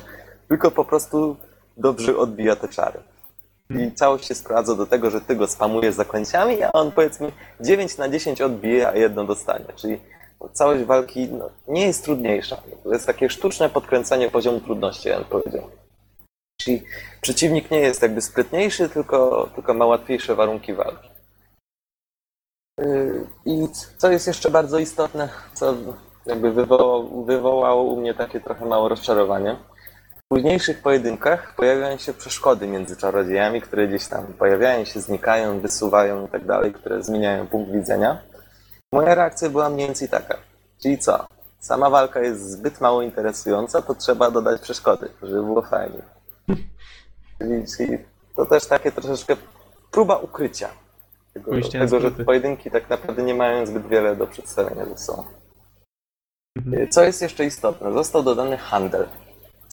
[0.48, 1.38] tylko po prostu
[1.78, 3.00] dobrze odbija te czary.
[3.70, 7.98] I całość się sprowadza do tego, że ty go spamujesz zaklęciami, a on powiedzmy 9
[7.98, 9.66] na 10 odbije, a jedno dostanie.
[9.76, 10.00] Czyli
[10.54, 12.58] całość walki no, nie jest trudniejsza.
[12.84, 15.70] To jest takie sztuczne podkręcenie poziomu trudności, ja bym powiedział.
[16.62, 16.84] Czyli
[17.22, 21.10] przeciwnik nie jest jakby sprytniejszy, tylko, tylko ma łatwiejsze warunki walki.
[22.80, 23.68] Yy, I
[23.98, 25.76] co jest jeszcze bardzo istotne, co
[26.26, 29.58] jakby wywołało, wywołało u mnie takie trochę małe rozczarowanie.
[30.32, 36.26] W późniejszych pojedynkach pojawiają się przeszkody między czarodziejami, które gdzieś tam pojawiają się, znikają, wysuwają
[36.28, 38.22] i tak dalej, które zmieniają punkt widzenia.
[38.94, 40.38] Moja reakcja była mniej więcej taka.
[40.82, 41.28] Czyli co?
[41.60, 46.02] Sama walka jest zbyt mało interesująca, to trzeba dodać przeszkody, żeby było fajnie.
[47.38, 47.98] Czyli, czyli
[48.36, 49.36] to też takie troszeczkę
[49.92, 50.70] próba ukrycia
[51.34, 55.24] tego, tego że pojedynki tak naprawdę nie mają zbyt wiele do przedstawienia ze sobą.
[56.58, 56.90] Mhm.
[56.90, 57.94] Co jest jeszcze istotne?
[57.94, 59.08] Został dodany handel,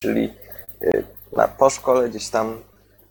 [0.00, 0.47] czyli
[1.36, 2.62] na, po szkole gdzieś tam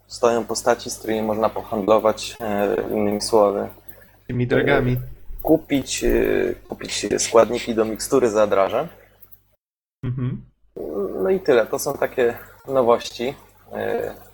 [0.06, 3.68] stoją postaci, z którymi można pohandlować, e, innymi słowy,
[4.26, 4.96] Tymi dragami.
[5.42, 8.88] kupić, y, kupić składniki do mikstury za draże.
[10.04, 10.42] Mhm.
[11.22, 11.66] No i tyle.
[11.66, 12.34] To są takie
[12.68, 13.34] nowości.
[13.76, 14.28] Y,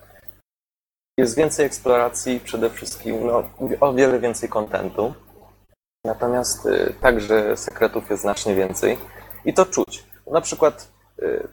[1.19, 3.51] Jest więcej eksploracji, przede wszystkim no,
[3.81, 5.15] o wiele więcej kontentu.
[6.05, 8.98] Natomiast y, także sekretów jest znacznie więcej.
[9.44, 10.05] I to czuć.
[10.32, 10.93] Na przykład y,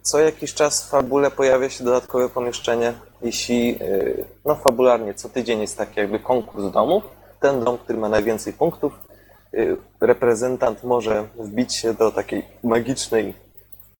[0.01, 5.61] co jakiś czas w fabule pojawia się dodatkowe pomieszczenie, jeśli y, no fabularnie co tydzień
[5.61, 7.03] jest taki jakby konkurs domów.
[7.39, 8.93] Ten dom, który ma najwięcej punktów,
[9.53, 13.33] y, reprezentant może wbić się do takiej magicznej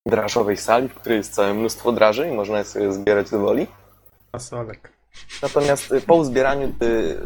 [0.05, 3.67] drażowej sali, w której jest całe mnóstwo draży i można je sobie zbierać do woli.
[4.31, 4.91] Fasolek.
[5.41, 7.17] Natomiast y, po uzbieraniu, y,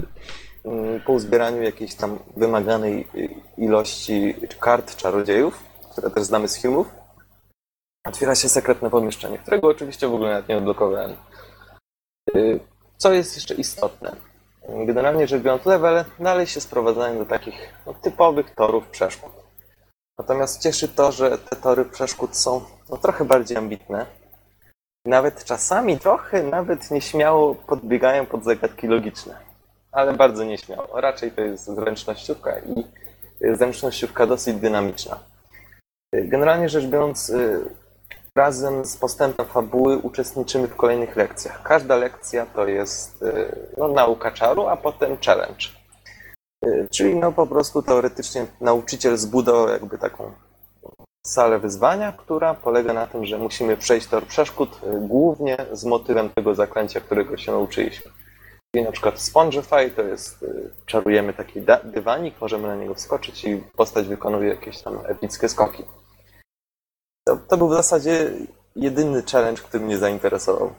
[0.97, 5.59] y, po uzbieraniu jakiejś tam wymaganej y, ilości kart czarodziejów,
[5.91, 6.87] które też znamy z filmów,
[8.06, 11.15] otwiera się sekretne pomieszczenie, którego oczywiście w ogóle nawet nie odblokowałem.
[12.36, 12.60] Y,
[12.98, 14.15] Co jest jeszcze istotne?
[14.69, 19.32] Generalnie rzecz biorąc, levele dalej się sprowadzają do takich no, typowych torów przeszkód.
[20.19, 24.06] Natomiast cieszy to, że te tory przeszkód są no, trochę bardziej ambitne,
[25.06, 29.38] nawet czasami trochę nawet nieśmiało podbiegają pod zagadki logiczne.
[29.91, 31.02] Ale bardzo nieśmiało.
[31.02, 32.86] Raczej to jest zręcznościówka i
[33.56, 35.19] zręcznościówka dosyć dynamiczna.
[36.14, 37.76] Generalnie rzecz biorąc, y,
[38.37, 41.63] razem z postępem fabuły uczestniczymy w kolejnych lekcjach.
[41.63, 45.65] Każda lekcja to jest y, no, nauka czaru, a potem challenge.
[46.65, 50.31] Y, Czyli no po prostu teoretycznie nauczyciel zbudował jakby taką
[51.27, 56.29] salę wyzwania, która polega na tym, że musimy przejść tor przeszkód y, głównie z motywem
[56.29, 58.11] tego zaklęcia, którego się nauczyliśmy.
[58.75, 60.45] Czyli na przykład Spongify to jest,
[60.85, 65.83] czarujemy taki dywanik, możemy na niego wskoczyć i postać wykonuje jakieś tam epickie skoki.
[67.27, 68.31] To, to był w zasadzie
[68.76, 70.72] jedyny challenge, który mnie zainteresował.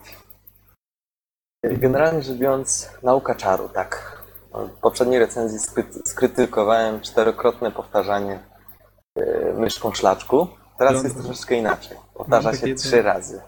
[1.65, 4.23] Generalnie rzecz biorąc, nauka czaru, tak.
[4.55, 8.39] W poprzedniej recenzji skry- skrytykowałem czterokrotne powtarzanie
[9.19, 10.49] y, myszką szlaczku.
[10.79, 11.23] Teraz No, jest no.
[11.23, 11.97] troszeczkę inaczej.
[12.15, 13.41] Powtarza Mam się trzy razy.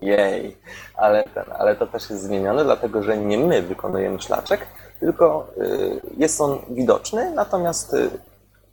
[0.00, 0.56] Jej.
[0.94, 4.66] Ale, ten, ale to też jest zmienione, dlatego że nie my wykonujemy szlaczek,
[5.00, 8.10] tylko y, jest on widoczny, natomiast y,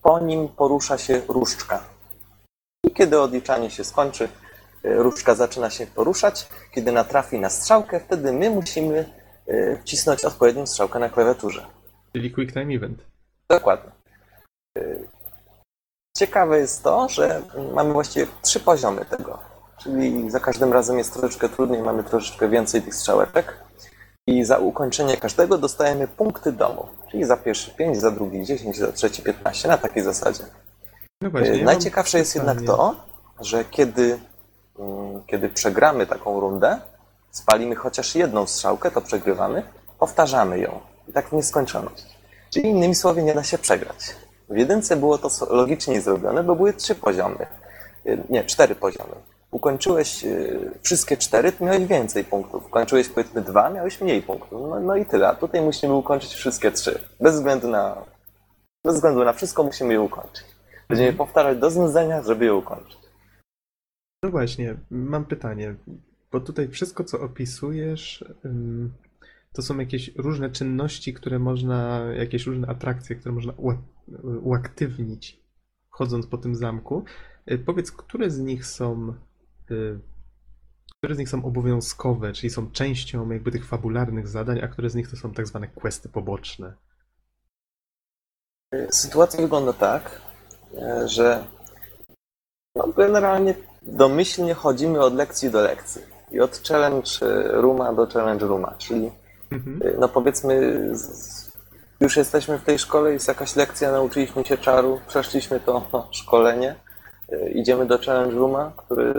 [0.01, 1.83] po nim porusza się różdżka.
[2.83, 4.29] I kiedy odliczanie się skończy, y,
[4.83, 6.49] różdżka zaczyna się poruszać.
[6.71, 9.05] Kiedy natrafi na strzałkę, wtedy my musimy
[9.49, 11.65] y, wcisnąć odpowiednią strzałkę na klawiaturze.
[12.13, 12.99] Czyli Quick Time Event.
[13.49, 13.91] Dokładnie.
[14.77, 15.07] Y,
[16.17, 17.41] Ciekawe jest to, że
[17.73, 19.39] mamy właściwie trzy poziomy tego.
[19.77, 23.57] Czyli za każdym razem jest troszeczkę trudniej, mamy troszeczkę więcej tych strzałeczek.
[24.27, 26.87] I za ukończenie każdego dostajemy punkty domu.
[27.11, 30.43] Czyli za pierwszy 5, za drugi 10, za trzeci 15, na takiej zasadzie.
[31.21, 31.57] No właśnie.
[31.57, 32.95] Ja Najciekawsze jest jednak to,
[33.41, 34.19] że kiedy,
[34.79, 36.81] mm, kiedy przegramy taką rundę,
[37.31, 39.63] spalimy chociaż jedną strzałkę, to przegrywamy,
[39.99, 40.79] powtarzamy ją.
[41.07, 42.05] I tak w nieskończoność.
[42.49, 44.15] Czyli innymi słowy nie da się przegrać.
[44.49, 47.45] W jedynce było to logicznie zrobione, bo były trzy poziomy.
[48.05, 49.15] Y, Nie, cztery poziomy.
[49.51, 52.65] ukończyłeś y, wszystkie cztery, to miałeś więcej punktów.
[52.65, 54.61] Ukończyłeś powiedzmy dwa, miałeś mniej punktów.
[54.69, 55.27] No, no i tyle.
[55.27, 57.03] A tutaj musimy ukończyć wszystkie trzy.
[57.19, 57.95] Bez względu na,
[58.85, 60.58] bez względu na wszystko musimy je ukończyć.
[60.89, 62.99] Będziemy powtarzać do znudzenia, żeby je ukończyć.
[64.23, 65.75] No właśnie, mam pytanie,
[66.31, 68.25] bo tutaj wszystko, co opisujesz,
[69.53, 73.81] to są jakieś różne czynności, które można, jakieś różne atrakcje, które można ua-
[74.41, 75.39] uaktywnić,
[75.89, 77.03] chodząc po tym zamku.
[77.51, 79.13] Y, Powiedz, które z nich są,
[79.71, 79.99] y,
[80.97, 84.95] które z nich są obowiązkowe, czyli są częścią jakby tych fabularnych zadań, a które z
[84.95, 86.73] nich to są tak zwane questy poboczne.
[88.91, 90.21] Sytuacja wygląda tak,
[91.05, 91.43] że
[92.75, 96.01] no generalnie domyślnie chodzimy od lekcji do lekcji
[96.31, 97.09] i od challenge
[97.51, 99.11] rooma do challenge rooma, czyli
[99.51, 99.81] Mhm.
[99.83, 100.85] e, no powiedzmy
[101.99, 106.75] już jesteśmy w tej szkole, jest jakaś lekcja, nauczyliśmy się czaru, przeszliśmy to no, szkolenie,
[107.31, 109.13] e, idziemy do challenge rooma, który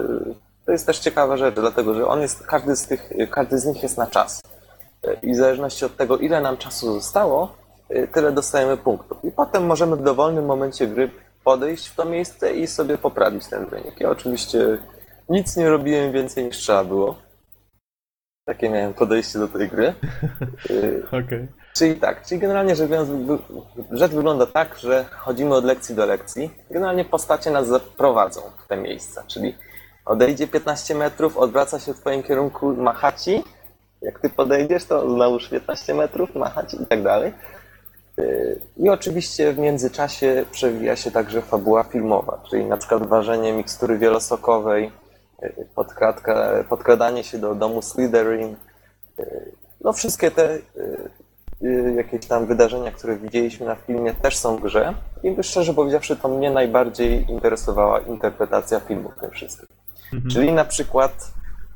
[0.67, 3.83] to jest też ciekawa rzecz, dlatego że on jest, każdy z tych, każdy z nich
[3.83, 4.43] jest na czas.
[5.23, 7.55] I w zależności od tego, ile nam czasu zostało,
[7.91, 9.19] y, tyle dostajemy punktów.
[9.25, 11.11] I potem możemy w dowolnym momencie gry
[11.45, 14.01] podejść w to miejsce i sobie poprawić ten wynik.
[14.01, 14.79] Ja oczywiście
[15.29, 17.17] nic nie robiłem więcej niż trzeba było.
[18.45, 19.95] Takie miałem podejście do tej gry.
[20.71, 21.49] Y, Okej.
[21.77, 23.11] Czyli tak, czyli generalnie rzecz biorąc,
[23.91, 26.51] rzecz wygląda tak, że chodzimy od lekcji do lekcji.
[26.71, 29.55] Generalnie postacie nas zaprowadzą w te miejsca, czyli
[30.05, 33.45] odejdzie 15 metrów, odwraca się w twoim kierunku, macha ci.
[34.03, 37.33] Jak ty podejdziesz, to znowuż 15 metrów, macha ci i tak dalej.
[38.77, 44.93] I oczywiście w międzyczasie przewija się także fabuła filmowa, czyli na przykład ważenie mikstury wielosokowej,
[45.43, 48.57] yy, podkradka, podkradanie się do domu Slytherin,
[49.19, 50.59] yy, no wszystkie te
[51.63, 54.95] y, jakieś tam wydarzenia, które widzieliśmy na filmie, też są w grze.
[55.23, 59.69] I szczerze powiedziawszy, to mnie najbardziej interesowała interpretacja filmu w tym wszystkim.
[60.13, 60.31] Mhm.
[60.31, 61.33] Czyli na przykład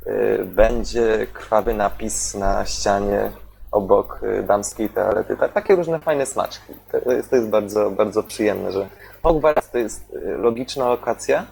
[0.06, 3.30] y, będzie krwawy napis na ścianie
[3.74, 5.36] obok y, damskiej toalety.
[5.36, 6.72] Ta, takie różne fajne smaczki.
[6.92, 8.88] To jest, to jest bardzo, bardzo przyjemne, że
[9.22, 11.46] Hogwarts to jest y, logiczna lokacja,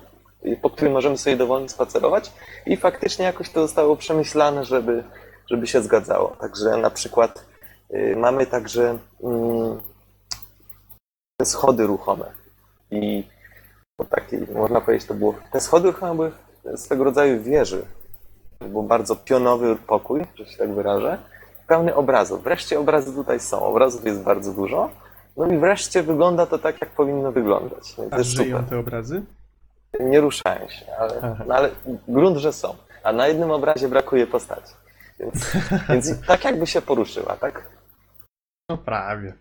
[0.47, 2.33] y, po której możemy sobie dowolnie spacerować
[2.67, 5.05] i faktycznie jakoś to zostało przemyślane, żeby,
[5.51, 6.29] żeby się zgadzało.
[6.41, 7.45] Także na przykład
[8.17, 9.81] mamy także mm,
[11.45, 12.25] schody ruchome
[12.91, 13.29] i
[13.97, 16.33] to taki, można powiedzieć, to było, te schody ruchome były
[16.77, 17.87] swego rodzaju wieży.
[18.59, 21.19] To był bardzo pionowy pokój, że się tak wyrażę,
[21.73, 22.45] pełny obrazów.
[22.45, 24.91] Wreszcie obrazy tutaj są, obrazów jest bardzo dużo.
[25.37, 27.97] No i wreszcie wygląda to tak, jak powinno wyglądć.
[27.99, 28.71] No A żyją super.
[28.71, 29.23] te obrazy?
[30.01, 31.71] Nie ruszają się, ale, no ale
[32.09, 32.75] grunt, że są.
[33.05, 34.75] A na jednym obrazie brakuje postaci.
[35.21, 35.53] Więc,
[35.89, 37.67] więc tak jakby się poruszyła, tak?
[38.69, 39.33] No prawie.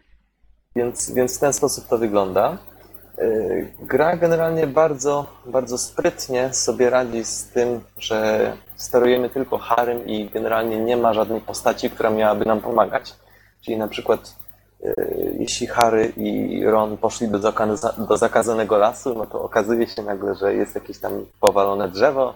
[0.75, 2.57] Więc, więc w ten sposób to wygląda.
[3.21, 10.29] Yy, Gra generalnie bardzo, bardzo sprytnie sobie radzi z tym, że sterujemy tylko Harym i
[10.29, 13.13] generalnie nie ma żadnej postaci, która miałaby nam pomagać.
[13.61, 14.35] Czyli na przykład
[14.83, 20.01] yy, jeśli Harry i Ron poszli do, zakaza- do zakazanego lasu, no to okazuje się
[20.03, 22.33] nagle, że jest jakieś tam powalone drzewo.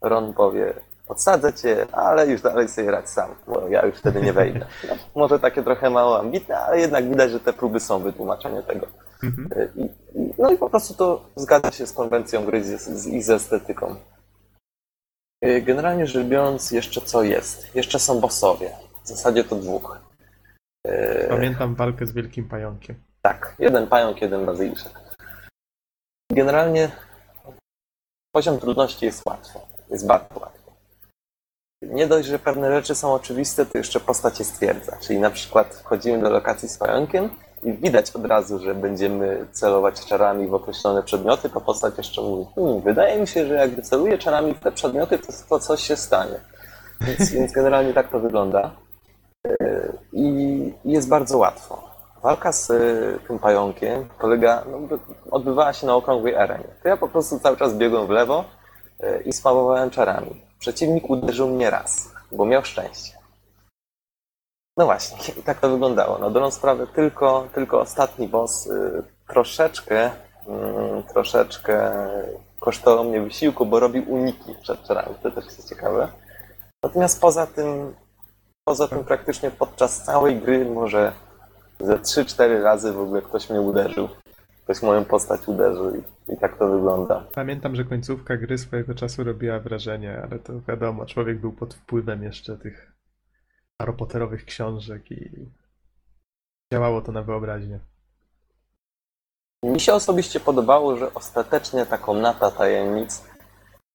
[0.00, 0.74] Ron powie,
[1.08, 4.66] odsadzę cię, ale już dalej sobie radź sam, bo ja już wtedy nie wejdę.
[4.88, 8.86] No, może takie trochę mało ambitne, ale jednak widać, że te próby są wytłumaczenia tego.
[9.22, 9.48] Mhm.
[9.76, 9.82] I,
[10.18, 12.62] i, no i po prostu to zgadza się z konwencją gry
[13.12, 13.96] i z estetyką.
[15.44, 17.74] Y, Generalnie rzecz biorąc, jeszcze co jest?
[17.74, 18.70] Jeszcze są bossowie.
[19.04, 19.98] W zasadzie to dwóch.
[20.88, 22.96] Y, Pamiętam walkę z Wielkim Pająkiem.
[23.22, 24.92] tak, jeden pająk, jeden bazyliszek.
[26.32, 26.90] Generalnie
[28.34, 29.58] poziom trudności jest łatwy.
[29.90, 30.58] Jest bardzo łatwy.
[31.82, 34.96] Nie dość, że pewne rzeczy są oczywiste, to jeszcze postać je stwierdza.
[35.00, 37.30] Czyli na przykład wchodzimy do lokacji z pająkiem
[37.62, 42.46] i widać od razu, że będziemy celować czarami w określone przedmioty, to postać jeszcze mówi,
[42.54, 45.96] hmm, wydaje mi się, że jak wyceluję czarami w te przedmioty, to, to coś się
[45.96, 46.40] stanie.
[47.00, 48.70] Więc, więc generalnie tak to wygląda.
[49.44, 51.88] Yy, I jest bardzo łatwo.
[52.22, 54.98] Walka z y, tym pająkiem polega, no, by-
[55.30, 56.68] odbywała się na okrągłej arenie.
[56.82, 58.44] To ja po prostu cały czas biegłem w lewo
[59.04, 60.42] y, i spamowałem czarami.
[60.58, 63.17] Przeciwnik uderzył mnie raz, bo miał szczęście.
[64.78, 66.18] No właśnie, i tak to wyglądało.
[66.18, 70.10] Na dobrą sprawę tylko, tylko ostatni boss y, troszeczkę,
[70.46, 71.92] mm, troszeczkę
[72.60, 75.14] kosztował mnie wysiłku, bo robił uniki przed czarami.
[75.22, 76.08] To też jest ciekawe.
[76.82, 77.94] Natomiast poza tym,
[78.64, 81.12] poza tym praktycznie podczas całej gry może
[81.80, 84.08] ze 3-4 razy w ogóle ktoś mnie uderzył.
[84.64, 86.02] Ktoś moją postać uderzył i,
[86.32, 87.24] i tak to wygląda.
[87.34, 92.22] Pamiętam, że końcówka gry swojego czasu robiła wrażenie, ale to wiadomo, człowiek był pod wpływem
[92.22, 92.97] jeszcze tych
[93.82, 95.30] Harry książek i
[96.72, 97.78] działało to na wyobraźnię.
[99.64, 103.24] Mi się osobiście podobało, że ostatecznie taką nata tajemnic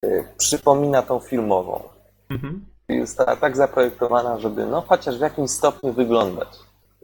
[0.06, 1.84] y, przypomina tą filmową.
[2.30, 2.66] Mhm.
[2.90, 6.48] Jest ta, tak zaprojektowana, żeby no chociaż w jakimś stopniu wyglądać.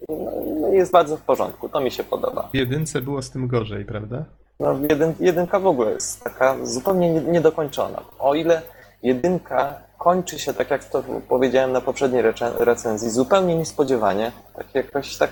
[0.10, 0.32] No,
[0.62, 2.50] no jest bardzo w porządku, to mi się podoba.
[2.54, 4.26] W jedynce było z tym gorzej, prawda?
[4.60, 8.04] No, jeden, jedynka w ogóle jest taka zupełnie nie- niedokończona.
[8.20, 8.62] O ile
[9.04, 12.24] jedynka kończy się, tak jak to powiedziałem na poprzedniej
[12.60, 15.30] recenzji, zupełnie niespodziewanie, tak jakoś tak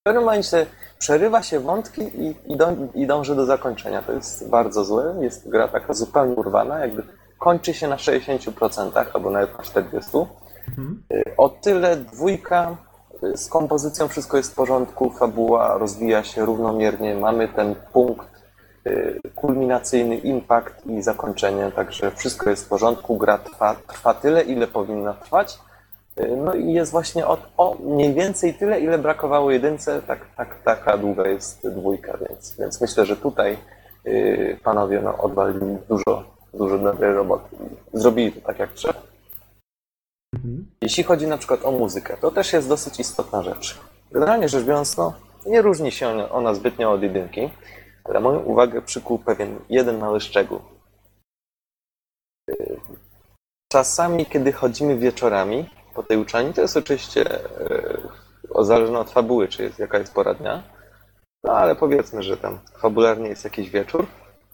[0.00, 0.66] w pewnym momencie
[0.98, 4.02] przerywa się wątki i, i, dą, i dąży do zakończenia.
[4.02, 7.02] To jest bardzo złe, jest gra taka zupełnie urwana, jakby
[7.38, 10.26] kończy się na 60% albo nawet na 40%.
[10.68, 11.02] Mhm.
[11.36, 12.76] O tyle dwójka
[13.24, 18.35] y, z kompozycją wszystko jest w porządku, fabuła rozwija się równomiernie, mamy ten punkt y,
[19.34, 25.14] kulminacyjny, impact i zakończenie, także wszystko jest w porządku, gra trwa, trwa tyle, ile powinna
[25.14, 25.58] trwać.
[26.20, 30.62] Y, No i jest właśnie o, o mniej więcej tyle, ile brakowało jedynce, tak, tak,
[30.62, 33.58] taka długa jest dwójka, więc, więc myślę, że tutaj
[34.06, 37.56] y, panowie no, odwalili dużo, dużo dobrej roboty.
[37.92, 39.02] Zrobili to tak jak trzeba.
[40.34, 40.66] Mhm.
[40.82, 43.80] Jeśli chodzi na przykład o muzykę, to też jest dosyć istotna rzecz.
[44.12, 45.12] Generalnie rzecz biorąc, no,
[45.46, 47.50] nie różni się ona zbytnio od jedynki,
[48.08, 50.60] ale moją uwagę przykuł pewien jeden mały szczegół.
[53.72, 57.24] Czasami, kiedy chodzimy wieczorami po tej uczelni, to jest oczywiście
[58.54, 60.62] yy, zależne od fabuły, czy jest, jaka jest pora dnia,
[61.44, 64.06] no ale powiedzmy, że tam fabularnie jest jakiś wieczór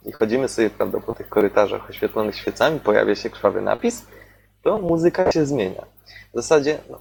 [0.04, 4.06] i chodzimy sobie prawda, po tych korytarzach oświetlonych świecami, pojawia się krwawy napis,
[4.62, 5.86] to muzyka się zmienia.
[6.32, 7.00] W zasadzie no,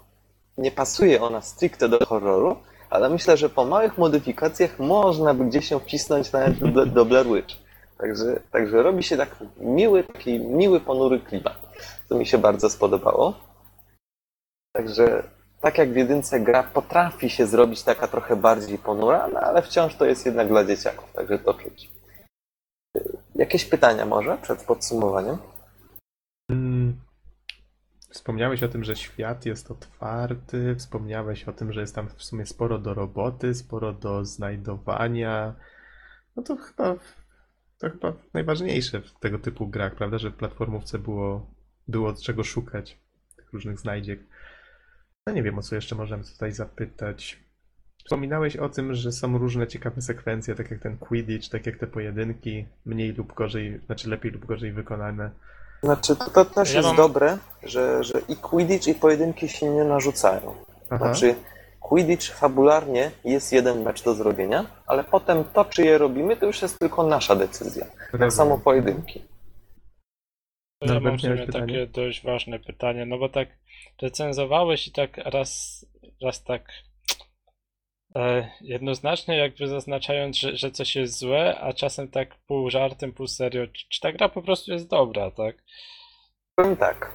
[0.57, 2.55] nie pasuje ona stricte do horroru,
[2.91, 7.27] ale myślę, że po małych modyfikacjach można by gdzieś się wcisnąć nawet do, do Blair
[7.27, 7.55] Witch.
[7.97, 11.73] Także, także robi się tak miły, taki miły, ponury klimat.
[12.09, 13.33] To mi się bardzo spodobało.
[14.75, 15.23] Także
[15.61, 19.95] tak jak w jedynce gra potrafi się zrobić taka trochę bardziej ponura, no ale wciąż
[19.95, 21.89] to jest jednak dla dzieciaków, także to czuć.
[23.35, 25.37] Jakieś pytania może przed podsumowaniem?
[26.51, 27.10] Mm.
[28.11, 32.45] Wspomniałeś o tym, że świat jest otwarty, wspomniałeś o tym, że jest tam w sumie
[32.45, 35.55] sporo do roboty, sporo do znajdowania.
[36.35, 36.95] No to chyba,
[37.77, 40.17] to chyba najważniejsze w tego typu grach, prawda?
[40.17, 41.53] Że w platformówce było,
[41.87, 42.99] było czego szukać,
[43.35, 44.19] tych różnych znajdziek.
[45.27, 47.39] No nie wiem, o co jeszcze możemy tutaj zapytać.
[47.97, 51.87] Wspominałeś o tym, że są różne ciekawe sekwencje, tak jak ten Quidditch, tak jak te
[51.87, 55.31] pojedynki, mniej lub gorzej, znaczy lepiej lub gorzej wykonane.
[55.83, 59.83] Znaczy, to, też Ja jest mam- dobre, że, że i Quidditch, i pojedynki się nie
[59.83, 60.55] narzucają.
[60.89, 60.97] Aha.
[60.97, 61.35] Znaczy,
[61.79, 66.61] Quidditch fabularnie jest jeden mecz do zrobienia, ale potem to, czy je robimy, to już
[66.61, 67.85] jest tylko nasza decyzja.
[68.19, 69.21] Tak samo pojedynki.
[70.79, 71.65] To ja mam Norbert, w sumie miałeś pytanie?
[71.67, 73.49] takie dość ważne pytanie, no bo tak
[74.01, 75.85] recenzowałeś i tak raz,
[76.21, 76.63] raz tak
[78.61, 83.67] jednoznacznie jakby zaznaczając, że, że coś jest złe, a czasem tak pół żartem, pół serio,
[83.89, 85.55] czy, ta gra po prostu jest dobra, tak?
[86.55, 87.11] Powiem tak.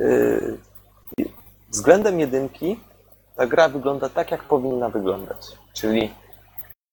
[0.00, 0.58] Yy,
[1.72, 2.80] Względem jedynki
[3.36, 5.46] ta gra wygląda tak, jak powinna wyglądać.
[5.72, 6.14] Czyli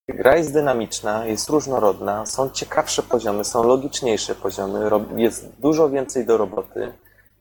[0.09, 6.37] gra jest dynamiczna, jest różnorodna, są ciekawsze poziomy, są logiczniejsze poziomy, jest dużo więcej do
[6.37, 6.93] roboty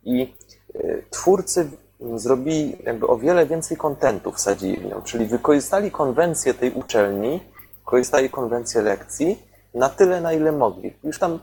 [0.04, 0.34] i
[0.74, 1.70] yy, twórcy
[2.00, 7.40] zrobili jakby o wiele więcej kontentu wsadzili w nią, czyli wykorzystali konwencję tej uczelni,
[7.78, 9.42] wykorzystali konwencję lekcji
[9.74, 10.92] na tyle, na ile mogli.
[11.04, 11.38] Już tam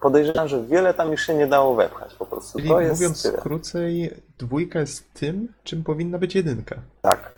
[0.00, 2.58] podejrzewam, że wiele tam już się nie dało wepchać po prostu.
[2.58, 6.76] Czyli To jest mówiąc krócej, dwójka jest tym, czym powinna być jedynka.
[7.02, 7.34] Tak.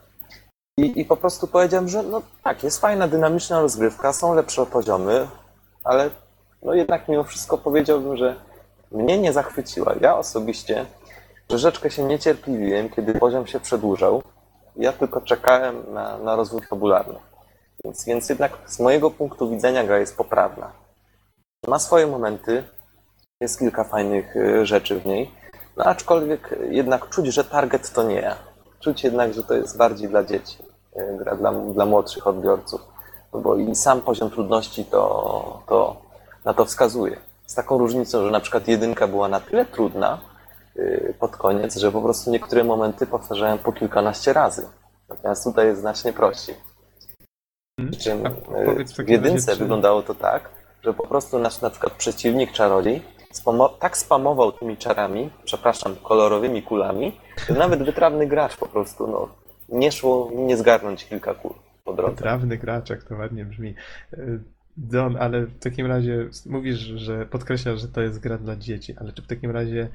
[0.76, 5.28] I, I po prostu powiedziałem, że no tak, jest fajna, dynamiczna rozgrywka, są lepsze poziomy,
[5.84, 6.10] ale
[6.62, 8.36] no jednak mimo wszystko powiedziałbym, że
[8.92, 9.94] mnie nie zachwyciła.
[10.00, 10.86] Ja osobiście
[11.48, 14.22] troszeczkę się niecierpliwiłem, kiedy poziom się przedłużał.
[14.76, 17.18] Ja tylko czekałem na, na rozwój fabularny.
[17.84, 20.72] Więc, więc jednak z mojego punktu widzenia gra jest poprawna.
[21.66, 22.64] Ma swoje momenty,
[23.40, 25.30] jest kilka fajnych y, rzeczy w niej,
[25.76, 28.36] no aczkolwiek jednak czuć, że target to nie ja.
[28.80, 30.58] Czuć jednak, że to jest bardziej dla dzieci,
[30.96, 32.80] y, gra dla, dla młodszych odbiorców.
[33.32, 35.96] No bo i sam poziom trudności to, to
[36.44, 37.20] na to wskazuje.
[37.46, 40.18] Z taką różnicą, że na przykład jedynka była na tyle trudna
[41.20, 44.66] pod koniec, że po prostu niektóre momenty powtarzałem po kilkanaście razy.
[45.08, 46.54] Natomiast tutaj jest znacznie prościej.
[47.78, 47.90] Mhm.
[47.92, 50.50] Przy czym y, w jedynce czy- wyglądało to tak,
[50.82, 53.02] że po prostu nasz na przykład przeciwnik czarodziej
[53.34, 59.28] spamo- tak spamował tymi czarami, przepraszam, kolorowymi kulami, że nawet wytrawny gracz po prostu, no,
[59.68, 62.16] nie szło nie zgarnąć kilka kul po drodze.
[62.16, 63.74] Trawny gracz, jak to ładnie brzmi.
[64.14, 64.40] Y,
[64.80, 69.12] Don, ale w takim razie mówisz, że podkreślasz, że to jest gra dla dzieci, ale
[69.12, 69.88] czy w takim razie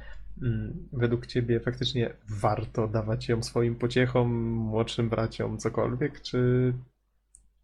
[0.93, 6.73] według ciebie faktycznie warto dawać ją swoim pociechom, młodszym braciom, cokolwiek, czy,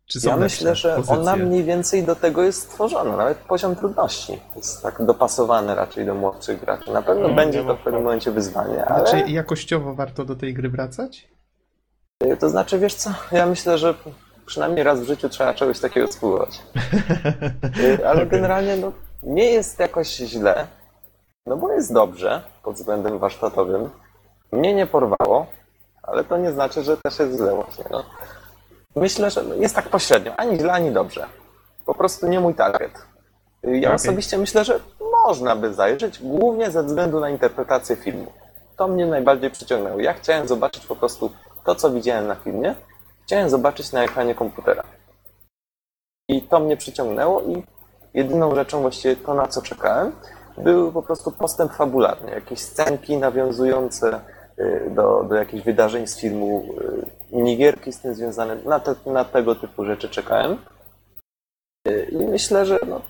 [0.06, 1.20] Czy są Ja myślę, że pozycje?
[1.20, 6.16] ona mniej więcej do tego jest stworzona, nawet poziom trudności jest tak dopasowany raczej do
[6.16, 6.92] młodszych graczy.
[6.92, 10.54] Na pewno No, będzie to w pewnym momencie wyzwanie, ale Znaczy jakościowo warto do tej
[10.54, 11.28] gry wracać?
[12.24, 13.94] y, to znaczy, wiesz co, ja myślę, że
[14.46, 16.62] przynajmniej raz w życiu trzeba czegoś takiego spróbować.
[17.80, 18.30] Y, Ale Okej.
[18.30, 18.92] generalnie no,
[19.24, 20.68] nie jest jakoś źle,
[21.50, 23.90] no bo jest dobrze pod względem warsztatowym.
[24.52, 25.46] Mnie nie porwało,
[26.04, 27.84] ale to nie znaczy, że też jest źle właśnie.
[27.92, 28.04] No.
[28.96, 31.26] Myślę, że jest tak pośrednio, ani źle, ani dobrze.
[31.86, 32.92] Po prostu nie mój target.
[33.64, 33.96] Ja Okej.
[33.96, 34.80] osobiście myślę, że
[35.26, 38.32] można by zajrzeć, głównie ze względu na interpretację filmu.
[38.76, 40.00] To mnie najbardziej przyciągnęło.
[40.00, 41.32] Ja chciałem zobaczyć po prostu
[41.66, 42.76] to, co widziałem na filmie,
[43.26, 44.84] chciałem zobaczyć na ekranie komputera.
[46.28, 47.64] I to mnie przyciągnęło i
[48.14, 50.12] jedyną rzeczą właściwie to, na co czekałem,
[50.58, 52.32] był po prostu postęp fabularny.
[52.32, 54.22] Jakieś scenki nawiązujące
[54.60, 56.66] y, do, do jakichś wydarzeń z filmu,
[57.32, 58.56] y, minigierki z tym związane.
[58.56, 60.58] Na, te, na tego typu rzeczy czekałem.
[61.88, 63.02] Y, I myślę, że no,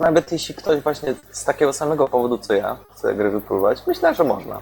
[0.00, 4.24] nawet jeśli ktoś właśnie z takiego samego powodu co ja chce grę wypróbować, myślę, że
[4.24, 4.60] można.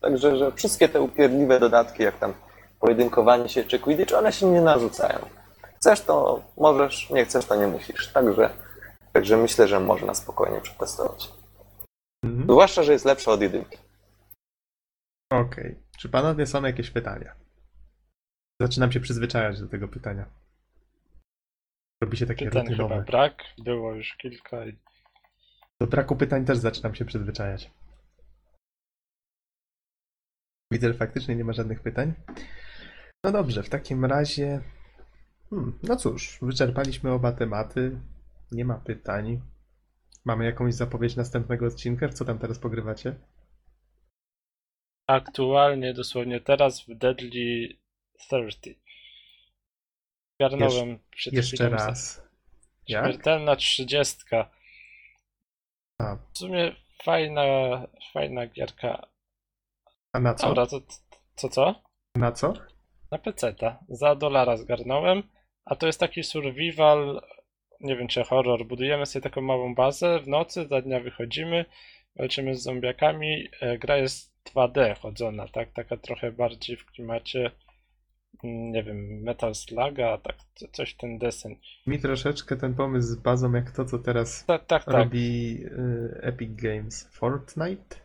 [0.00, 2.34] Także, że wszystkie te upierdliwe dodatki, jak tam
[2.80, 5.18] pojedynkowanie się czy Quidditch, one się nie narzucają.
[5.76, 8.12] Chcesz to możesz, nie chcesz to nie musisz.
[8.12, 8.50] Także,
[9.12, 11.32] także myślę, że można spokojnie przetestować.
[12.24, 12.42] Mhm.
[12.42, 13.78] Zwłaszcza, że jest lepsze od jedynki.
[15.32, 15.78] Okej.
[15.98, 17.34] Czy panowie są jakieś pytania?
[18.62, 20.26] Zaczynam się przyzwyczajać do tego pytania.
[22.02, 23.04] Robi się takie Pytań chyba rutynowe.
[23.04, 24.78] brak, było już kilka i
[25.80, 27.70] Do braku pytań też zaczynam się przyzwyczajać.
[30.72, 32.12] Widzę, że faktycznie nie ma żadnych pytań.
[33.24, 34.60] No dobrze, w takim razie.
[35.50, 38.00] Hmm, no cóż, wyczerpaliśmy oba tematy.
[38.52, 39.40] Nie ma pytań.
[40.24, 42.08] Mamy jakąś zapowiedź następnego odcinka?
[42.08, 43.14] Co tam teraz pogrywacie?
[45.06, 47.68] aktualnie, dosłownie teraz w Deadly
[48.18, 48.80] 30.
[50.40, 52.22] Garnąłem przed Jeszcze raz.
[52.88, 53.04] Jak?
[53.04, 54.50] Śmiertelna trzydziestka.
[55.98, 56.16] A.
[56.32, 57.42] W sumie fajna,
[58.12, 59.06] fajna gierka.
[60.12, 60.46] A na co?
[60.46, 60.80] Dobra, to
[61.34, 61.82] co co?
[62.14, 62.54] Na co?
[63.10, 63.78] Na peceta.
[63.88, 65.22] Za dolara zgarnąłem,
[65.64, 67.22] a to jest taki survival,
[67.82, 68.66] nie wiem czy horror.
[68.66, 71.64] Budujemy sobie taką małą bazę w nocy, za dnia wychodzimy,
[72.16, 73.48] walczymy z zombiakami.
[73.60, 75.72] E, Gra jest 2D chodzona, tak?
[75.72, 77.50] Taka trochę bardziej w klimacie,
[78.44, 81.56] mm, nie wiem, Metal Sluga, tak, co- coś ten desen.
[81.86, 84.94] Mi troszeczkę ten pomysł z bazą, jak to, co teraz Tak, tak, tak.
[84.94, 87.08] robi y, Epic Games.
[87.12, 87.96] Fortnite?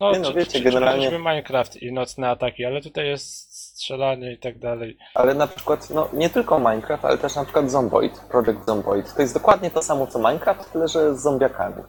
[0.00, 4.32] No, Nie no, czy- wiecie, czy- generalnie- Minecraft i nocne ataki, ale tutaj jest strzelanie
[4.32, 4.96] i tak dalej.
[5.14, 9.14] Ale na przykład, no nie tylko Minecraft, ale też na przykład Zomboid, Project Zomboid.
[9.14, 11.82] To jest dokładnie to samo co Minecraft, tyle że z zombiakami.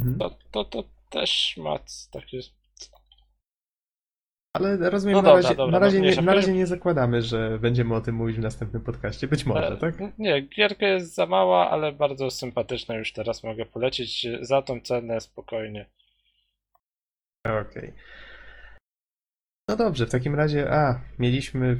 [0.00, 0.18] Mhm.
[0.18, 1.78] To, to, to też ma
[2.12, 2.38] takie
[4.56, 6.22] Ale rozumiem, No na, dobra, razie, dobra, na, razie no nie, mniejsza.
[6.22, 9.28] na razie nie zakładamy, że będziemy o tym mówić w następnym podcaście.
[9.28, 9.94] Być może, E, tak?
[10.18, 14.26] Nie, gierka jest za mała, ale bardzo sympatyczna już teraz mogę polecić.
[14.40, 15.86] Za tą cenę spokojnie.
[17.46, 17.94] Okej.
[19.68, 21.76] No dobrze, w takim razie, a, mieliśmy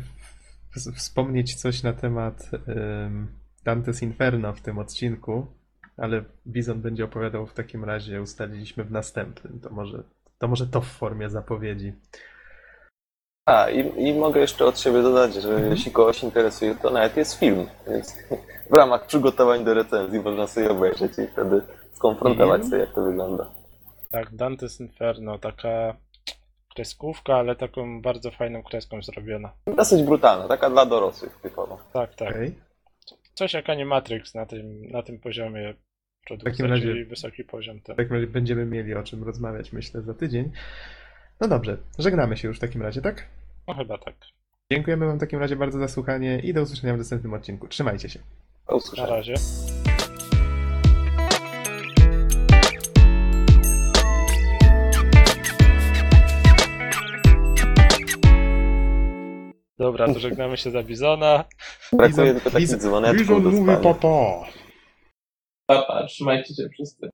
[0.97, 3.29] wspomnieć coś na temat ym,
[3.67, 5.47] Dante's Inferno w tym odcinku,
[5.97, 9.61] ale Bizon będzie opowiadał w takim razie, ustaliliśmy w następnym.
[9.61, 10.03] To może
[10.39, 11.93] to, może to w formie zapowiedzi.
[13.47, 15.71] A, i, i mogę jeszcze od siebie dodać, że Mhm.
[15.71, 17.67] jeśli kogoś interesuje, to nawet jest film.
[17.91, 18.17] Więc
[18.71, 21.63] w ramach przygotowań do recenzji można sobie obejrzeć i wtedy
[21.93, 22.71] skonfrontować Mhm.
[22.71, 23.62] sobie, jak to wygląda.
[24.13, 25.97] Tak, Dante's Inferno, taka
[26.75, 29.53] kreskówka, ale taką bardzo fajną kreską zrobiona.
[29.77, 31.79] Dosyć brutalna, taka dla dorosłych typowo.
[31.93, 32.31] Tak, tak.
[32.31, 32.55] Okej.
[33.35, 35.75] Coś jak Animatrix na tym, na tym poziomie
[36.27, 37.95] produkcji, takim razie- czyli wysoki poziom ten.
[37.95, 40.53] W takim razie będziemy mieli o czym rozmawiać, myślę, za tydzień.
[41.41, 43.27] No dobrze, żegnamy się już w takim razie, tak?
[43.69, 44.15] No chyba tak.
[44.73, 47.69] Dziękujemy Wam w takim razie bardzo za słuchanie i do usłyszenia w następnym odcinku.
[47.69, 48.19] Trzymajcie się.
[48.19, 49.09] Do Na usłyszenia.
[49.09, 49.35] razie.
[59.83, 61.45] Dobra, to żegnamy się za Bizona.
[61.93, 63.95] Brakuje tylko takich dzwoneczków Bizon do mówi spania.
[63.95, 64.49] papa.
[65.67, 67.11] Papa, trzymajcie się wszyscy.